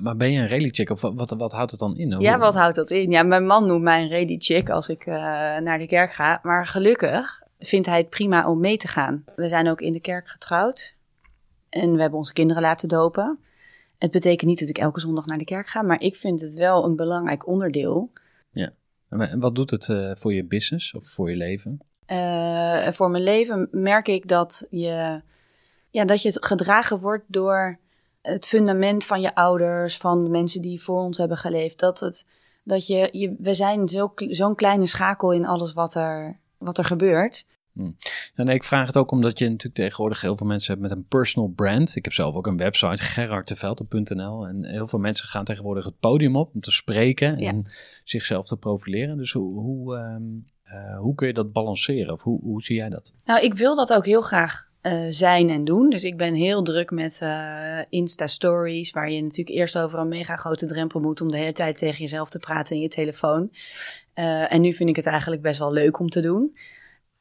Maar 0.00 0.16
ben 0.16 0.32
je 0.32 0.40
een 0.40 0.46
ready 0.46 0.68
chick 0.68 0.90
of 0.90 1.00
wat, 1.00 1.30
wat 1.30 1.52
houdt 1.52 1.70
het 1.70 1.80
dan 1.80 1.96
in? 1.96 2.20
Ja, 2.20 2.38
wat 2.38 2.54
houdt 2.54 2.76
dat 2.76 2.90
in? 2.90 3.10
Ja, 3.10 3.22
mijn 3.22 3.46
man 3.46 3.66
noemt 3.66 3.82
mij 3.82 4.02
een 4.02 4.08
ready 4.08 4.36
chick 4.38 4.70
als 4.70 4.88
ik 4.88 5.06
uh, 5.06 5.14
naar 5.58 5.78
de 5.78 5.86
kerk 5.86 6.12
ga. 6.12 6.40
Maar 6.42 6.66
gelukkig 6.66 7.42
vindt 7.58 7.86
hij 7.86 7.98
het 7.98 8.08
prima 8.08 8.50
om 8.50 8.60
mee 8.60 8.76
te 8.76 8.88
gaan. 8.88 9.24
We 9.36 9.48
zijn 9.48 9.68
ook 9.68 9.80
in 9.80 9.92
de 9.92 10.00
kerk 10.00 10.28
getrouwd. 10.28 10.96
En 11.68 11.94
we 11.94 12.00
hebben 12.00 12.18
onze 12.18 12.32
kinderen 12.32 12.62
laten 12.62 12.88
dopen. 12.88 13.38
Het 13.98 14.10
betekent 14.10 14.50
niet 14.50 14.60
dat 14.60 14.68
ik 14.68 14.78
elke 14.78 15.00
zondag 15.00 15.26
naar 15.26 15.38
de 15.38 15.44
kerk 15.44 15.66
ga, 15.66 15.82
maar 15.82 16.00
ik 16.00 16.16
vind 16.16 16.40
het 16.40 16.54
wel 16.54 16.84
een 16.84 16.96
belangrijk 16.96 17.46
onderdeel. 17.46 18.12
Ja. 18.50 18.72
En 19.10 19.40
wat 19.40 19.54
doet 19.54 19.70
het 19.70 19.88
uh, 19.88 20.10
voor 20.14 20.34
je 20.34 20.44
business 20.44 20.94
of 20.94 21.08
voor 21.08 21.30
je 21.30 21.36
leven? 21.36 21.80
Uh, 22.06 22.90
voor 22.90 23.10
mijn 23.10 23.22
leven 23.22 23.68
merk 23.70 24.08
ik 24.08 24.28
dat 24.28 24.66
je, 24.70 25.22
ja, 25.90 26.04
dat 26.04 26.22
je 26.22 26.36
gedragen 26.40 26.98
wordt 26.98 27.24
door 27.26 27.78
het 28.22 28.46
fundament 28.46 29.04
van 29.04 29.20
je 29.20 29.34
ouders, 29.34 29.96
van 29.96 30.24
de 30.24 30.30
mensen 30.30 30.62
die 30.62 30.82
voor 30.82 31.00
ons 31.00 31.18
hebben 31.18 31.36
geleefd. 31.36 31.78
Dat, 31.78 32.00
het, 32.00 32.26
dat 32.64 32.86
je, 32.86 33.08
je, 33.12 33.34
we 33.38 33.54
zijn 33.54 33.88
zo'n 33.88 34.12
zo 34.30 34.54
kleine 34.54 34.86
schakel 34.86 35.32
in 35.32 35.46
alles 35.46 35.72
wat 35.72 35.94
er, 35.94 36.38
wat 36.58 36.78
er 36.78 36.84
gebeurt. 36.84 37.46
Hm. 37.72 37.90
Ja, 38.34 38.44
nee, 38.44 38.54
ik 38.54 38.64
vraag 38.64 38.86
het 38.86 38.96
ook 38.96 39.10
omdat 39.10 39.38
je 39.38 39.44
natuurlijk 39.44 39.74
tegenwoordig 39.74 40.20
heel 40.20 40.36
veel 40.36 40.46
mensen 40.46 40.70
hebt 40.70 40.82
met 40.82 40.90
een 40.90 41.06
personal 41.06 41.48
brand. 41.48 41.96
Ik 41.96 42.04
heb 42.04 42.12
zelf 42.12 42.34
ook 42.34 42.46
een 42.46 42.56
website, 42.56 43.02
gerardtevelde.nl. 43.02 44.46
En 44.46 44.64
heel 44.64 44.86
veel 44.86 44.98
mensen 44.98 45.28
gaan 45.28 45.44
tegenwoordig 45.44 45.84
het 45.84 45.98
podium 46.00 46.36
op 46.36 46.54
om 46.54 46.60
te 46.60 46.70
spreken 46.70 47.36
en 47.36 47.56
ja. 47.56 47.70
zichzelf 48.04 48.46
te 48.46 48.56
profileren. 48.56 49.16
Dus 49.16 49.32
hoe, 49.32 49.60
hoe, 49.60 49.96
um, 49.96 50.46
uh, 50.72 50.98
hoe 50.98 51.14
kun 51.14 51.26
je 51.26 51.32
dat 51.32 51.52
balanceren? 51.52 52.12
Of 52.12 52.22
hoe, 52.22 52.40
hoe 52.40 52.62
zie 52.62 52.76
jij 52.76 52.88
dat? 52.88 53.14
Nou, 53.24 53.44
ik 53.44 53.54
wil 53.54 53.76
dat 53.76 53.92
ook 53.92 54.06
heel 54.06 54.20
graag 54.20 54.70
uh, 54.82 55.06
zijn 55.08 55.50
en 55.50 55.64
doen. 55.64 55.90
Dus 55.90 56.04
ik 56.04 56.16
ben 56.16 56.34
heel 56.34 56.62
druk 56.62 56.90
met 56.90 57.20
uh, 57.22 57.78
Insta-stories, 57.88 58.90
waar 58.90 59.10
je 59.10 59.22
natuurlijk 59.22 59.56
eerst 59.56 59.78
over 59.78 59.98
een 59.98 60.08
mega 60.08 60.36
grote 60.36 60.66
drempel 60.66 61.00
moet 61.00 61.20
om 61.20 61.30
de 61.30 61.38
hele 61.38 61.52
tijd 61.52 61.78
tegen 61.78 61.98
jezelf 61.98 62.30
te 62.30 62.38
praten 62.38 62.76
in 62.76 62.82
je 62.82 62.88
telefoon. 62.88 63.50
Uh, 64.14 64.52
en 64.52 64.60
nu 64.60 64.72
vind 64.72 64.88
ik 64.88 64.96
het 64.96 65.06
eigenlijk 65.06 65.42
best 65.42 65.58
wel 65.58 65.72
leuk 65.72 65.98
om 65.98 66.08
te 66.08 66.20
doen 66.20 66.52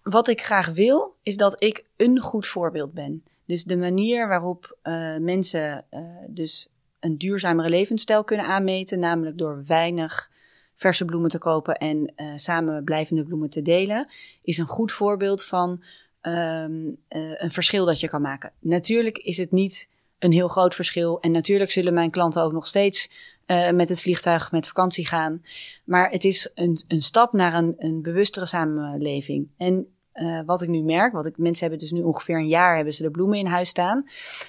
wat 0.03 0.27
ik 0.27 0.41
graag 0.41 0.69
wil, 0.69 1.15
is 1.23 1.37
dat 1.37 1.63
ik 1.63 1.85
een 1.97 2.19
goed 2.19 2.47
voorbeeld 2.47 2.93
ben. 2.93 3.23
Dus 3.45 3.63
de 3.63 3.77
manier 3.77 4.27
waarop 4.27 4.77
uh, 4.83 5.17
mensen 5.17 5.85
uh, 5.91 5.99
dus 6.27 6.69
een 6.99 7.17
duurzamere 7.17 7.69
levensstijl 7.69 8.23
kunnen 8.23 8.45
aanmeten, 8.45 8.99
namelijk 8.99 9.37
door 9.37 9.63
weinig 9.67 10.31
verse 10.75 11.05
bloemen 11.05 11.29
te 11.29 11.37
kopen 11.37 11.75
en 11.75 12.13
uh, 12.15 12.31
samen 12.35 12.83
blijvende 12.83 13.23
bloemen 13.23 13.49
te 13.49 13.61
delen, 13.61 14.07
is 14.41 14.57
een 14.57 14.67
goed 14.67 14.91
voorbeeld 14.91 15.45
van 15.45 15.83
um, 16.21 16.97
een 17.07 17.51
verschil 17.51 17.85
dat 17.85 17.99
je 17.99 18.07
kan 18.07 18.21
maken. 18.21 18.51
Natuurlijk 18.59 19.17
is 19.17 19.37
het 19.37 19.51
niet 19.51 19.89
een 20.19 20.31
heel 20.31 20.47
groot 20.47 20.75
verschil 20.75 21.19
en 21.19 21.31
natuurlijk 21.31 21.71
zullen 21.71 21.93
mijn 21.93 22.11
klanten 22.11 22.43
ook 22.43 22.51
nog 22.51 22.67
steeds 22.67 23.11
uh, 23.51 23.71
met 23.71 23.89
het 23.89 24.01
vliegtuig 24.01 24.51
met 24.51 24.67
vakantie 24.67 25.07
gaan. 25.07 25.43
Maar 25.83 26.09
het 26.09 26.23
is 26.23 26.51
een, 26.55 26.81
een 26.87 27.01
stap 27.01 27.33
naar 27.33 27.53
een, 27.53 27.75
een 27.77 28.01
bewustere 28.01 28.45
samenleving. 28.45 29.47
En 29.57 29.87
uh, 30.13 30.41
wat 30.45 30.61
ik 30.61 30.69
nu 30.69 30.81
merk, 30.81 31.13
wat 31.13 31.25
ik, 31.25 31.37
mensen 31.37 31.67
hebben 31.69 31.87
dus 31.87 31.91
nu 31.99 32.01
ongeveer 32.01 32.37
een 32.37 32.47
jaar 32.47 32.75
hebben 32.75 32.93
ze 32.93 33.03
de 33.03 33.11
bloemen 33.11 33.37
in 33.37 33.45
huis 33.45 33.69
staan. 33.69 34.05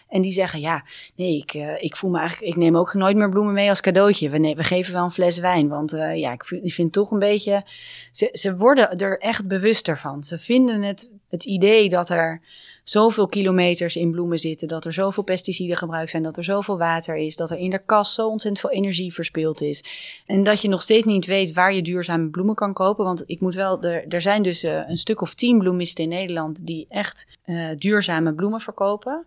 En 0.08 0.22
die 0.22 0.32
zeggen, 0.32 0.60
ja, 0.60 0.84
nee, 1.16 1.36
ik, 1.36 1.54
uh, 1.54 1.82
ik 1.82 1.96
voel 1.96 2.10
me 2.10 2.18
eigenlijk, 2.18 2.52
ik 2.52 2.58
neem 2.58 2.76
ook 2.76 2.94
nooit 2.94 3.16
meer 3.16 3.30
bloemen 3.30 3.54
mee 3.54 3.68
als 3.68 3.80
cadeautje. 3.80 4.30
We, 4.30 4.54
we 4.56 4.64
geven 4.64 4.92
wel 4.92 5.04
een 5.04 5.10
fles 5.10 5.38
wijn, 5.38 5.68
want 5.68 5.90
ja, 6.14 6.32
ik 6.32 6.44
vind, 6.44 6.64
ik 6.64 6.72
vind 6.72 6.92
toch 6.92 7.10
een 7.10 7.18
beetje, 7.18 7.66
ze, 8.10 8.28
ze 8.32 8.56
worden 8.56 8.98
er 8.98 9.18
echt 9.18 9.46
bewuster 9.46 9.98
van. 9.98 10.22
Ze 10.22 10.38
vinden 10.38 10.82
het, 10.82 11.10
het 11.28 11.44
idee 11.44 11.88
dat 11.88 12.08
er 12.08 12.40
zoveel 12.84 13.26
kilometers 13.26 13.96
in 13.96 14.10
bloemen 14.10 14.38
zitten, 14.38 14.68
dat 14.68 14.84
er 14.84 14.92
zoveel 14.92 15.22
pesticiden 15.22 15.76
gebruikt 15.76 16.10
zijn, 16.10 16.22
dat 16.22 16.36
er 16.36 16.44
zoveel 16.44 16.78
water 16.78 17.16
is, 17.16 17.36
dat 17.36 17.50
er 17.50 17.58
in 17.58 17.70
de 17.70 17.84
kast 17.84 18.14
zo 18.14 18.28
ontzettend 18.28 18.60
veel 18.60 18.78
energie 18.78 19.12
verspild 19.12 19.60
is. 19.60 19.84
En 20.26 20.42
dat 20.42 20.62
je 20.62 20.68
nog 20.68 20.82
steeds 20.82 21.04
niet 21.04 21.26
weet 21.26 21.52
waar 21.52 21.74
je 21.74 21.82
duurzame 21.82 22.28
bloemen 22.28 22.54
kan 22.54 22.72
kopen. 22.72 23.04
Want 23.04 23.22
ik 23.26 23.40
moet 23.40 23.54
wel, 23.54 23.82
er, 23.82 24.08
er 24.08 24.20
zijn 24.20 24.42
dus 24.42 24.64
uh, 24.64 24.88
een 24.88 24.98
stuk 24.98 25.20
of 25.20 25.34
tien 25.34 25.58
bloemisten 25.58 26.04
in 26.04 26.10
Nederland 26.10 26.66
die 26.66 26.86
echt 26.88 27.38
uh, 27.46 27.70
duurzame 27.78 28.34
bloemen 28.34 28.60
verkopen. 28.60 29.24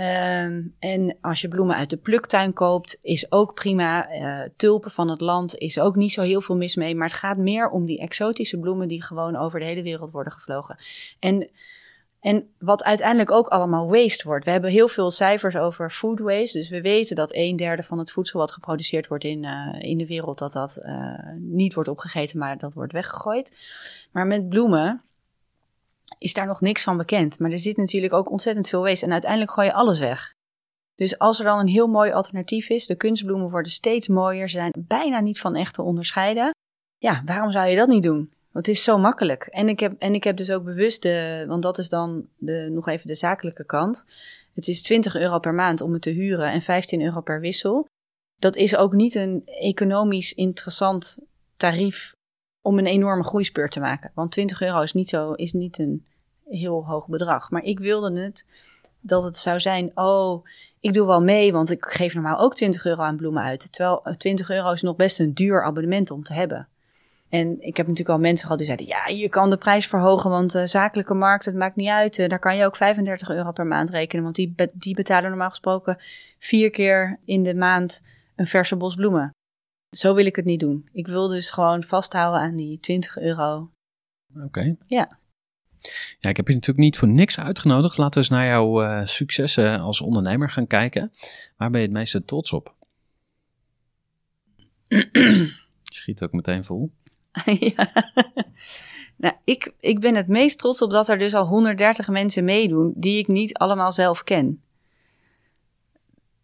Um, 0.00 0.74
en 0.78 1.16
als 1.20 1.40
je 1.40 1.48
bloemen 1.48 1.76
uit 1.76 1.90
de 1.90 1.96
pluktuin 1.96 2.52
koopt, 2.52 2.98
is 3.02 3.32
ook 3.32 3.54
prima. 3.54 4.12
Uh, 4.12 4.48
tulpen 4.56 4.90
van 4.90 5.08
het 5.08 5.20
land 5.20 5.58
is 5.58 5.78
ook 5.78 5.96
niet 5.96 6.12
zo 6.12 6.22
heel 6.22 6.40
veel 6.40 6.56
mis 6.56 6.76
mee. 6.76 6.94
Maar 6.94 7.08
het 7.08 7.16
gaat 7.16 7.36
meer 7.36 7.68
om 7.68 7.86
die 7.86 8.00
exotische 8.00 8.58
bloemen 8.58 8.88
die 8.88 9.02
gewoon 9.02 9.36
over 9.36 9.58
de 9.58 9.64
hele 9.64 9.82
wereld 9.82 10.10
worden 10.10 10.32
gevlogen. 10.32 10.78
En, 11.18 11.50
en 12.26 12.48
wat 12.58 12.84
uiteindelijk 12.84 13.30
ook 13.30 13.48
allemaal 13.48 13.88
waste 13.88 14.26
wordt. 14.26 14.44
We 14.44 14.50
hebben 14.50 14.70
heel 14.70 14.88
veel 14.88 15.10
cijfers 15.10 15.56
over 15.56 15.90
food 15.90 16.18
waste. 16.18 16.58
Dus 16.58 16.68
we 16.68 16.80
weten 16.80 17.16
dat 17.16 17.34
een 17.34 17.56
derde 17.56 17.82
van 17.82 17.98
het 17.98 18.10
voedsel 18.10 18.38
wat 18.38 18.50
geproduceerd 18.50 19.06
wordt 19.06 19.24
in, 19.24 19.42
uh, 19.42 19.74
in 19.78 19.98
de 19.98 20.06
wereld, 20.06 20.38
dat 20.38 20.52
dat 20.52 20.78
uh, 20.82 21.18
niet 21.38 21.74
wordt 21.74 21.88
opgegeten, 21.88 22.38
maar 22.38 22.58
dat 22.58 22.74
wordt 22.74 22.92
weggegooid. 22.92 23.58
Maar 24.12 24.26
met 24.26 24.48
bloemen 24.48 25.02
is 26.18 26.34
daar 26.34 26.46
nog 26.46 26.60
niks 26.60 26.82
van 26.82 26.96
bekend. 26.96 27.38
Maar 27.38 27.50
er 27.50 27.58
zit 27.58 27.76
natuurlijk 27.76 28.12
ook 28.12 28.30
ontzettend 28.30 28.68
veel 28.68 28.82
wees 28.82 29.02
en 29.02 29.12
uiteindelijk 29.12 29.52
gooi 29.52 29.66
je 29.66 29.72
alles 29.74 29.98
weg. 29.98 30.32
Dus 30.94 31.18
als 31.18 31.38
er 31.38 31.44
dan 31.44 31.58
een 31.58 31.68
heel 31.68 31.86
mooi 31.86 32.12
alternatief 32.12 32.68
is, 32.68 32.86
de 32.86 32.96
kunstbloemen 32.96 33.50
worden 33.50 33.72
steeds 33.72 34.08
mooier, 34.08 34.48
ze 34.48 34.56
zijn 34.56 34.72
bijna 34.78 35.20
niet 35.20 35.40
van 35.40 35.54
echt 35.54 35.74
te 35.74 35.82
onderscheiden. 35.82 36.50
Ja, 36.98 37.22
waarom 37.24 37.50
zou 37.50 37.66
je 37.68 37.76
dat 37.76 37.88
niet 37.88 38.02
doen? 38.02 38.32
Het 38.56 38.68
is 38.68 38.82
zo 38.82 38.98
makkelijk. 38.98 39.42
En 39.42 39.68
ik 39.68 39.80
heb, 39.80 39.94
en 39.98 40.14
ik 40.14 40.24
heb 40.24 40.36
dus 40.36 40.50
ook 40.50 40.64
bewust 40.64 41.02
de, 41.02 41.44
want 41.48 41.62
dat 41.62 41.78
is 41.78 41.88
dan 41.88 42.28
de, 42.36 42.68
nog 42.70 42.88
even 42.88 43.06
de 43.06 43.14
zakelijke 43.14 43.64
kant. 43.64 44.04
Het 44.54 44.68
is 44.68 44.82
20 44.82 45.16
euro 45.16 45.38
per 45.38 45.54
maand 45.54 45.80
om 45.80 45.92
het 45.92 46.02
te 46.02 46.10
huren 46.10 46.52
en 46.52 46.62
15 46.62 47.02
euro 47.02 47.20
per 47.20 47.40
wissel. 47.40 47.86
Dat 48.40 48.56
is 48.56 48.76
ook 48.76 48.92
niet 48.92 49.14
een 49.14 49.42
economisch 49.46 50.34
interessant 50.34 51.18
tarief 51.56 52.12
om 52.62 52.78
een 52.78 52.86
enorme 52.86 53.24
groeispeur 53.24 53.68
te 53.68 53.80
maken. 53.80 54.10
Want 54.14 54.30
20 54.30 54.62
euro 54.62 54.80
is 54.80 54.92
niet, 54.92 55.08
zo, 55.08 55.32
is 55.32 55.52
niet 55.52 55.78
een 55.78 56.04
heel 56.44 56.86
hoog 56.86 57.08
bedrag. 57.08 57.50
Maar 57.50 57.62
ik 57.62 57.78
wilde 57.78 58.20
het 58.20 58.46
dat 59.00 59.22
het 59.22 59.36
zou 59.36 59.60
zijn, 59.60 59.90
oh, 59.94 60.44
ik 60.80 60.92
doe 60.92 61.06
wel 61.06 61.22
mee, 61.22 61.52
want 61.52 61.70
ik 61.70 61.84
geef 61.84 62.14
normaal 62.14 62.38
ook 62.38 62.54
20 62.54 62.84
euro 62.84 63.02
aan 63.02 63.16
bloemen 63.16 63.42
uit. 63.42 63.72
Terwijl 63.72 64.02
20 64.18 64.50
euro 64.50 64.72
is 64.72 64.82
nog 64.82 64.96
best 64.96 65.20
een 65.20 65.34
duur 65.34 65.64
abonnement 65.64 66.10
om 66.10 66.22
te 66.22 66.32
hebben. 66.32 66.68
En 67.28 67.60
ik 67.60 67.76
heb 67.76 67.86
natuurlijk 67.86 68.16
al 68.16 68.22
mensen 68.22 68.42
gehad 68.42 68.58
die 68.58 68.66
zeiden, 68.66 68.86
ja, 68.86 69.06
je 69.06 69.28
kan 69.28 69.50
de 69.50 69.56
prijs 69.56 69.86
verhogen, 69.86 70.30
want 70.30 70.52
de 70.52 70.66
zakelijke 70.66 71.14
markt, 71.14 71.44
het 71.44 71.54
maakt 71.54 71.76
niet 71.76 71.88
uit. 71.88 72.16
Daar 72.16 72.38
kan 72.38 72.56
je 72.56 72.64
ook 72.64 72.76
35 72.76 73.28
euro 73.28 73.52
per 73.52 73.66
maand 73.66 73.90
rekenen, 73.90 74.24
want 74.24 74.36
die, 74.36 74.54
die 74.74 74.94
betalen 74.94 75.28
normaal 75.28 75.50
gesproken 75.50 75.98
vier 76.38 76.70
keer 76.70 77.20
in 77.24 77.42
de 77.42 77.54
maand 77.54 78.02
een 78.36 78.46
verse 78.46 78.76
bos 78.76 78.94
bloemen. 78.94 79.30
Zo 79.96 80.14
wil 80.14 80.26
ik 80.26 80.36
het 80.36 80.44
niet 80.44 80.60
doen. 80.60 80.88
Ik 80.92 81.06
wil 81.06 81.28
dus 81.28 81.50
gewoon 81.50 81.84
vasthouden 81.84 82.40
aan 82.40 82.56
die 82.56 82.80
20 82.80 83.18
euro. 83.18 83.70
Oké. 84.34 84.44
Okay. 84.44 84.76
Ja. 84.86 85.18
Ja, 86.18 86.30
ik 86.30 86.36
heb 86.36 86.48
je 86.48 86.54
natuurlijk 86.54 86.84
niet 86.84 86.96
voor 86.96 87.08
niks 87.08 87.38
uitgenodigd. 87.38 87.98
Laten 87.98 88.14
we 88.14 88.18
eens 88.18 88.28
naar 88.28 88.46
jouw 88.46 88.82
uh, 88.82 89.04
successen 89.04 89.80
als 89.80 90.00
ondernemer 90.00 90.50
gaan 90.50 90.66
kijken. 90.66 91.12
Waar 91.56 91.70
ben 91.70 91.80
je 91.80 91.86
het 91.86 91.96
meeste 91.96 92.24
trots 92.24 92.52
op? 92.52 92.74
Schiet 95.82 96.22
ook 96.22 96.32
meteen 96.32 96.64
vol. 96.64 96.92
ja. 97.74 97.90
Nou, 99.16 99.34
ik, 99.44 99.74
ik 99.80 100.00
ben 100.00 100.14
het 100.14 100.28
meest 100.28 100.58
trots 100.58 100.82
op 100.82 100.90
dat 100.90 101.08
er 101.08 101.18
dus 101.18 101.34
al 101.34 101.46
130 101.46 102.08
mensen 102.08 102.44
meedoen 102.44 102.92
die 102.96 103.18
ik 103.18 103.26
niet 103.26 103.58
allemaal 103.58 103.92
zelf 103.92 104.24
ken. 104.24 104.62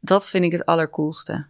Dat 0.01 0.29
vind 0.29 0.45
ik 0.45 0.53
het 0.53 0.67
allercoolste. 0.67 1.47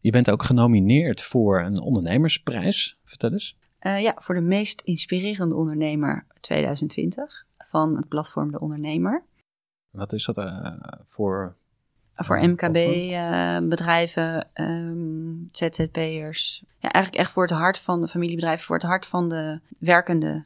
Je 0.00 0.10
bent 0.10 0.30
ook 0.30 0.42
genomineerd 0.42 1.22
voor 1.22 1.60
een 1.60 1.78
ondernemersprijs. 1.78 2.98
Vertel 3.04 3.32
eens. 3.32 3.56
Uh, 3.80 4.02
ja, 4.02 4.14
voor 4.16 4.34
de 4.34 4.40
meest 4.40 4.80
inspirerende 4.80 5.54
ondernemer 5.54 6.26
2020 6.40 7.46
van 7.58 7.96
het 7.96 8.08
platform 8.08 8.50
De 8.50 8.60
Ondernemer. 8.60 9.22
Wat 9.90 10.12
is 10.12 10.24
dat 10.24 10.38
uh, 10.38 10.72
voor? 11.04 11.56
Voor 12.24 12.48
MKB-bedrijven, 12.48 14.46
uh, 14.54 14.66
um, 14.66 15.48
ZZP'ers. 15.52 16.62
Ja, 16.78 16.90
eigenlijk 16.90 17.24
echt 17.24 17.32
voor 17.32 17.42
het 17.42 17.52
hart 17.52 17.78
van 17.78 18.00
de 18.00 18.08
familiebedrijven, 18.08 18.64
voor 18.64 18.76
het 18.76 18.84
hart 18.84 19.06
van 19.06 19.28
de 19.28 19.60
werkende 19.78 20.44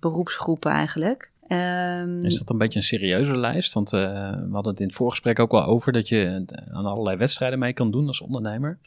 beroepsgroepen 0.00 0.70
eigenlijk. 0.70 1.30
Um, 1.48 2.20
is 2.20 2.38
dat 2.38 2.50
een 2.50 2.58
beetje 2.58 2.78
een 2.78 2.84
serieuze 2.84 3.36
lijst? 3.36 3.72
Want 3.72 3.92
uh, 3.92 4.00
we 4.30 4.52
hadden 4.52 4.72
het 4.72 4.80
in 4.80 4.86
het 4.86 4.96
voorgesprek 4.96 5.38
ook 5.38 5.50
wel 5.50 5.64
over 5.64 5.92
dat 5.92 6.08
je 6.08 6.44
aan 6.70 6.86
allerlei 6.86 7.16
wedstrijden 7.16 7.58
mee 7.58 7.72
kan 7.72 7.90
doen 7.90 8.06
als 8.06 8.20
ondernemer. 8.20 8.78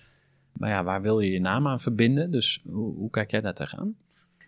Maar 0.53 0.69
ja, 0.69 0.83
waar 0.83 1.01
wil 1.01 1.19
je 1.19 1.31
je 1.31 1.39
naam 1.39 1.67
aan 1.67 1.79
verbinden? 1.79 2.31
Dus 2.31 2.61
hoe, 2.69 2.95
hoe 2.95 3.09
kijk 3.09 3.31
jij 3.31 3.41
daar 3.41 3.53
tegenaan? 3.53 3.95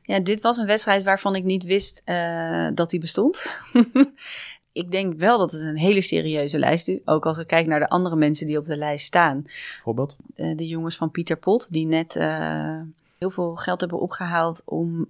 Ja, 0.02 0.19
dit 0.19 0.41
was 0.41 0.58
een 0.58 0.65
wedstrijd 0.65 1.04
waarvan 1.04 1.36
ik 1.36 1.43
niet 1.43 1.63
wist 1.63 2.02
uh, 2.06 2.69
dat 2.73 2.89
die 2.89 3.00
bestond. 3.00 3.52
ik 4.77 4.91
denk 4.91 5.13
wel 5.13 5.37
dat 5.37 5.51
het 5.51 5.61
een 5.61 5.77
hele 5.77 6.01
serieuze 6.01 6.59
lijst 6.59 6.87
is. 6.87 7.01
Ook 7.05 7.25
als 7.25 7.37
ik 7.37 7.47
kijk 7.47 7.67
naar 7.67 7.79
de 7.79 7.89
andere 7.89 8.15
mensen 8.15 8.47
die 8.47 8.57
op 8.57 8.65
de 8.65 8.77
lijst 8.77 9.05
staan. 9.05 9.41
Bijvoorbeeld? 9.73 10.17
Uh, 10.35 10.57
de 10.57 10.67
jongens 10.67 10.97
van 10.97 11.11
Pieter 11.11 11.37
Pot, 11.37 11.69
die 11.69 11.85
net 11.85 12.15
uh, 12.15 12.81
heel 13.17 13.29
veel 13.29 13.55
geld 13.55 13.79
hebben 13.79 13.99
opgehaald 13.99 14.61
om 14.65 15.07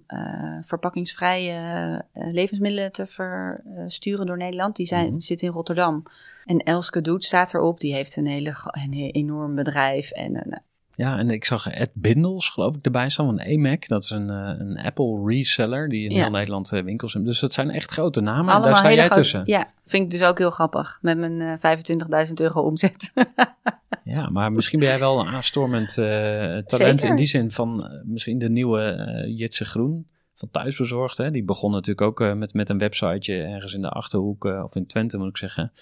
verpakkingsvrije 0.62 2.04
levensmiddelen 2.12 2.92
te 2.92 3.06
versturen 3.06 4.26
door 4.26 4.36
Nederland. 4.36 4.76
Die 4.76 4.86
zijn, 4.86 5.04
mm 5.04 5.10
-hmm. 5.10 5.20
zit 5.20 5.42
in 5.42 5.50
Rotterdam. 5.50 6.02
En 6.44 6.58
Elske 6.58 7.00
Doet 7.00 7.24
staat 7.24 7.54
erop. 7.54 7.80
Die 7.80 7.94
heeft 7.94 8.16
een, 8.16 8.26
hele, 8.26 8.54
een 8.70 8.92
enorm 8.92 9.54
bedrijf. 9.54 10.10
En 10.10 10.62
ja, 10.98 11.18
en 11.18 11.30
ik 11.30 11.44
zag 11.44 11.68
Ed 11.70 11.90
Bindels, 11.94 12.48
geloof 12.48 12.76
ik, 12.76 12.84
erbij 12.84 13.08
staan 13.08 13.26
van 13.26 13.40
AMAC. 13.40 13.88
Dat 13.88 14.02
is 14.02 14.10
een, 14.10 14.30
uh, 14.30 14.52
een 14.58 14.78
Apple 14.78 15.22
reseller 15.24 15.88
die 15.88 16.04
in 16.04 16.14
ja. 16.14 16.22
heel 16.22 16.30
Nederland 16.30 16.72
uh, 16.72 16.82
winkels 16.82 17.12
heeft. 17.12 17.24
Dus 17.26 17.40
dat 17.40 17.52
zijn 17.52 17.70
echt 17.70 17.90
grote 17.90 18.20
namen. 18.20 18.40
Allemaal 18.40 18.56
en 18.56 18.62
daar 18.62 18.76
sta 18.76 18.92
jij 18.92 19.04
groot, 19.04 19.16
tussen. 19.16 19.42
Ja, 19.44 19.68
vind 19.84 20.04
ik 20.04 20.10
dus 20.10 20.28
ook 20.28 20.38
heel 20.38 20.50
grappig. 20.50 20.98
Met 21.02 21.18
mijn 21.18 21.40
uh, 21.40 22.26
25.000 22.26 22.32
euro 22.34 22.60
omzet. 22.60 23.12
ja, 24.04 24.28
maar 24.28 24.52
misschien 24.52 24.78
ben 24.78 24.88
jij 24.88 24.98
wel 24.98 25.20
een 25.20 25.26
aanstormend 25.26 25.94
talent 25.94 26.66
Zeker. 26.66 27.08
in 27.08 27.16
die 27.16 27.26
zin 27.26 27.50
van 27.50 28.00
misschien 28.04 28.38
de 28.38 28.48
nieuwe 28.48 29.24
Jitse 29.36 29.64
Groen 29.64 30.06
van 30.34 30.50
Thuisbezorgd. 30.50 31.18
Hè? 31.18 31.30
Die 31.30 31.44
begon 31.44 31.70
natuurlijk 31.70 32.20
ook 32.20 32.34
met, 32.34 32.54
met 32.54 32.68
een 32.68 32.78
websiteje 32.78 33.42
ergens 33.42 33.74
in 33.74 33.82
de 33.82 33.90
Achterhoek, 33.90 34.44
of 34.44 34.76
in 34.76 34.86
Twente 34.86 35.18
moet 35.18 35.28
ik 35.28 35.36
zeggen. 35.36 35.72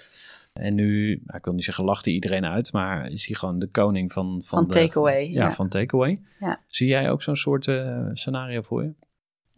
En 0.58 0.74
nu, 0.74 1.12
ik 1.26 1.44
wil 1.44 1.54
niet 1.54 1.64
zeggen 1.64 1.84
lachte 1.84 2.10
iedereen 2.10 2.44
uit, 2.44 2.72
maar 2.72 3.10
is 3.10 3.26
hij 3.26 3.36
gewoon 3.36 3.58
de 3.58 3.68
koning 3.68 4.12
van... 4.12 4.42
Van, 4.44 4.58
van 4.58 4.66
takeaway. 4.66 5.30
Ja, 5.30 5.42
ja, 5.42 5.50
van 5.50 5.68
takeaway. 5.68 6.20
Ja. 6.40 6.60
Zie 6.66 6.88
jij 6.88 7.10
ook 7.10 7.22
zo'n 7.22 7.36
soort 7.36 7.66
uh, 7.66 8.08
scenario 8.12 8.62
voor 8.62 8.82
je? 8.82 8.92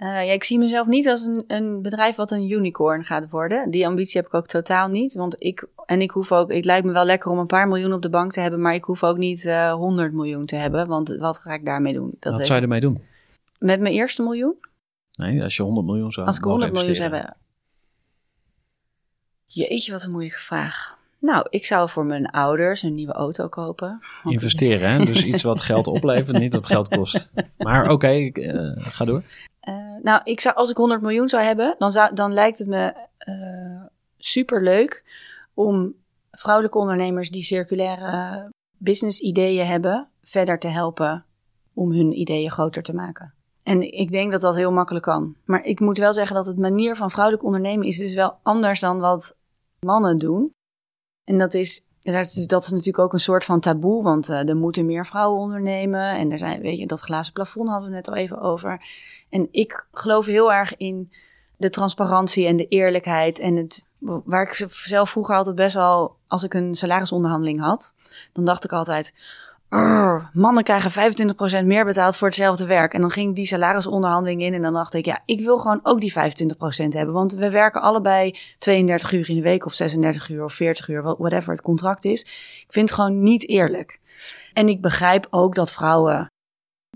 Uh, 0.03 0.09
ja, 0.09 0.33
ik 0.33 0.45
zie 0.45 0.59
mezelf 0.59 0.87
niet 0.87 1.09
als 1.09 1.25
een, 1.25 1.45
een 1.47 1.83
bedrijf 1.83 2.17
wat 2.17 2.31
een 2.31 2.51
unicorn 2.51 3.05
gaat 3.05 3.31
worden. 3.31 3.71
Die 3.71 3.87
ambitie 3.87 4.21
heb 4.21 4.27
ik 4.27 4.35
ook 4.35 4.47
totaal 4.47 4.89
niet. 4.89 5.15
Want 5.15 5.43
ik, 5.43 5.69
en 5.87 6.01
ik 6.01 6.11
hoef 6.11 6.33
ook, 6.33 6.53
het 6.53 6.65
lijkt 6.65 6.87
me 6.87 6.93
wel 6.93 7.05
lekker 7.05 7.31
om 7.31 7.39
een 7.39 7.47
paar 7.47 7.69
miljoen 7.69 7.93
op 7.93 8.03
de 8.03 8.11
bank 8.11 8.33
te 8.33 8.41
hebben, 8.41 8.61
maar 8.61 8.75
ik 8.75 8.85
hoef 8.85 9.05
ook 9.05 9.17
niet 9.17 9.45
uh, 9.45 9.73
100 9.73 10.13
miljoen 10.13 10.47
te 10.47 10.57
hebben. 10.57 10.87
Want 10.87 11.17
wat 11.17 11.39
ga 11.39 11.55
ik 11.55 11.65
daarmee 11.65 11.93
doen? 11.93 12.17
Dat 12.19 12.33
wat 12.33 12.47
zou 12.47 12.59
je 12.59 12.65
ermee 12.65 12.81
doen? 12.81 13.03
Met 13.59 13.81
mijn 13.81 13.95
eerste 13.95 14.23
miljoen? 14.23 14.55
Nee, 15.13 15.43
als 15.43 15.57
je 15.57 15.63
100 15.63 15.87
miljoen 15.87 16.13
zou 16.13 16.27
Als 16.27 16.37
ik 16.37 16.45
100 16.45 16.73
miljoen 16.73 16.95
zou 16.95 17.11
hebben. 17.11 17.37
Jeetje, 19.51 19.93
wat 19.93 20.03
een 20.05 20.11
moeilijke 20.11 20.41
vraag. 20.41 20.99
Nou, 21.21 21.47
ik 21.51 21.67
zou 21.67 21.89
voor 21.89 22.07
mijn 22.07 22.27
ouders 22.27 22.83
een 22.83 22.95
nieuwe 22.95 23.13
auto 23.13 23.49
kopen. 23.49 24.01
Investeren, 24.25 24.91
hè? 24.91 25.05
Dus 25.05 25.25
iets 25.25 25.43
wat 25.43 25.61
geld 25.61 25.87
oplevert, 25.87 26.39
niet 26.39 26.53
wat 26.53 26.67
geld 26.67 26.89
kost. 26.89 27.31
Maar 27.59 27.83
oké, 27.83 27.93
okay, 27.93 28.33
uh, 28.35 28.73
ga 28.77 29.05
door. 29.05 29.23
Uh, 29.69 29.75
nou, 30.03 30.21
ik 30.23 30.41
zou, 30.41 30.57
als 30.57 30.71
ik 30.71 30.77
100 30.77 31.01
miljoen 31.01 31.29
zou 31.29 31.43
hebben, 31.43 31.75
dan, 31.79 31.91
zou, 31.91 32.15
dan 32.15 32.33
lijkt 32.33 32.59
het 32.59 32.69
me 32.69 32.95
uh, 33.29 33.83
super 34.19 34.63
leuk 34.63 35.05
om 35.55 35.95
vrouwelijke 36.31 36.79
ondernemers 36.79 37.31
die 37.31 37.43
circulaire 37.43 38.49
business 38.77 39.21
ideeën 39.21 39.67
hebben, 39.67 40.09
verder 40.23 40.59
te 40.59 40.69
helpen 40.69 41.25
om 41.75 41.93
hun 41.93 42.21
ideeën 42.21 42.51
groter 42.51 42.83
te 42.83 42.95
maken. 42.95 43.35
En 43.69 43.93
ik 43.93 44.11
denk 44.11 44.31
dat 44.31 44.41
dat 44.41 44.57
heel 44.57 44.73
makkelijk 44.73 45.05
kan. 45.05 45.37
Maar 45.45 45.65
ik 45.65 45.81
moet 45.81 45.99
wel 45.99 46.13
zeggen 46.13 46.37
dat 46.37 46.47
het 46.47 46.59
manier 46.59 46.97
van 46.97 47.11
vrouwelijk 47.11 47.45
ondernemen 47.45 47.87
is 47.87 47.99
dus 47.99 48.15
wel 48.15 48.39
anders 48.43 48.81
dan 48.81 48.99
wat 49.01 49.37
mannen 49.81 50.19
doen. 50.19 50.51
En 51.25 51.39
dat 51.39 51.55
is, 51.55 51.85
dat 52.01 52.63
is, 52.63 52.71
natuurlijk 52.71 52.99
ook 52.99 53.13
een 53.13 53.21
soort 53.21 53.45
van 53.45 53.61
taboe, 53.61 54.03
want 54.03 54.31
uh, 54.31 54.49
er 54.49 54.57
moeten 54.57 54.87
meer 54.87 55.07
vrouwen 55.07 55.41
ondernemen. 55.41 56.17
En 56.17 56.33
er 56.33 56.39
zijn, 56.39 56.61
weet 56.61 56.79
je, 56.79 56.87
dat 56.87 57.01
glazen 57.01 57.33
plafond 57.33 57.69
hadden 57.69 57.89
we 57.89 57.95
net 57.95 58.09
al 58.09 58.15
even 58.15 58.41
over. 58.41 58.83
En 59.31 59.49
ik 59.51 59.87
geloof 59.93 60.27
heel 60.27 60.53
erg 60.53 60.77
in 60.77 61.13
de 61.57 61.71
transparantie 61.71 62.47
en 62.47 62.57
de 62.57 62.69
eerlijkheid. 62.69 63.39
En 63.39 63.57
het, 63.57 63.87
waar 63.99 64.43
ik 64.43 64.69
zelf 64.69 65.11
vroeger 65.11 65.37
altijd 65.37 65.57
best 65.57 65.75
wel, 65.75 66.17
als 66.27 66.43
ik 66.43 66.55
een 66.55 66.75
salarisonderhandeling 66.75 67.61
had, 67.61 67.95
dan 68.33 68.45
dacht 68.45 68.65
ik 68.65 68.73
altijd, 68.73 69.15
"Arr, 69.69 70.31
mannen 70.33 70.65
krijgen 70.65 71.15
25% 71.63 71.65
meer 71.65 71.85
betaald 71.85 72.17
voor 72.17 72.29
hetzelfde 72.29 72.67
werk. 72.67 72.95
En 72.95 73.01
dan 73.01 73.11
ging 73.11 73.35
die 73.35 73.47
salarisonderhandeling 73.47 74.43
in 74.43 74.55
en 74.55 74.63
dan 74.63 74.73
dacht 74.73 74.95
ik, 74.95 75.05
ja, 75.05 75.23
ik 75.25 75.41
wil 75.41 75.59
gewoon 75.59 75.81
ook 75.83 76.01
die 76.01 76.13
25% 76.13 76.17
hebben. 76.89 77.15
Want 77.15 77.33
we 77.33 77.51
werken 77.51 77.81
allebei 77.81 78.39
32 78.59 79.13
uur 79.13 79.29
in 79.29 79.37
de 79.37 79.43
week 79.43 79.67
of 79.67 79.75
36 79.75 80.29
uur 80.29 80.45
of 80.45 80.55
40 80.55 80.89
uur, 80.89 81.03
whatever 81.03 81.53
het 81.53 81.63
contract 81.63 82.05
is. 82.05 82.21
Ik 82.67 82.67
vind 82.69 82.89
het 82.89 82.99
gewoon 82.99 83.23
niet 83.23 83.49
eerlijk. 83.49 84.01
En 84.53 84.69
ik 84.69 84.81
begrijp 84.81 85.27
ook 85.31 85.55
dat 85.55 85.73
vrouwen 85.73 86.31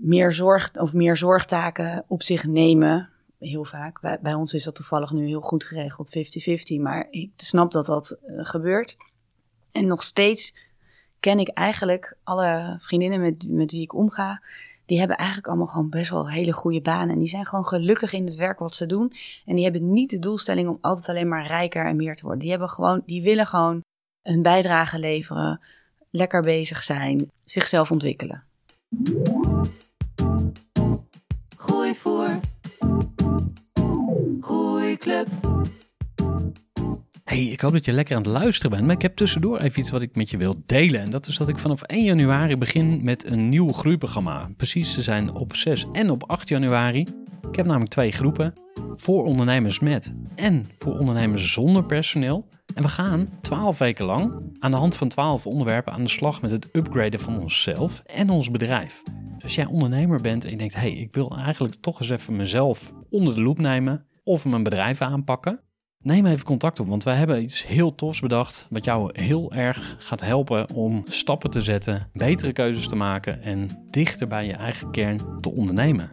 meer 0.01 0.31
zorg 0.31 0.71
of 0.71 0.93
meer 0.93 1.17
zorgtaken 1.17 2.05
op 2.07 2.23
zich 2.23 2.45
nemen. 2.45 3.09
Heel 3.39 3.65
vaak. 3.65 4.01
Bij, 4.01 4.19
bij 4.21 4.33
ons 4.33 4.53
is 4.53 4.63
dat 4.63 4.75
toevallig 4.75 5.11
nu 5.11 5.27
heel 5.27 5.41
goed 5.41 5.63
geregeld, 5.63 6.17
50-50. 6.77 6.81
Maar 6.81 7.07
ik 7.09 7.31
snap 7.35 7.71
dat 7.71 7.85
dat 7.85 8.11
eh, 8.11 8.35
gebeurt. 8.45 8.97
En 9.71 9.87
nog 9.87 10.03
steeds 10.03 10.55
ken 11.23 11.39
ik 11.39 11.47
eigenlijk 11.47 12.15
alle 12.23 12.75
vriendinnen 12.79 13.21
met, 13.21 13.45
met 13.47 13.71
wie 13.71 13.81
ik 13.81 13.93
omga. 13.93 14.41
Die 14.85 14.99
hebben 14.99 15.17
eigenlijk 15.17 15.47
allemaal 15.47 15.67
gewoon 15.67 15.89
best 15.89 16.09
wel 16.09 16.29
hele 16.29 16.51
goede 16.51 16.81
banen. 16.81 17.09
En 17.09 17.19
die 17.19 17.27
zijn 17.27 17.45
gewoon 17.45 17.65
gelukkig 17.65 18.13
in 18.13 18.25
het 18.25 18.35
werk 18.35 18.59
wat 18.59 18.75
ze 18.75 18.85
doen. 18.85 19.13
En 19.45 19.55
die 19.55 19.63
hebben 19.63 19.91
niet 19.91 20.09
de 20.09 20.19
doelstelling 20.19 20.67
om 20.67 20.77
altijd 20.81 21.09
alleen 21.09 21.27
maar 21.27 21.47
rijker 21.47 21.85
en 21.85 21.95
meer 21.95 22.15
te 22.15 22.21
worden. 22.21 22.39
Die, 22.39 22.49
hebben 22.49 22.69
gewoon, 22.69 23.01
die 23.05 23.21
willen 23.21 23.47
gewoon 23.47 23.81
een 24.21 24.41
bijdrage 24.41 24.99
leveren, 24.99 25.61
lekker 26.09 26.41
bezig 26.41 26.83
zijn, 26.83 27.31
zichzelf 27.45 27.91
ontwikkelen. 27.91 28.43
Groeivoer. 31.57 32.39
Groeiclub. 34.39 35.27
Hey, 37.23 37.43
ik 37.43 37.61
hoop 37.61 37.71
dat 37.71 37.85
je 37.85 37.91
lekker 37.91 38.15
aan 38.15 38.21
het 38.21 38.31
luisteren 38.31 38.71
bent, 38.71 38.85
maar 38.85 38.95
ik 38.95 39.01
heb 39.01 39.15
tussendoor 39.15 39.59
even 39.59 39.79
iets 39.79 39.89
wat 39.89 40.01
ik 40.01 40.15
met 40.15 40.29
je 40.29 40.37
wil 40.37 40.61
delen. 40.65 41.01
En 41.01 41.09
dat 41.09 41.27
is 41.27 41.37
dat 41.37 41.47
ik 41.47 41.57
vanaf 41.57 41.81
1 41.81 42.03
januari 42.03 42.55
begin 42.55 43.03
met 43.03 43.25
een 43.25 43.49
nieuw 43.49 43.71
groeiprogramma. 43.71 44.49
Precies 44.57 44.93
te 44.93 45.01
zijn 45.01 45.33
op 45.33 45.55
6 45.55 45.85
en 45.91 46.09
op 46.09 46.23
8 46.29 46.49
januari. 46.49 47.07
Ik 47.49 47.55
heb 47.55 47.65
namelijk 47.65 47.91
twee 47.91 48.11
groepen. 48.11 48.53
Voor 48.95 49.25
ondernemers 49.25 49.79
met 49.79 50.13
en 50.35 50.65
voor 50.77 50.99
ondernemers 50.99 51.53
zonder 51.53 51.83
personeel. 51.83 52.47
En 52.75 52.83
we 52.83 52.89
gaan 52.89 53.27
12 53.41 53.77
weken 53.77 54.05
lang 54.05 54.55
aan 54.59 54.71
de 54.71 54.77
hand 54.77 54.97
van 54.97 55.07
12 55.07 55.47
onderwerpen 55.47 55.93
aan 55.93 56.03
de 56.03 56.09
slag 56.09 56.41
met 56.41 56.51
het 56.51 56.69
upgraden 56.75 57.19
van 57.19 57.39
onszelf 57.39 57.99
en 58.05 58.29
ons 58.29 58.49
bedrijf. 58.49 59.01
Dus 59.33 59.43
als 59.43 59.55
jij 59.55 59.65
ondernemer 59.65 60.21
bent 60.21 60.45
en 60.45 60.51
je 60.51 60.57
denkt, 60.57 60.75
hey, 60.75 60.91
ik 60.91 61.13
wil 61.13 61.37
eigenlijk 61.37 61.75
toch 61.75 61.99
eens 61.99 62.09
even 62.09 62.35
mezelf 62.35 62.91
onder 63.09 63.35
de 63.35 63.41
loep 63.41 63.59
nemen 63.59 64.05
of 64.23 64.45
mijn 64.45 64.63
bedrijf 64.63 65.01
aanpakken. 65.01 65.59
Neem 66.03 66.25
even 66.25 66.45
contact 66.45 66.79
op, 66.79 66.87
want 66.87 67.03
wij 67.03 67.15
hebben 67.15 67.43
iets 67.43 67.67
heel 67.67 67.95
tofs 67.95 68.19
bedacht. 68.19 68.67
Wat 68.69 68.85
jou 68.85 69.21
heel 69.21 69.53
erg 69.53 69.95
gaat 69.99 70.21
helpen 70.21 70.73
om 70.73 71.03
stappen 71.07 71.49
te 71.49 71.61
zetten, 71.61 72.09
betere 72.13 72.53
keuzes 72.53 72.87
te 72.87 72.95
maken 72.95 73.41
en 73.41 73.85
dichter 73.89 74.27
bij 74.27 74.45
je 74.45 74.53
eigen 74.53 74.91
kern 74.91 75.41
te 75.41 75.51
ondernemen. 75.51 76.11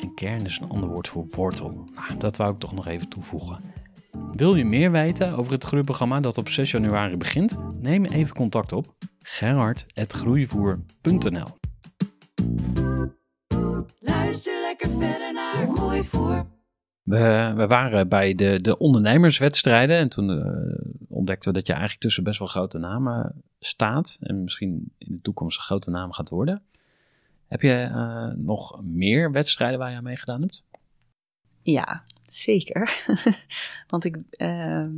En 0.00 0.14
kern 0.14 0.44
is 0.44 0.58
een 0.62 0.68
ander 0.68 0.90
woord 0.90 1.08
voor 1.08 1.26
wortel. 1.30 1.70
Nou, 1.70 2.18
dat 2.18 2.36
wou 2.36 2.52
ik 2.52 2.58
toch 2.58 2.72
nog 2.72 2.86
even 2.86 3.08
toevoegen. 3.08 3.58
Wil 4.32 4.54
je 4.54 4.64
meer 4.64 4.90
weten 4.90 5.36
over 5.36 5.52
het 5.52 5.64
groeiprogramma 5.64 6.20
dat 6.20 6.38
op 6.38 6.48
6 6.48 6.70
januari 6.70 7.16
begint? 7.16 7.56
Neem 7.80 8.04
even 8.04 8.34
contact 8.34 8.72
op 8.72 8.94
gerhard.groeivoer.nl 9.18 11.58
Luister 14.00 14.60
lekker 14.60 14.88
verder 14.88 15.32
naar 15.32 15.66
Groeivoer. 15.66 16.55
We, 17.06 17.52
we 17.56 17.66
waren 17.66 18.08
bij 18.08 18.34
de, 18.34 18.60
de 18.60 18.78
ondernemerswedstrijden 18.78 19.96
en 19.96 20.08
toen 20.08 20.30
eh, 20.30 21.06
ontdekten 21.08 21.48
we 21.52 21.58
dat 21.58 21.66
je 21.66 21.72
eigenlijk 21.72 22.02
tussen 22.02 22.24
best 22.24 22.38
wel 22.38 22.48
grote 22.48 22.78
namen 22.78 23.42
staat 23.58 24.18
en 24.20 24.42
misschien 24.42 24.92
in 24.98 25.12
de 25.12 25.20
toekomst 25.20 25.58
een 25.58 25.64
grote 25.64 25.90
naam 25.90 26.12
gaat 26.12 26.28
worden. 26.28 26.62
Heb 27.46 27.60
je 27.62 27.72
eh, 27.72 28.30
nog 28.36 28.80
meer 28.82 29.32
wedstrijden 29.32 29.78
waar 29.78 29.90
je 29.90 29.96
aan 29.96 30.02
meegedaan 30.02 30.40
hebt? 30.40 30.64
Ja, 31.62 32.02
zeker. 32.22 33.04
Want 33.90 34.04
ik, 34.04 34.16
ehm, 34.30 34.90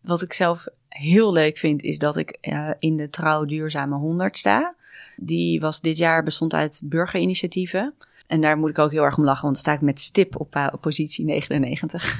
wat 0.00 0.22
ik 0.22 0.32
zelf 0.32 0.66
heel 0.88 1.32
leuk 1.32 1.58
vind, 1.58 1.82
is 1.82 1.98
dat 1.98 2.16
ik 2.16 2.30
eh, 2.30 2.70
in 2.78 2.96
de 2.96 3.10
Trouw 3.10 3.44
Duurzame 3.44 3.96
100 3.96 4.36
sta. 4.36 4.74
Die 5.16 5.60
was 5.60 5.80
dit 5.80 5.98
jaar 5.98 6.22
bestond 6.22 6.54
uit 6.54 6.80
burgerinitiatieven. 6.84 7.94
En 8.32 8.40
daar 8.40 8.58
moet 8.58 8.70
ik 8.70 8.78
ook 8.78 8.90
heel 8.90 9.02
erg 9.02 9.16
om 9.16 9.24
lachen, 9.24 9.42
want 9.42 9.54
dan 9.54 9.64
sta 9.64 9.72
ik 9.72 9.80
met 9.80 10.00
stip 10.00 10.40
op, 10.40 10.70
op 10.72 10.80
positie 10.80 11.24
99. 11.24 12.18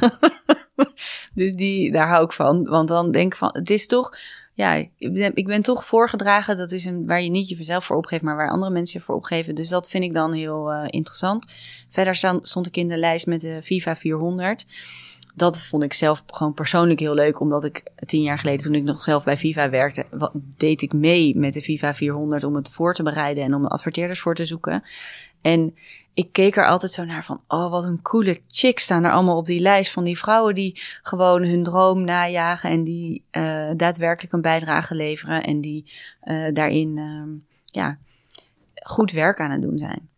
dus 1.34 1.54
die, 1.54 1.92
daar 1.92 2.08
hou 2.08 2.24
ik 2.24 2.32
van. 2.32 2.64
Want 2.64 2.88
dan 2.88 3.10
denk 3.10 3.32
ik 3.32 3.38
van, 3.38 3.50
het 3.52 3.70
is 3.70 3.86
toch, 3.86 4.16
ja, 4.54 4.74
ik 4.74 5.12
ben, 5.12 5.30
ik 5.34 5.46
ben 5.46 5.62
toch 5.62 5.84
voorgedragen. 5.84 6.56
Dat 6.56 6.72
is 6.72 6.84
een, 6.84 7.06
waar 7.06 7.22
je 7.22 7.30
niet 7.30 7.48
jezelf 7.48 7.84
voor 7.84 7.96
opgeeft, 7.96 8.22
maar 8.22 8.36
waar 8.36 8.50
andere 8.50 8.72
mensen 8.72 8.98
je 8.98 9.04
voor 9.04 9.14
opgeven. 9.14 9.54
Dus 9.54 9.68
dat 9.68 9.88
vind 9.88 10.04
ik 10.04 10.12
dan 10.12 10.32
heel 10.32 10.72
uh, 10.72 10.84
interessant. 10.86 11.54
Verder 11.88 12.14
stond, 12.14 12.48
stond 12.48 12.66
ik 12.66 12.76
in 12.76 12.88
de 12.88 12.96
lijst 12.96 13.26
met 13.26 13.40
de 13.40 13.60
FIFA 13.62 13.96
400 13.96 14.66
dat 15.34 15.60
vond 15.60 15.82
ik 15.82 15.92
zelf 15.92 16.24
gewoon 16.26 16.54
persoonlijk 16.54 17.00
heel 17.00 17.14
leuk, 17.14 17.40
omdat 17.40 17.64
ik 17.64 17.82
tien 18.06 18.22
jaar 18.22 18.38
geleden, 18.38 18.64
toen 18.64 18.74
ik 18.74 18.82
nog 18.82 19.02
zelf 19.02 19.24
bij 19.24 19.36
Viva 19.36 19.70
werkte, 19.70 20.04
wat, 20.10 20.32
deed 20.56 20.82
ik 20.82 20.92
mee 20.92 21.36
met 21.36 21.54
de 21.54 21.60
Viva 21.60 21.94
400 21.94 22.44
om 22.44 22.54
het 22.54 22.68
voor 22.68 22.94
te 22.94 23.02
bereiden 23.02 23.44
en 23.44 23.54
om 23.54 23.66
adverteerders 23.66 24.20
voor 24.20 24.34
te 24.34 24.44
zoeken. 24.44 24.82
En 25.40 25.74
ik 26.14 26.32
keek 26.32 26.56
er 26.56 26.66
altijd 26.66 26.92
zo 26.92 27.04
naar 27.04 27.24
van, 27.24 27.42
oh 27.48 27.70
wat 27.70 27.84
een 27.84 28.02
coole 28.02 28.40
chicks 28.48 28.82
staan 28.82 29.04
er 29.04 29.12
allemaal 29.12 29.36
op 29.36 29.46
die 29.46 29.60
lijst 29.60 29.92
van 29.92 30.04
die 30.04 30.18
vrouwen 30.18 30.54
die 30.54 30.80
gewoon 31.02 31.42
hun 31.42 31.62
droom 31.62 32.04
najagen 32.04 32.70
en 32.70 32.84
die 32.84 33.24
uh, 33.32 33.70
daadwerkelijk 33.76 34.32
een 34.32 34.40
bijdrage 34.40 34.94
leveren 34.94 35.42
en 35.42 35.60
die 35.60 35.92
uh, 36.24 36.52
daarin 36.52 36.96
uh, 36.96 37.22
ja, 37.64 37.98
goed 38.74 39.10
werk 39.10 39.40
aan 39.40 39.50
het 39.50 39.62
doen 39.62 39.78
zijn. 39.78 40.10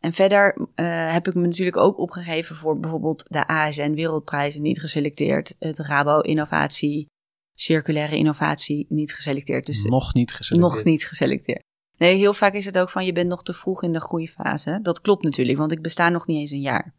En 0.00 0.12
verder 0.12 0.56
uh, 0.56 1.12
heb 1.12 1.28
ik 1.28 1.34
me 1.34 1.46
natuurlijk 1.46 1.76
ook 1.76 1.98
opgegeven 1.98 2.56
voor 2.56 2.80
bijvoorbeeld 2.80 3.24
de 3.28 3.46
ASN 3.46 3.92
Wereldprijzen 3.92 4.62
niet 4.62 4.80
geselecteerd. 4.80 5.56
Het 5.58 5.78
Rabo 5.78 6.20
Innovatie, 6.20 7.06
Circulaire 7.54 8.16
Innovatie 8.16 8.86
niet 8.88 9.14
geselecteerd. 9.14 9.66
Dus 9.66 9.84
nog 9.84 10.14
niet 10.14 10.34
geselecteerd. 10.34 10.72
Nog 10.72 10.84
niet 10.84 11.06
geselecteerd. 11.06 11.62
Nee, 11.96 12.16
heel 12.16 12.32
vaak 12.32 12.54
is 12.54 12.64
het 12.64 12.78
ook 12.78 12.90
van 12.90 13.04
je 13.04 13.12
bent 13.12 13.28
nog 13.28 13.42
te 13.42 13.52
vroeg 13.52 13.82
in 13.82 13.92
de 13.92 14.00
groeifase. 14.00 14.78
Dat 14.82 15.00
klopt 15.00 15.22
natuurlijk, 15.22 15.58
want 15.58 15.72
ik 15.72 15.82
besta 15.82 16.08
nog 16.08 16.26
niet 16.26 16.38
eens 16.38 16.50
een 16.50 16.60
jaar. 16.60 16.92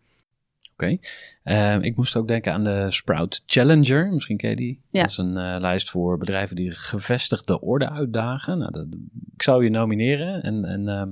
Oké. 0.74 0.98
Okay. 1.44 1.78
Uh, 1.78 1.84
ik 1.84 1.96
moest 1.96 2.16
ook 2.16 2.28
denken 2.28 2.54
aan 2.54 2.64
de 2.64 2.86
Sprout 2.90 3.44
Challenger. 3.46 4.12
Misschien 4.12 4.38
ken 4.38 4.50
je 4.50 4.56
die. 4.56 4.82
Ja. 4.90 5.02
Dat 5.02 5.10
is 5.10 5.18
een 5.18 5.38
uh, 5.38 5.56
lijst 5.60 5.90
voor 5.90 6.18
bedrijven 6.18 6.56
die 6.56 6.72
gevestigde 6.72 7.62
orde 7.62 7.90
uitdagen. 7.90 8.58
Nou, 8.58 8.72
dat, 8.72 8.86
ik 9.34 9.42
zou 9.42 9.64
je 9.64 9.70
nomineren. 9.70 10.44
En, 10.44 10.66
en 10.66 10.82
uh, 10.82 11.04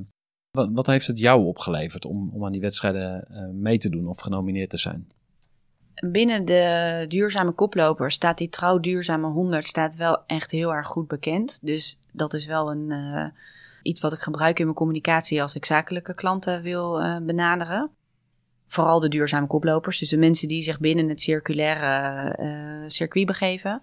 wat, 0.52 0.70
wat, 0.74 0.88
heeft 0.88 1.08
het 1.08 1.20
jou 1.20 1.46
opgeleverd 1.46 2.06
om, 2.06 2.30
om 2.34 2.46
aan 2.46 2.52
die 2.52 2.62
wedstrijden 2.62 3.28
uh, 3.32 3.50
mee 3.62 3.78
te 3.78 3.90
doen 3.90 4.08
of 4.08 4.20
genomineerd 4.20 4.70
te 4.70 4.78
zijn? 4.78 5.08
Binnen 6.12 6.46
de 6.46 7.06
duurzame 7.08 7.52
koploper 7.52 8.12
staat 8.12 8.38
die 8.38 8.50
trouw 8.50 8.80
duurzame 8.80 9.28
100 9.28 9.68
staat 9.68 9.96
wel 9.96 10.24
echt 10.28 10.52
heel 10.52 10.74
erg 10.74 10.88
goed 10.88 11.08
bekend. 11.08 11.60
Dus 11.62 12.00
dat 12.12 12.34
is 12.34 12.46
wel 12.46 12.72
een, 12.72 12.90
uh, 12.90 13.26
iets 13.84 14.02
wat 14.02 14.14
ik 14.14 14.20
gebruik 14.20 14.60
in 14.60 14.66
mijn 14.66 14.78
communicatie 14.78 15.42
als 15.42 15.56
ik 15.56 15.66
zakelijke 15.66 16.14
klanten 16.14 16.62
wil 16.62 17.02
uh, 17.02 17.18
benaderen. 17.18 17.90
Vooral 18.66 19.00
de 19.00 19.08
duurzame 19.08 19.48
koplopers, 19.48 20.00
dus 20.00 20.10
de 20.10 20.18
mensen 20.18 20.48
die 20.48 20.62
zich 20.62 20.80
binnen 20.80 21.10
het 21.10 21.22
circulaire 21.22 22.36
uh, 22.40 22.90
circuit 22.90 23.26
begeven. 23.26 23.82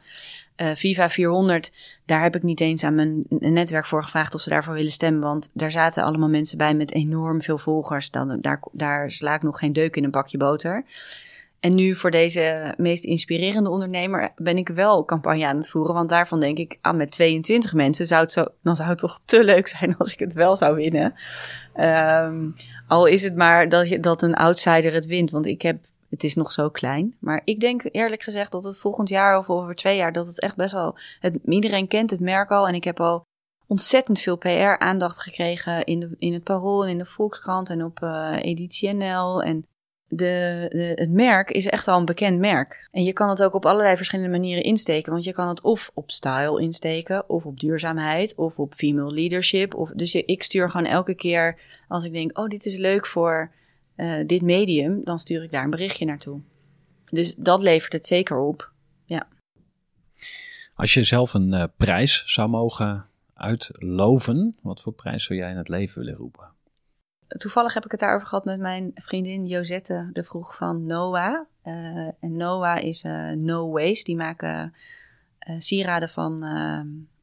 Uh, 0.56 0.70
Viva 0.74 1.08
400, 1.08 1.72
daar 2.04 2.22
heb 2.22 2.36
ik 2.36 2.42
niet 2.42 2.60
eens 2.60 2.84
aan 2.84 2.94
mijn 2.94 3.24
netwerk 3.28 3.86
voor 3.86 4.02
gevraagd 4.02 4.34
of 4.34 4.40
ze 4.40 4.48
daarvoor 4.48 4.74
willen 4.74 4.92
stemmen. 4.92 5.22
Want 5.22 5.50
daar 5.52 5.70
zaten 5.70 6.02
allemaal 6.02 6.28
mensen 6.28 6.58
bij 6.58 6.74
met 6.74 6.92
enorm 6.92 7.40
veel 7.40 7.58
volgers. 7.58 8.10
Dan, 8.10 8.38
daar, 8.40 8.60
daar 8.72 9.10
sla 9.10 9.34
ik 9.34 9.42
nog 9.42 9.58
geen 9.58 9.72
deuk 9.72 9.96
in 9.96 10.04
een 10.04 10.10
bakje 10.10 10.38
boter. 10.38 10.84
En 11.60 11.74
nu 11.74 11.94
voor 11.94 12.10
deze 12.10 12.74
meest 12.76 13.04
inspirerende 13.04 13.70
ondernemer 13.70 14.32
ben 14.36 14.56
ik 14.56 14.68
wel 14.68 15.04
campagne 15.04 15.46
aan 15.46 15.56
het 15.56 15.70
voeren. 15.70 15.94
Want 15.94 16.08
daarvan 16.08 16.40
denk 16.40 16.58
ik, 16.58 16.78
ah, 16.80 16.96
met 16.96 17.10
22 17.10 17.72
mensen 17.72 18.06
zou 18.06 18.20
het 18.20 18.32
zo, 18.32 18.46
dan 18.62 18.76
zou 18.76 18.88
het 18.88 18.98
toch 18.98 19.20
te 19.24 19.44
leuk 19.44 19.68
zijn 19.68 19.96
als 19.96 20.12
ik 20.12 20.18
het 20.18 20.32
wel 20.32 20.56
zou 20.56 20.74
winnen. 20.74 21.14
Um, 21.76 22.54
al 22.88 23.06
is 23.06 23.22
het 23.22 23.36
maar 23.36 23.68
dat, 23.68 23.88
je, 23.88 24.00
dat 24.00 24.22
een 24.22 24.34
outsider 24.34 24.92
het 24.92 25.06
wint. 25.06 25.30
Want 25.30 25.46
ik 25.46 25.62
heb, 25.62 25.84
het 26.10 26.24
is 26.24 26.34
nog 26.34 26.52
zo 26.52 26.70
klein. 26.70 27.16
Maar 27.18 27.40
ik 27.44 27.60
denk 27.60 27.82
eerlijk 27.90 28.22
gezegd 28.22 28.52
dat 28.52 28.64
het 28.64 28.78
volgend 28.78 29.08
jaar 29.08 29.38
of 29.38 29.48
over 29.48 29.74
twee 29.74 29.96
jaar, 29.96 30.12
dat 30.12 30.26
het 30.26 30.40
echt 30.40 30.56
best 30.56 30.72
wel, 30.72 30.98
het, 31.20 31.38
iedereen 31.44 31.88
kent 31.88 32.10
het 32.10 32.20
merk 32.20 32.50
al. 32.50 32.68
En 32.68 32.74
ik 32.74 32.84
heb 32.84 33.00
al 33.00 33.26
ontzettend 33.66 34.20
veel 34.20 34.36
PR-aandacht 34.36 35.22
gekregen 35.22 35.84
in, 35.84 36.00
de, 36.00 36.10
in 36.18 36.32
het 36.32 36.44
Parool 36.44 36.84
en 36.84 36.90
in 36.90 36.98
de 36.98 37.04
Volkskrant 37.04 37.70
en 37.70 37.84
op 37.84 38.00
uh, 38.02 38.36
Editie 38.40 38.92
NL. 38.92 39.42
En 39.42 39.66
de, 40.12 40.94
het 40.96 41.10
merk 41.10 41.50
is 41.50 41.66
echt 41.66 41.88
al 41.88 41.98
een 41.98 42.04
bekend 42.04 42.38
merk. 42.38 42.88
En 42.92 43.02
je 43.02 43.12
kan 43.12 43.28
het 43.28 43.42
ook 43.42 43.54
op 43.54 43.66
allerlei 43.66 43.96
verschillende 43.96 44.30
manieren 44.30 44.62
insteken. 44.62 45.12
Want 45.12 45.24
je 45.24 45.32
kan 45.32 45.48
het 45.48 45.60
of 45.60 45.90
op 45.94 46.10
style 46.10 46.60
insteken, 46.60 47.28
of 47.28 47.46
op 47.46 47.60
duurzaamheid, 47.60 48.34
of 48.34 48.58
op 48.58 48.74
female 48.74 49.12
leadership. 49.12 49.74
Of, 49.74 49.90
dus 49.90 50.12
je, 50.12 50.24
ik 50.24 50.42
stuur 50.42 50.70
gewoon 50.70 50.86
elke 50.86 51.14
keer, 51.14 51.58
als 51.88 52.04
ik 52.04 52.12
denk, 52.12 52.38
oh, 52.38 52.48
dit 52.48 52.64
is 52.64 52.76
leuk 52.76 53.06
voor 53.06 53.50
uh, 53.96 54.26
dit 54.26 54.42
medium, 54.42 55.00
dan 55.04 55.18
stuur 55.18 55.42
ik 55.42 55.50
daar 55.50 55.64
een 55.64 55.70
berichtje 55.70 56.04
naartoe. 56.04 56.40
Dus 57.10 57.34
dat 57.34 57.62
levert 57.62 57.92
het 57.92 58.06
zeker 58.06 58.38
op. 58.38 58.72
Ja. 59.04 59.26
Als 60.74 60.94
je 60.94 61.02
zelf 61.02 61.34
een 61.34 61.52
uh, 61.52 61.64
prijs 61.76 62.22
zou 62.26 62.48
mogen 62.48 63.06
uitloven. 63.34 64.56
Wat 64.62 64.80
voor 64.80 64.92
prijs 64.92 65.24
zou 65.24 65.38
jij 65.38 65.50
in 65.50 65.56
het 65.56 65.68
leven 65.68 66.02
willen 66.02 66.18
roepen? 66.18 66.48
Toevallig 67.36 67.74
heb 67.74 67.84
ik 67.84 67.90
het 67.90 68.00
daarover 68.00 68.26
gehad 68.26 68.44
met 68.44 68.58
mijn 68.58 68.90
vriendin 68.94 69.46
Josette 69.46 70.10
de 70.12 70.24
Vroeg 70.24 70.56
van 70.56 70.86
Noah. 70.86 71.46
Uh, 71.64 72.06
en 72.20 72.36
Noah 72.36 72.82
is 72.82 73.04
uh, 73.04 73.30
No 73.30 73.70
Waste. 73.70 74.04
Die 74.04 74.16
maken 74.16 74.74
uh, 75.48 75.54
sieraden 75.58 76.08
van 76.08 76.46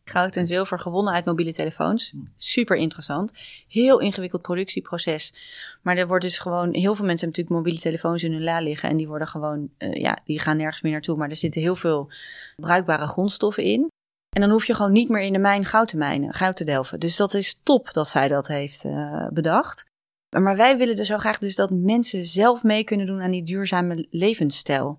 goud 0.03 0.35
en 0.35 0.45
zilver 0.45 0.79
gewonnen 0.79 1.13
uit 1.13 1.25
mobiele 1.25 1.53
telefoons. 1.53 2.13
Super 2.37 2.77
interessant. 2.77 3.39
Heel 3.67 3.99
ingewikkeld 3.99 4.41
productieproces. 4.41 5.33
Maar 5.81 5.97
er 5.97 6.07
wordt 6.07 6.23
dus 6.23 6.39
gewoon, 6.39 6.73
heel 6.73 6.95
veel 6.95 7.05
mensen 7.05 7.27
hebben 7.27 7.27
natuurlijk 7.27 7.55
mobiele 7.55 7.79
telefoons 7.79 8.23
in 8.23 8.31
hun 8.31 8.43
la 8.43 8.59
liggen. 8.59 8.89
En 8.89 8.97
die 8.97 9.07
worden 9.07 9.27
gewoon, 9.27 9.69
ja, 9.77 10.19
die 10.25 10.39
gaan 10.39 10.57
nergens 10.57 10.81
meer 10.81 10.91
naartoe. 10.91 11.17
Maar 11.17 11.29
er 11.29 11.35
zitten 11.35 11.61
heel 11.61 11.75
veel 11.75 12.11
bruikbare 12.55 13.07
grondstoffen 13.07 13.63
in. 13.63 13.87
En 14.35 14.41
dan 14.41 14.49
hoef 14.49 14.65
je 14.65 14.73
gewoon 14.73 14.91
niet 14.91 15.09
meer 15.09 15.21
in 15.21 15.33
de 15.33 15.39
mijn 15.39 15.65
goud 15.65 15.87
te 15.87 15.97
mijnen, 15.97 16.33
goud 16.33 16.55
te 16.55 16.63
delven. 16.63 16.99
Dus 16.99 17.15
dat 17.15 17.33
is 17.33 17.59
top 17.63 17.93
dat 17.93 18.07
zij 18.07 18.27
dat 18.27 18.47
heeft 18.47 18.85
uh, 18.85 19.27
bedacht. 19.29 19.85
Maar 20.29 20.55
wij 20.55 20.77
willen 20.77 20.95
dus 20.95 21.07
zo 21.07 21.17
graag 21.17 21.37
dus 21.37 21.55
dat 21.55 21.69
mensen 21.71 22.25
zelf 22.25 22.63
mee 22.63 22.83
kunnen 22.83 23.05
doen 23.05 23.21
aan 23.21 23.31
die 23.31 23.43
duurzame 23.43 24.07
levensstijl. 24.09 24.97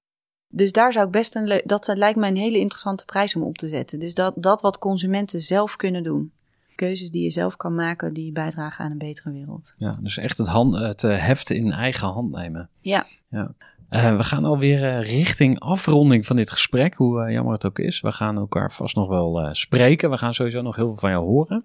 Dus 0.55 0.73
daar 0.73 0.93
zou 0.93 1.07
ik 1.07 1.13
best 1.13 1.37
een 1.37 1.63
dat 1.65 1.87
lijkt 1.95 2.19
mij 2.19 2.29
een 2.29 2.37
hele 2.37 2.59
interessante 2.59 3.05
prijs 3.05 3.37
om 3.37 3.43
op 3.43 3.59
te 3.59 3.69
zetten. 3.69 3.99
Dus 3.99 4.15
dat, 4.15 4.35
dat 4.37 4.61
wat 4.61 4.79
consumenten 4.79 5.41
zelf 5.41 5.77
kunnen 5.77 6.03
doen. 6.03 6.33
Keuzes 6.75 7.11
die 7.11 7.23
je 7.23 7.31
zelf 7.31 7.57
kan 7.57 7.75
maken, 7.75 8.13
die 8.13 8.33
bijdragen 8.33 8.85
aan 8.85 8.91
een 8.91 8.99
betere 8.99 9.33
wereld. 9.33 9.75
Ja, 9.79 9.99
dus 10.03 10.19
echt 10.19 10.39
het, 10.39 10.47
hand, 10.47 10.75
het 10.75 11.03
heft 11.03 11.51
in 11.51 11.73
eigen 11.73 12.09
hand 12.09 12.31
nemen. 12.31 12.71
Ja. 12.81 13.05
ja. 13.29 13.55
Uh, 13.91 14.17
we 14.17 14.25
gaan 14.25 14.45
alweer 14.45 14.83
uh, 14.83 15.03
richting 15.03 15.59
afronding 15.59 16.27
van 16.27 16.37
dit 16.37 16.51
gesprek, 16.51 16.95
hoe 16.95 17.25
uh, 17.25 17.33
jammer 17.33 17.53
het 17.53 17.67
ook 17.67 17.79
is. 17.79 18.01
We 18.01 18.13
gaan 18.13 18.37
elkaar 18.37 18.73
vast 18.73 18.97
nog 18.97 19.09
wel 19.09 19.55
spreken. 19.55 20.11
We 20.11 20.19
gaan 20.19 20.35
sowieso 20.35 20.63
nog 20.63 20.77
heel 20.77 20.87
veel 20.87 20.99
van 20.99 21.11
jou 21.11 21.25
horen. 21.25 21.65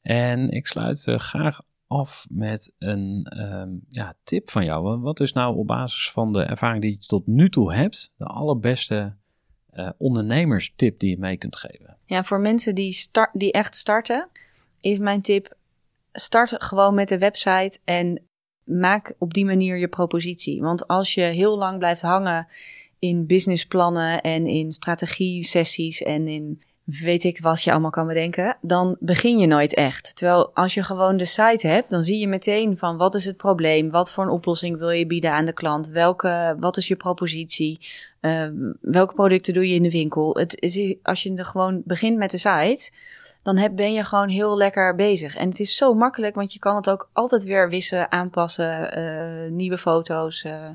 En 0.00 0.50
ik 0.50 0.66
sluit 0.66 1.04
graag 1.06 1.60
af 1.86 2.26
met 2.30 2.72
een 2.78 3.26
um, 3.38 3.86
ja, 3.90 4.14
tip 4.24 4.50
van 4.50 4.64
jou. 4.64 5.00
Wat 5.00 5.20
is 5.20 5.32
nou 5.32 5.56
op 5.56 5.66
basis 5.66 6.10
van 6.10 6.32
de 6.32 6.42
ervaring 6.42 6.82
die 6.82 6.90
je 6.90 7.06
tot 7.06 7.26
nu 7.26 7.48
toe 7.48 7.74
hebt, 7.74 8.12
de 8.16 8.24
allerbeste 8.24 9.16
ondernemerstip 9.98 10.98
die 10.98 11.10
je 11.10 11.18
mee 11.18 11.36
kunt 11.36 11.56
geven? 11.56 11.96
Ja, 12.04 12.24
voor 12.24 12.40
mensen 12.40 12.74
die, 12.74 13.08
die 13.32 13.52
echt 13.52 13.76
starten, 13.76 14.28
is 14.80 14.98
mijn 14.98 15.22
tip: 15.22 15.56
start 16.12 16.62
gewoon 16.62 16.94
met 16.94 17.08
de 17.08 17.18
website 17.18 17.78
en 17.84 18.22
maak 18.64 19.14
op 19.18 19.34
die 19.34 19.44
manier 19.44 19.76
je 19.76 19.88
propositie. 19.88 20.60
Want 20.60 20.88
als 20.88 21.14
je 21.14 21.22
heel 21.22 21.58
lang 21.58 21.78
blijft 21.78 22.02
hangen 22.02 22.48
in 22.98 23.26
businessplannen 23.26 24.20
en 24.20 24.46
in 24.46 24.72
strategie-sessies 24.72 26.02
en 26.02 26.28
in 26.28 26.62
weet 26.86 27.24
ik 27.24 27.40
wat 27.40 27.62
je 27.62 27.72
allemaal 27.72 27.90
kan 27.90 28.06
bedenken, 28.06 28.56
dan 28.60 28.96
begin 29.00 29.38
je 29.38 29.46
nooit 29.46 29.74
echt. 29.74 30.16
Terwijl 30.16 30.50
als 30.54 30.74
je 30.74 30.82
gewoon 30.82 31.16
de 31.16 31.24
site 31.24 31.66
hebt, 31.66 31.90
dan 31.90 32.02
zie 32.02 32.18
je 32.18 32.28
meteen 32.28 32.78
van 32.78 32.96
wat 32.96 33.14
is 33.14 33.24
het 33.24 33.36
probleem, 33.36 33.90
wat 33.90 34.12
voor 34.12 34.24
een 34.24 34.30
oplossing 34.30 34.78
wil 34.78 34.90
je 34.90 35.06
bieden 35.06 35.32
aan 35.32 35.44
de 35.44 35.52
klant, 35.52 35.88
welke, 35.88 36.56
wat 36.58 36.76
is 36.76 36.88
je 36.88 36.96
propositie, 36.96 37.80
uh, 38.20 38.48
welke 38.80 39.14
producten 39.14 39.54
doe 39.54 39.68
je 39.68 39.74
in 39.74 39.82
de 39.82 39.90
winkel. 39.90 40.36
Het 40.36 40.60
is, 40.60 40.96
als 41.02 41.22
je 41.22 41.34
er 41.34 41.44
gewoon 41.44 41.82
begint 41.84 42.16
met 42.16 42.30
de 42.30 42.38
site, 42.38 42.90
dan 43.42 43.56
heb, 43.56 43.76
ben 43.76 43.92
je 43.92 44.04
gewoon 44.04 44.28
heel 44.28 44.56
lekker 44.56 44.94
bezig. 44.94 45.36
En 45.36 45.48
het 45.48 45.60
is 45.60 45.76
zo 45.76 45.94
makkelijk, 45.94 46.34
want 46.34 46.52
je 46.52 46.58
kan 46.58 46.76
het 46.76 46.90
ook 46.90 47.10
altijd 47.12 47.44
weer 47.44 47.68
wissen, 47.68 48.12
aanpassen, 48.12 48.98
uh, 48.98 49.50
nieuwe 49.50 49.78
foto's. 49.78 50.44
Uh. 50.44 50.68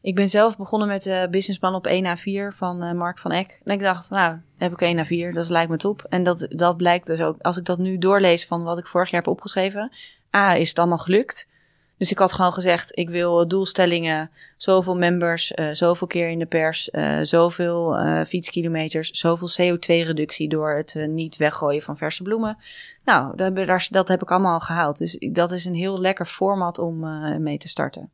Ik 0.00 0.14
ben 0.14 0.28
zelf 0.28 0.56
begonnen 0.56 0.88
met 0.88 1.02
de 1.02 1.28
businessplan 1.30 1.74
op 1.74 1.86
1 1.86 2.16
A4 2.16 2.56
van 2.56 2.84
uh, 2.84 2.92
Mark 2.92 3.18
van 3.18 3.30
Eck. 3.30 3.60
En 3.64 3.74
ik 3.74 3.80
dacht, 3.80 4.10
nou, 4.10 4.36
heb 4.62 4.72
ik 4.72 4.80
1 4.80 5.06
A4, 5.06 5.34
dat 5.34 5.48
lijkt 5.48 5.70
me 5.70 5.76
top. 5.76 6.06
En 6.08 6.22
dat, 6.22 6.46
dat 6.50 6.76
blijkt 6.76 7.06
dus 7.06 7.20
ook, 7.20 7.36
als 7.40 7.56
ik 7.56 7.64
dat 7.64 7.78
nu 7.78 7.98
doorlees 7.98 8.46
van 8.46 8.62
wat 8.62 8.78
ik 8.78 8.86
vorig 8.86 9.10
jaar 9.10 9.20
heb 9.20 9.30
opgeschreven. 9.30 9.92
A, 10.36 10.54
is 10.54 10.68
het 10.68 10.78
allemaal 10.78 10.98
gelukt. 10.98 11.50
Dus 11.96 12.10
ik 12.10 12.18
had 12.18 12.32
gewoon 12.32 12.52
gezegd, 12.52 12.98
ik 12.98 13.10
wil 13.10 13.48
doelstellingen, 13.48 14.30
zoveel 14.56 14.96
members, 14.96 15.52
uh, 15.52 15.70
zoveel 15.72 16.06
keer 16.06 16.28
in 16.28 16.38
de 16.38 16.46
pers, 16.46 16.88
uh, 16.92 17.18
zoveel 17.22 17.98
uh, 17.98 18.24
fietskilometers, 18.24 19.10
zoveel 19.10 19.48
CO2-reductie 19.48 20.48
door 20.48 20.76
het 20.76 20.94
niet 21.08 21.36
weggooien 21.36 21.82
van 21.82 21.96
verse 21.96 22.22
bloemen. 22.22 22.58
Nou, 23.04 23.36
dat, 23.36 23.88
dat, 23.90 24.08
heb 24.08 24.22
ik 24.22 24.30
allemaal 24.30 24.52
al 24.52 24.60
gehaald. 24.60 24.98
Dus 24.98 25.18
dat 25.32 25.52
is 25.52 25.64
een 25.64 25.74
heel 25.74 26.00
lekker 26.00 26.26
format 26.26 26.78
om 26.78 26.98
mee 27.42 27.58
te 27.58 27.68
starten. 27.68 28.10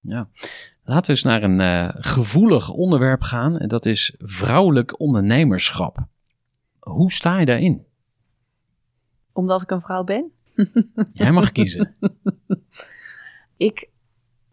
Ja, 0.00 0.28
laten 0.90 1.04
we 1.04 1.10
eens 1.10 1.22
naar 1.22 1.42
een 1.42 1.92
gevoelig 2.02 2.70
onderwerp 2.70 3.22
gaan. 3.22 3.58
En 3.58 3.68
dat 3.68 3.86
is 3.86 4.14
vrouwelijk 4.18 5.00
ondernemerschap. 5.00 5.98
Hoe 6.78 7.12
sta 7.12 7.38
je 7.38 7.46
daarin? 7.46 7.86
Omdat 9.32 9.62
ik 9.62 9.70
een 9.70 9.80
vrouw 9.80 10.04
ben? 10.04 10.32
Jij 11.12 11.32
mag 11.32 11.52
kiezen. 11.52 11.96
ik, 13.56 13.90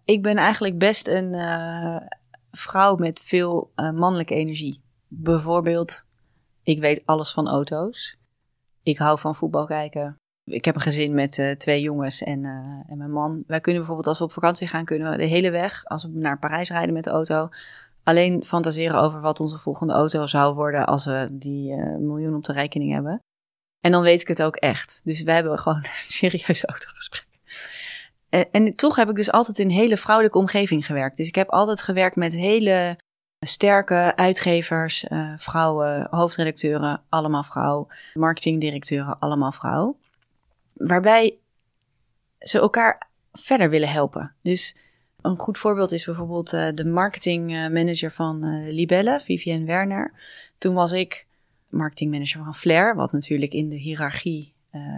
ik 0.05 0.21
ben 0.21 0.37
eigenlijk 0.37 0.77
best 0.77 1.07
een 1.07 1.33
uh, 1.33 1.97
vrouw 2.51 2.95
met 2.95 3.21
veel 3.21 3.71
uh, 3.75 3.91
mannelijke 3.91 4.35
energie. 4.35 4.81
Bijvoorbeeld, 5.07 6.07
ik 6.63 6.79
weet 6.79 7.05
alles 7.05 7.31
van 7.31 7.47
auto's. 7.47 8.17
Ik 8.83 8.97
hou 8.97 9.19
van 9.19 9.35
voetbal 9.35 9.65
kijken. 9.65 10.17
Ik 10.49 10.65
heb 10.65 10.75
een 10.75 10.81
gezin 10.81 11.13
met 11.13 11.37
uh, 11.37 11.51
twee 11.51 11.81
jongens 11.81 12.23
en, 12.23 12.45
en 12.87 12.97
mijn 12.97 13.11
man. 13.11 13.43
Wij 13.47 13.59
kunnen 13.59 13.81
bijvoorbeeld 13.81 14.07
als 14.07 14.19
we 14.19 14.23
op 14.23 14.31
vakantie 14.31 14.67
gaan, 14.67 14.85
kunnen 14.85 15.11
we 15.11 15.17
de 15.17 15.25
hele 15.25 15.49
weg, 15.49 15.85
als 15.85 16.03
we 16.03 16.09
naar 16.13 16.39
Parijs 16.39 16.69
rijden 16.69 16.93
met 16.93 17.03
de 17.03 17.09
auto, 17.09 17.49
alleen 18.03 18.43
fantaseren 18.43 19.01
over 19.01 19.21
wat 19.21 19.39
onze 19.39 19.57
volgende 19.57 19.93
auto 19.93 20.25
zou 20.25 20.55
worden 20.55 20.87
als 20.87 21.05
we 21.05 21.27
die 21.31 21.75
miljoen 21.99 22.35
op 22.35 22.43
de 22.43 22.53
rekening 22.53 22.93
hebben. 22.93 23.21
En 23.79 23.91
dan 23.91 24.01
weet 24.01 24.21
ik 24.21 24.27
het 24.27 24.43
ook 24.43 24.55
echt. 24.55 25.01
Dus 25.03 25.23
we 25.23 25.31
hebben 25.31 25.59
gewoon 25.59 25.77
een 25.83 25.89
serieus 25.93 26.65
autogesprek. 26.65 27.25
En, 28.29 28.51
en 28.51 28.75
toch 28.75 28.95
heb 28.95 29.09
ik 29.09 29.15
dus 29.15 29.31
altijd 29.31 29.59
in 29.59 29.65
een 29.65 29.75
hele 29.75 29.97
vrouwelijke 29.97 30.37
omgeving 30.37 30.85
gewerkt. 30.85 31.17
Dus 31.17 31.27
ik 31.27 31.35
heb 31.35 31.49
altijd 31.49 31.81
gewerkt 31.81 32.15
met 32.15 32.35
hele 32.35 32.97
sterke 33.39 34.15
uitgevers, 34.15 35.05
vrouwen, 35.37 36.07
hoofdredacteuren, 36.09 37.01
allemaal 37.09 37.43
vrouw, 37.43 37.87
marketingdirecteuren, 38.13 39.19
allemaal 39.19 39.51
vrouw. 39.51 39.97
Waarbij 40.77 41.37
ze 42.39 42.59
elkaar 42.59 43.09
verder 43.31 43.69
willen 43.69 43.89
helpen. 43.89 44.35
Dus 44.41 44.75
een 45.21 45.39
goed 45.39 45.57
voorbeeld 45.57 45.91
is 45.91 46.05
bijvoorbeeld 46.05 46.53
uh, 46.53 46.67
de 46.73 46.85
marketingmanager 46.85 48.11
van 48.11 48.47
uh, 48.47 48.73
Libelle, 48.73 49.19
Vivienne 49.19 49.65
Werner. 49.65 50.13
Toen 50.57 50.73
was 50.73 50.91
ik 50.91 51.27
marketingmanager 51.69 52.43
van 52.43 52.55
Flair, 52.55 52.95
wat 52.95 53.11
natuurlijk 53.11 53.53
in 53.53 53.69
de 53.69 53.77
hiërarchie 53.77 54.55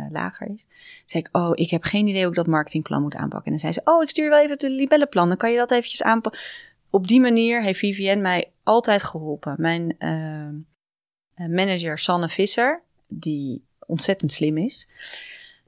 lager 0.09 0.47
is. 0.47 0.61
Toen 0.63 1.03
zei 1.05 1.23
ik, 1.23 1.29
oh, 1.31 1.51
ik 1.53 1.69
heb 1.69 1.83
geen 1.83 2.07
idee 2.07 2.21
hoe 2.21 2.29
ik 2.29 2.35
dat 2.35 2.47
marketingplan 2.47 3.01
moet 3.01 3.15
aanpakken. 3.15 3.45
En 3.45 3.51
dan 3.51 3.59
zei 3.59 3.73
ze, 3.73 3.81
oh, 3.83 4.03
ik 4.03 4.09
stuur 4.09 4.29
wel 4.29 4.39
even 4.39 4.51
het 4.51 4.61
libellenplan, 4.61 5.27
dan 5.27 5.37
kan 5.37 5.51
je 5.51 5.57
dat 5.57 5.71
eventjes 5.71 6.03
aanpakken. 6.03 6.41
Op 6.89 7.07
die 7.07 7.19
manier 7.19 7.63
heeft 7.63 7.79
Vivienne 7.79 8.21
mij 8.21 8.51
altijd 8.63 9.03
geholpen. 9.03 9.55
Mijn 9.57 9.95
uh, 9.99 11.47
manager 11.47 11.99
Sanne 11.99 12.29
Visser, 12.29 12.81
die 13.07 13.63
ontzettend 13.85 14.31
slim 14.31 14.57
is, 14.57 14.87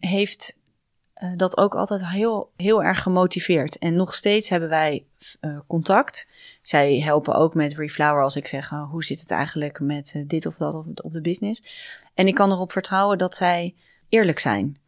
heeft 0.08 0.58
uh, 1.24 1.30
dat 1.36 1.58
ook 1.58 1.76
altijd 1.76 2.08
heel, 2.08 2.52
heel 2.56 2.84
erg 2.84 3.02
gemotiveerd. 3.02 3.78
En 3.78 3.96
nog 3.96 4.14
steeds 4.14 4.50
hebben 4.50 4.70
wij 4.70 5.06
uh, 5.42 5.60
contact. 5.68 6.30
Zij 6.62 7.00
helpen 7.00 7.36
ook 7.36 7.54
met 7.54 7.78
Reflower 7.78 8.24
als 8.24 8.36
ik 8.36 8.48
zeg, 8.48 8.72
oh, 8.72 8.90
hoe 8.92 9.04
zit 9.04 9.20
het 9.20 9.32
eigenlijk 9.32 9.80
met 9.80 10.24
dit 10.28 10.46
of 10.46 10.56
dat 10.56 10.76
op, 10.76 10.86
op 11.04 11.14
de 11.14 11.22
business. 11.22 11.64
En 12.14 12.28
ik 12.28 12.36
kan 12.36 12.52
erop 12.52 12.72
vertrouwen 12.72 13.18
dat 13.18 13.36
zij 13.36 13.76
eerlijk 14.10 14.40
zijn. 14.40 14.80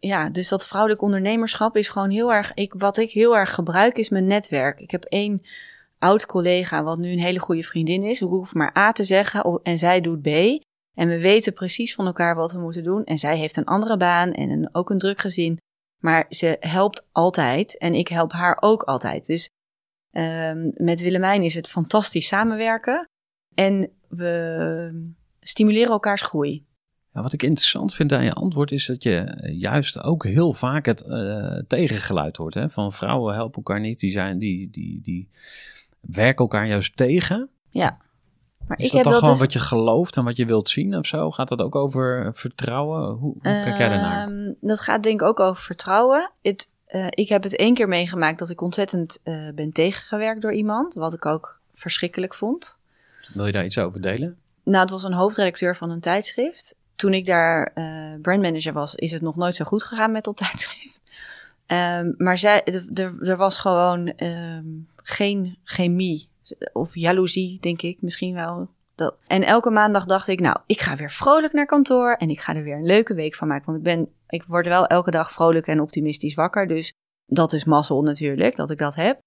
Ja, 0.00 0.28
dus 0.28 0.48
dat 0.48 0.66
vrouwelijk 0.66 1.02
ondernemerschap 1.02 1.76
is 1.76 1.88
gewoon 1.88 2.10
heel 2.10 2.32
erg. 2.32 2.54
Ik, 2.54 2.74
wat 2.78 2.96
ik 2.96 3.10
heel 3.10 3.36
erg 3.36 3.54
gebruik 3.54 3.98
is 3.98 4.08
mijn 4.08 4.26
netwerk. 4.26 4.80
Ik 4.80 4.90
heb 4.90 5.04
één 5.04 5.42
oud 5.98 6.26
collega, 6.26 6.82
wat 6.82 6.98
nu 6.98 7.12
een 7.12 7.18
hele 7.18 7.38
goede 7.38 7.62
vriendin 7.62 8.02
is. 8.02 8.20
Ik 8.20 8.28
hoef 8.28 8.54
maar 8.54 8.76
A 8.76 8.92
te 8.92 9.04
zeggen 9.04 9.60
en 9.62 9.78
zij 9.78 10.00
doet 10.00 10.22
B. 10.22 10.64
En 10.96 11.08
we 11.08 11.20
weten 11.20 11.52
precies 11.52 11.94
van 11.94 12.06
elkaar 12.06 12.34
wat 12.34 12.52
we 12.52 12.58
moeten 12.58 12.82
doen. 12.82 13.04
En 13.04 13.18
zij 13.18 13.38
heeft 13.38 13.56
een 13.56 13.64
andere 13.64 13.96
baan 13.96 14.32
en 14.32 14.50
een, 14.50 14.68
ook 14.72 14.90
een 14.90 14.98
druk 14.98 15.18
gezin. 15.18 15.58
Maar 16.02 16.26
ze 16.28 16.56
helpt 16.60 17.06
altijd 17.12 17.78
en 17.78 17.94
ik 17.94 18.08
help 18.08 18.32
haar 18.32 18.56
ook 18.60 18.82
altijd. 18.82 19.26
Dus 19.26 19.48
um, 20.12 20.72
met 20.74 21.00
Willemijn 21.00 21.42
is 21.42 21.54
het 21.54 21.68
fantastisch 21.68 22.26
samenwerken. 22.26 23.08
En 23.54 23.90
we 24.08 25.14
stimuleren 25.40 25.92
elkaars 25.92 26.22
groei 26.22 26.66
wat 27.22 27.32
ik 27.32 27.42
interessant 27.42 27.94
vind 27.94 28.12
aan 28.12 28.24
je 28.24 28.32
antwoord 28.32 28.70
is 28.70 28.86
dat 28.86 29.02
je 29.02 29.16
eh, 29.16 29.60
juist 29.60 30.02
ook 30.02 30.24
heel 30.24 30.52
vaak 30.52 30.86
het 30.86 31.04
uh, 31.06 31.58
tegengeluid 31.66 32.36
hoort. 32.36 32.54
Hè? 32.54 32.70
Van 32.70 32.92
vrouwen 32.92 33.34
helpen 33.34 33.56
elkaar 33.56 33.80
niet, 33.80 33.98
die, 33.98 34.10
zijn, 34.10 34.38
die, 34.38 34.70
die, 34.70 35.00
die 35.02 35.28
werken 36.00 36.44
elkaar 36.44 36.66
juist 36.66 36.96
tegen. 36.96 37.48
Ja. 37.70 37.98
Maar 38.68 38.78
is 38.78 38.86
ik 38.86 38.92
dat 38.92 39.04
dan 39.04 39.14
gewoon 39.14 39.30
dus... 39.30 39.40
wat 39.40 39.52
je 39.52 39.58
gelooft 39.58 40.16
en 40.16 40.24
wat 40.24 40.36
je 40.36 40.46
wilt 40.46 40.68
zien 40.68 40.96
of 40.96 41.06
zo? 41.06 41.30
Gaat 41.30 41.48
dat 41.48 41.62
ook 41.62 41.74
over 41.74 42.30
vertrouwen? 42.34 43.08
Hoe, 43.08 43.32
hoe 43.32 43.40
kijk 43.42 43.78
jij 43.78 43.88
daarnaar? 43.88 44.30
Uh, 44.30 44.54
dat 44.60 44.80
gaat 44.80 45.02
denk 45.02 45.20
ik 45.20 45.26
ook 45.26 45.40
over 45.40 45.62
vertrouwen. 45.62 46.30
Het, 46.42 46.68
uh, 46.90 47.06
ik 47.10 47.28
heb 47.28 47.42
het 47.42 47.56
één 47.56 47.74
keer 47.74 47.88
meegemaakt 47.88 48.38
dat 48.38 48.50
ik 48.50 48.60
ontzettend 48.60 49.20
ben 49.54 49.72
tegengewerkt 49.72 50.42
door 50.42 50.52
iemand. 50.52 50.94
Wat 50.94 51.14
ik 51.14 51.26
ook 51.26 51.58
verschrikkelijk 51.74 52.34
vond. 52.34 52.78
Wil 53.32 53.46
je 53.46 53.52
daar 53.52 53.64
iets 53.64 53.78
over 53.78 54.00
delen? 54.00 54.36
Nou, 54.62 54.78
het 54.78 54.90
was 54.90 55.02
een 55.02 55.12
hoofdredacteur 55.12 55.76
van 55.76 55.90
een 55.90 56.00
tijdschrift. 56.00 56.76
toen 56.96 57.14
ik 57.14 57.26
daar 57.26 57.72
uh, 57.74 58.20
brandmanager 58.22 58.72
was, 58.72 58.94
is 58.94 59.12
het 59.12 59.22
nog 59.22 59.36
nooit 59.36 59.54
zo 59.54 59.64
goed 59.64 59.82
gegaan 59.82 60.12
met 60.12 60.24
dat 60.24 60.36
tijdschrift. 60.46 61.00
Um, 61.66 62.14
maar 62.18 62.38
zij, 62.38 62.64
er 63.22 63.36
was 63.36 63.58
gewoon 63.58 64.12
um, 64.16 64.88
geen 64.96 65.56
chemie 65.64 66.28
of 66.72 66.94
jaloezie, 66.94 67.60
denk 67.60 67.82
ik 67.82 68.02
misschien 68.02 68.34
wel. 68.34 68.68
En 69.26 69.42
elke 69.42 69.70
maandag 69.70 70.04
dacht 70.04 70.28
ik, 70.28 70.40
nou, 70.40 70.58
ik 70.66 70.80
ga 70.80 70.96
weer 70.96 71.10
vrolijk 71.10 71.52
naar 71.52 71.66
kantoor 71.66 72.12
en 72.12 72.30
ik 72.30 72.40
ga 72.40 72.54
er 72.54 72.62
weer 72.62 72.76
een 72.76 72.86
leuke 72.86 73.14
week 73.14 73.34
van 73.34 73.48
maken. 73.48 73.66
Want 73.66 73.78
ik 73.78 73.84
ben, 73.84 74.08
ik 74.28 74.44
word 74.46 74.66
wel 74.66 74.86
elke 74.86 75.10
dag 75.10 75.32
vrolijk 75.32 75.66
en 75.66 75.80
optimistisch 75.80 76.34
wakker. 76.34 76.66
Dus 76.66 76.92
dat 77.26 77.52
is 77.52 77.64
mazzel 77.64 78.02
natuurlijk, 78.02 78.56
dat 78.56 78.70
ik 78.70 78.78
dat 78.78 78.94
heb. 78.94 79.18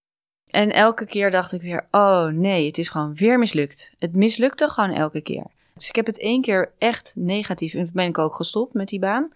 En 0.49 0.72
elke 0.72 1.05
keer 1.05 1.32
dacht 1.32 1.53
ik 1.53 1.61
weer, 1.61 1.88
oh 1.91 2.26
nee, 2.26 2.67
het 2.67 2.78
is 2.78 2.89
gewoon 2.89 3.15
weer 3.15 3.39
mislukt. 3.39 3.93
Het 3.97 4.15
mislukte 4.15 4.67
gewoon 4.67 4.91
elke 4.91 5.22
keer. 5.22 5.45
Dus 5.74 5.89
ik 5.89 5.95
heb 5.95 6.05
het 6.05 6.20
één 6.20 6.41
keer 6.41 6.74
echt 6.78 7.13
negatief 7.15 7.74
en 7.74 7.89
ben 7.93 8.07
ik 8.07 8.17
ook 8.17 8.36
gestopt 8.36 8.74
met 8.74 8.88
die 8.88 8.99
baan. 8.99 9.32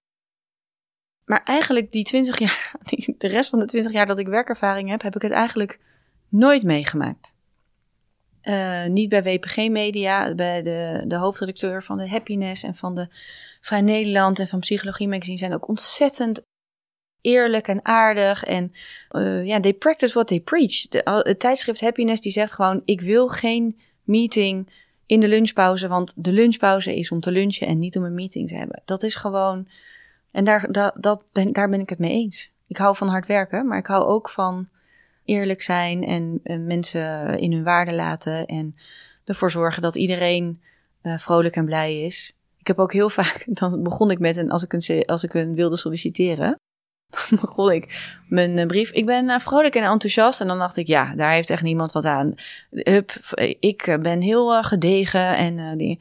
Maar 1.25 1.43
eigenlijk 1.43 1.91
die 1.91 2.03
20 2.03 2.39
jaar, 2.39 2.75
die, 2.89 3.15
de 3.17 3.27
rest 3.27 3.49
van 3.49 3.59
de 3.59 3.65
20 3.65 3.91
jaar 3.91 4.05
dat 4.05 4.19
ik 4.19 4.27
werkervaring 4.27 4.89
heb, 4.89 5.01
heb 5.01 5.15
ik 5.15 5.21
het 5.21 5.31
eigenlijk 5.31 5.79
nooit 6.29 6.63
meegemaakt. 6.63 7.32
Uh, 8.43 8.85
niet 8.85 9.09
bij 9.09 9.23
WPG 9.23 9.55
Media, 9.55 10.35
bij 10.35 10.61
de, 10.61 11.03
de 11.07 11.15
hoofdredacteur 11.15 11.83
van 11.83 11.97
de 11.97 12.09
Happiness 12.09 12.63
en 12.63 12.75
van 12.75 12.95
de 12.95 13.07
Vrij 13.61 13.81
Nederland 13.81 14.39
en 14.39 14.47
van 14.47 14.59
Psychologie 14.59 15.07
Magazine 15.07 15.37
zijn 15.37 15.53
ook 15.53 15.67
ontzettend 15.67 16.41
eerlijk 17.21 17.67
en 17.67 17.85
aardig. 17.85 18.43
En 18.43 18.73
uh, 19.11 19.45
ja, 19.45 19.59
they 19.59 19.73
practice 19.73 20.13
what 20.13 20.27
they 20.27 20.39
preach. 20.39 20.85
Het 21.03 21.39
tijdschrift 21.39 21.81
Happiness 21.81 22.21
die 22.21 22.31
zegt 22.31 22.53
gewoon, 22.53 22.81
ik 22.85 23.01
wil 23.01 23.27
geen 23.27 23.79
meeting 24.03 24.71
in 25.05 25.19
de 25.19 25.27
lunchpauze, 25.27 25.87
want 25.87 26.13
de 26.15 26.31
lunchpauze 26.31 26.95
is 26.95 27.11
om 27.11 27.19
te 27.19 27.31
lunchen 27.31 27.67
en 27.67 27.79
niet 27.79 27.97
om 27.97 28.03
een 28.03 28.13
meeting 28.13 28.47
te 28.47 28.55
hebben. 28.55 28.81
Dat 28.85 29.03
is 29.03 29.15
gewoon, 29.15 29.67
en 30.31 30.43
daar, 30.43 30.71
dat, 30.71 30.93
dat 30.97 31.23
ben, 31.31 31.53
daar 31.53 31.69
ben 31.69 31.79
ik 31.79 31.89
het 31.89 31.99
mee 31.99 32.11
eens. 32.11 32.51
Ik 32.67 32.77
hou 32.77 32.95
van 32.95 33.07
hard 33.07 33.25
werken, 33.25 33.67
maar 33.67 33.77
ik 33.77 33.87
hou 33.87 34.05
ook 34.05 34.29
van 34.29 34.67
eerlijk 35.25 35.61
zijn 35.61 36.03
en, 36.03 36.39
en 36.43 36.65
mensen 36.65 37.37
in 37.39 37.53
hun 37.53 37.63
waarde 37.63 37.93
laten 37.93 38.45
en 38.45 38.75
ervoor 39.25 39.51
zorgen 39.51 39.81
dat 39.81 39.95
iedereen 39.95 40.61
uh, 41.03 41.17
vrolijk 41.17 41.55
en 41.55 41.65
blij 41.65 42.01
is. 42.01 42.33
Ik 42.57 42.67
heb 42.67 42.79
ook 42.79 42.93
heel 42.93 43.09
vaak, 43.19 43.43
dan 43.47 43.83
begon 43.83 44.11
ik 44.11 44.19
met 44.19 44.37
een, 44.37 44.51
als 44.51 44.63
ik 44.63 44.73
een, 44.73 45.05
als 45.05 45.23
ik 45.23 45.33
een 45.33 45.55
wilde 45.55 45.77
solliciteren, 45.77 46.59
dan 47.09 47.39
begon 47.41 47.71
ik 47.71 48.11
mijn 48.27 48.57
eh, 48.57 48.65
brief. 48.65 48.91
Ik 48.91 49.05
ben 49.05 49.29
uh, 49.29 49.39
vrolijk 49.39 49.75
en 49.75 49.83
enthousiast. 49.83 50.41
En 50.41 50.47
dan 50.47 50.57
dacht 50.57 50.77
ik, 50.77 50.87
ja, 50.87 51.15
daar 51.15 51.31
heeft 51.31 51.49
echt 51.49 51.63
niemand 51.63 51.91
wat 51.91 52.05
aan. 52.05 52.35
Hup, 52.69 53.11
ik 53.59 53.97
ben 54.01 54.21
heel 54.21 54.63
gedegen 54.63 55.37
en 55.37 55.77
dingen. 55.77 55.99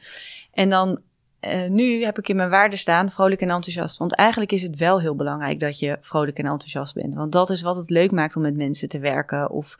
En 0.51 0.69
dan 0.69 1.01
uh, 1.47 1.69
nu 1.69 2.03
heb 2.03 2.17
ik 2.17 2.29
in 2.29 2.35
mijn 2.35 2.49
waarde 2.49 2.75
staan 2.75 3.11
vrolijk 3.11 3.41
en 3.41 3.49
enthousiast. 3.49 3.97
Want 3.97 4.15
eigenlijk 4.15 4.51
is 4.51 4.61
het 4.61 4.77
wel 4.77 4.99
heel 4.99 5.15
belangrijk 5.15 5.59
dat 5.59 5.79
je 5.79 5.97
vrolijk 6.01 6.37
en 6.37 6.45
enthousiast 6.45 6.93
bent. 6.93 7.13
Want 7.13 7.31
dat 7.31 7.49
is 7.49 7.61
wat 7.61 7.75
het 7.75 7.89
leuk 7.89 8.11
maakt 8.11 8.35
om 8.35 8.41
met 8.41 8.55
mensen 8.55 8.89
te 8.89 8.99
werken. 8.99 9.49
Of, 9.49 9.75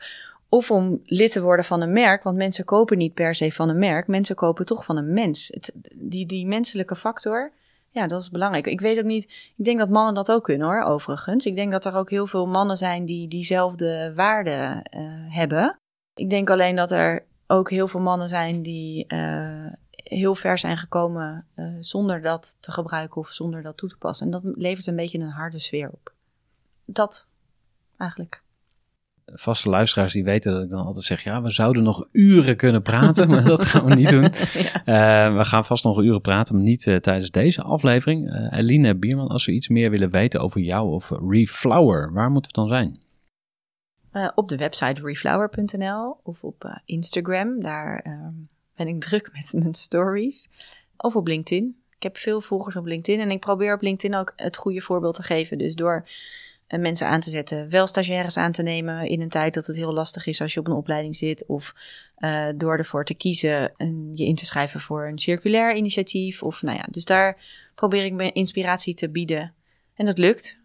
of 0.48 0.70
om 0.70 1.02
lid 1.04 1.32
te 1.32 1.42
worden 1.42 1.64
van 1.64 1.80
een 1.80 1.92
merk. 1.92 2.22
Want 2.22 2.36
mensen 2.36 2.64
kopen 2.64 2.98
niet 2.98 3.14
per 3.14 3.34
se 3.34 3.52
van 3.52 3.68
een 3.68 3.78
merk. 3.78 4.06
Mensen 4.06 4.36
kopen 4.36 4.64
toch 4.64 4.84
van 4.84 4.96
een 4.96 5.12
mens. 5.12 5.48
Het, 5.54 5.72
die, 5.94 6.26
die 6.26 6.46
menselijke 6.46 6.96
factor, 6.96 7.52
ja, 7.90 8.06
dat 8.06 8.20
is 8.20 8.30
belangrijk. 8.30 8.66
Ik 8.66 8.80
weet 8.80 8.98
ook 8.98 9.04
niet. 9.04 9.24
Ik 9.56 9.64
denk 9.64 9.78
dat 9.78 9.88
mannen 9.88 10.14
dat 10.14 10.32
ook 10.32 10.44
kunnen 10.44 10.66
hoor, 10.66 10.82
overigens. 10.82 11.46
Ik 11.46 11.56
denk 11.56 11.72
dat 11.72 11.84
er 11.84 11.96
ook 11.96 12.10
heel 12.10 12.26
veel 12.26 12.46
mannen 12.46 12.76
zijn 12.76 13.04
die 13.04 13.28
diezelfde 13.28 14.12
waarden 14.14 14.88
uh, 14.96 15.34
hebben. 15.34 15.78
Ik 16.14 16.30
denk 16.30 16.50
alleen 16.50 16.76
dat 16.76 16.90
er 16.90 17.24
ook 17.46 17.70
heel 17.70 17.88
veel 17.88 18.00
mannen 18.00 18.28
zijn 18.28 18.62
die 18.62 19.04
uh, 19.08 19.72
heel 20.04 20.34
ver 20.34 20.58
zijn 20.58 20.76
gekomen 20.76 21.46
uh, 21.56 21.66
zonder 21.80 22.22
dat 22.22 22.56
te 22.60 22.72
gebruiken 22.72 23.20
of 23.20 23.28
zonder 23.28 23.62
dat 23.62 23.76
toe 23.76 23.88
te 23.88 23.96
passen. 23.96 24.26
En 24.26 24.32
dat 24.32 24.42
levert 24.44 24.86
een 24.86 24.96
beetje 24.96 25.18
een 25.18 25.28
harde 25.28 25.58
sfeer 25.58 25.90
op. 25.90 26.12
Dat 26.84 27.28
eigenlijk. 27.98 28.42
Vaste 29.26 29.68
luisteraars 29.68 30.12
die 30.12 30.24
weten 30.24 30.52
dat 30.52 30.62
ik 30.62 30.70
dan 30.70 30.84
altijd 30.84 31.04
zeg: 31.04 31.24
ja, 31.24 31.42
we 31.42 31.50
zouden 31.50 31.82
nog 31.82 32.08
uren 32.12 32.56
kunnen 32.56 32.82
praten, 32.82 33.28
maar 33.28 33.44
dat 33.44 33.64
gaan 33.64 33.84
we 33.84 33.94
niet 33.94 34.10
doen. 34.10 34.22
ja. 34.84 35.28
uh, 35.30 35.36
we 35.36 35.44
gaan 35.44 35.64
vast 35.64 35.84
nog 35.84 36.02
uren 36.02 36.20
praten, 36.20 36.54
maar 36.54 36.64
niet 36.64 36.86
uh, 36.86 36.96
tijdens 36.96 37.30
deze 37.30 37.62
aflevering. 37.62 38.50
Eline 38.52 38.94
Bierman, 38.94 39.28
als 39.28 39.46
we 39.46 39.52
iets 39.52 39.68
meer 39.68 39.90
willen 39.90 40.10
weten 40.10 40.40
over 40.40 40.60
jou 40.60 40.90
of 40.90 41.10
Reflower, 41.28 42.12
waar 42.12 42.30
moeten 42.30 42.50
we 42.54 42.60
dan 42.60 42.68
zijn? 42.68 43.02
op 44.34 44.48
de 44.48 44.56
website 44.56 45.00
reflower.nl 45.02 46.20
of 46.22 46.44
op 46.44 46.80
Instagram. 46.84 47.62
Daar 47.62 47.98
ehm, 47.98 48.32
ben 48.76 48.88
ik 48.88 49.00
druk 49.00 49.30
met 49.32 49.52
mijn 49.62 49.74
stories. 49.74 50.48
Of 50.96 51.16
op 51.16 51.26
LinkedIn. 51.26 51.76
Ik 51.96 52.02
heb 52.02 52.16
veel 52.16 52.40
volgers 52.40 52.76
op 52.76 52.86
LinkedIn 52.86 53.20
en 53.20 53.30
ik 53.30 53.40
probeer 53.40 53.74
op 53.74 53.82
LinkedIn 53.82 54.18
ook 54.18 54.32
het 54.36 54.56
goede 54.56 54.80
voorbeeld 54.80 55.14
te 55.14 55.22
geven. 55.22 55.58
Dus 55.58 55.74
door 55.74 56.08
uh, 56.68 56.80
mensen 56.80 57.08
aan 57.08 57.20
te 57.20 57.30
zetten, 57.30 57.70
wel 57.70 57.86
stagiaires 57.86 58.36
aan 58.36 58.52
te 58.52 58.62
nemen 58.62 59.08
in 59.08 59.20
een 59.20 59.28
tijd 59.28 59.54
dat 59.54 59.66
het 59.66 59.76
heel 59.76 59.92
lastig 59.92 60.26
is 60.26 60.40
als 60.40 60.54
je 60.54 60.60
op 60.60 60.66
een 60.66 60.72
opleiding 60.72 61.16
zit. 61.16 61.46
Of 61.46 61.74
uh, 62.18 62.48
door 62.56 62.78
ervoor 62.78 63.04
te 63.04 63.14
kiezen 63.14 63.72
en 63.76 64.10
je 64.14 64.24
in 64.24 64.34
te 64.34 64.44
schrijven 64.44 64.80
voor 64.80 65.06
een 65.06 65.18
circulair 65.18 65.76
initiatief. 65.76 66.42
Of 66.42 66.62
nou 66.62 66.76
ja, 66.76 66.86
dus 66.90 67.04
daar 67.04 67.42
probeer 67.74 68.04
ik 68.04 68.12
mijn 68.12 68.34
inspiratie 68.34 68.94
te 68.94 69.10
bieden. 69.10 69.54
En 69.94 70.06
dat 70.06 70.18
lukt. 70.18 70.58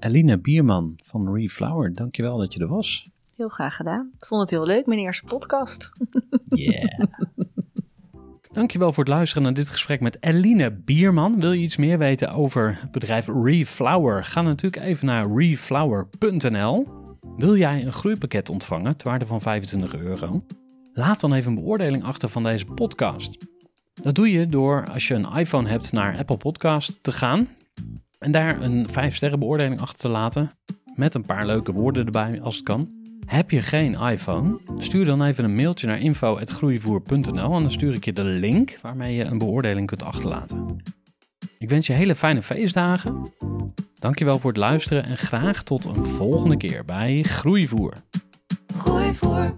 Eline 0.00 0.38
Bierman 0.38 0.98
van 1.02 1.34
Reflower, 1.34 1.94
dankjewel 1.94 2.38
dat 2.38 2.54
je 2.54 2.60
er 2.60 2.68
was. 2.68 3.08
Heel 3.38 3.48
graag 3.48 3.76
gedaan. 3.76 4.10
Ik 4.18 4.26
vond 4.26 4.40
het 4.40 4.50
heel 4.50 4.66
leuk, 4.66 4.86
mijn 4.86 4.98
eerste 5.00 5.24
podcast. 5.24 5.88
Yeah. 6.44 7.04
Dankjewel 8.52 8.92
voor 8.92 9.04
het 9.04 9.12
luisteren 9.12 9.42
naar 9.42 9.54
dit 9.54 9.68
gesprek 9.68 10.00
met 10.00 10.16
Eline 10.20 10.70
Bierman. 10.72 11.40
Wil 11.40 11.52
je 11.52 11.60
iets 11.60 11.76
meer 11.76 11.98
weten 11.98 12.32
over 12.32 12.78
het 12.80 12.90
bedrijf 12.90 13.28
Reflower? 13.42 14.24
Ga 14.24 14.42
natuurlijk 14.42 14.84
even 14.84 15.06
naar 15.06 15.32
reflower.nl. 15.34 16.86
Wil 17.36 17.56
jij 17.56 17.84
een 17.84 17.92
groeipakket 17.92 18.48
ontvangen 18.48 18.96
ter 18.96 19.08
waarde 19.08 19.26
van 19.26 19.40
25 19.40 19.94
euro? 19.94 20.44
Laat 20.92 21.20
dan 21.20 21.32
even 21.32 21.48
een 21.48 21.62
beoordeling 21.62 22.04
achter 22.04 22.28
van 22.28 22.42
deze 22.42 22.64
podcast. 22.64 23.46
Dat 24.02 24.14
doe 24.14 24.30
je 24.32 24.48
door 24.48 24.88
als 24.90 25.08
je 25.08 25.14
een 25.14 25.32
iPhone 25.36 25.68
hebt 25.68 25.92
naar 25.92 26.18
Apple 26.18 26.36
Podcast 26.36 27.02
te 27.02 27.12
gaan 27.12 27.48
en 28.18 28.32
daar 28.32 28.62
een 28.62 28.88
5 28.88 29.16
sterren 29.16 29.38
beoordeling 29.38 29.80
achter 29.80 29.98
te 29.98 30.08
laten 30.08 30.50
met 30.94 31.14
een 31.14 31.26
paar 31.26 31.46
leuke 31.46 31.72
woorden 31.72 32.04
erbij 32.04 32.40
als 32.42 32.56
het 32.56 32.64
kan. 32.64 32.97
Heb 33.28 33.50
je 33.50 33.62
geen 33.62 33.94
iPhone? 33.94 34.58
Stuur 34.78 35.04
dan 35.04 35.22
even 35.22 35.44
een 35.44 35.54
mailtje 35.54 35.86
naar 35.86 36.00
info.groeivoer.nl 36.00 37.54
en 37.54 37.62
dan 37.62 37.70
stuur 37.70 37.94
ik 37.94 38.04
je 38.04 38.12
de 38.12 38.24
link 38.24 38.78
waarmee 38.82 39.14
je 39.14 39.24
een 39.24 39.38
beoordeling 39.38 39.86
kunt 39.86 40.02
achterlaten. 40.02 40.76
Ik 41.58 41.68
wens 41.68 41.86
je 41.86 41.92
hele 41.92 42.14
fijne 42.14 42.42
feestdagen. 42.42 43.32
Dankjewel 43.98 44.38
voor 44.38 44.50
het 44.50 44.58
luisteren 44.58 45.04
en 45.04 45.16
graag 45.16 45.62
tot 45.62 45.84
een 45.84 46.04
volgende 46.06 46.56
keer 46.56 46.84
bij 46.84 47.22
Groeivoer. 47.22 47.92
Groeivoer. 48.76 49.57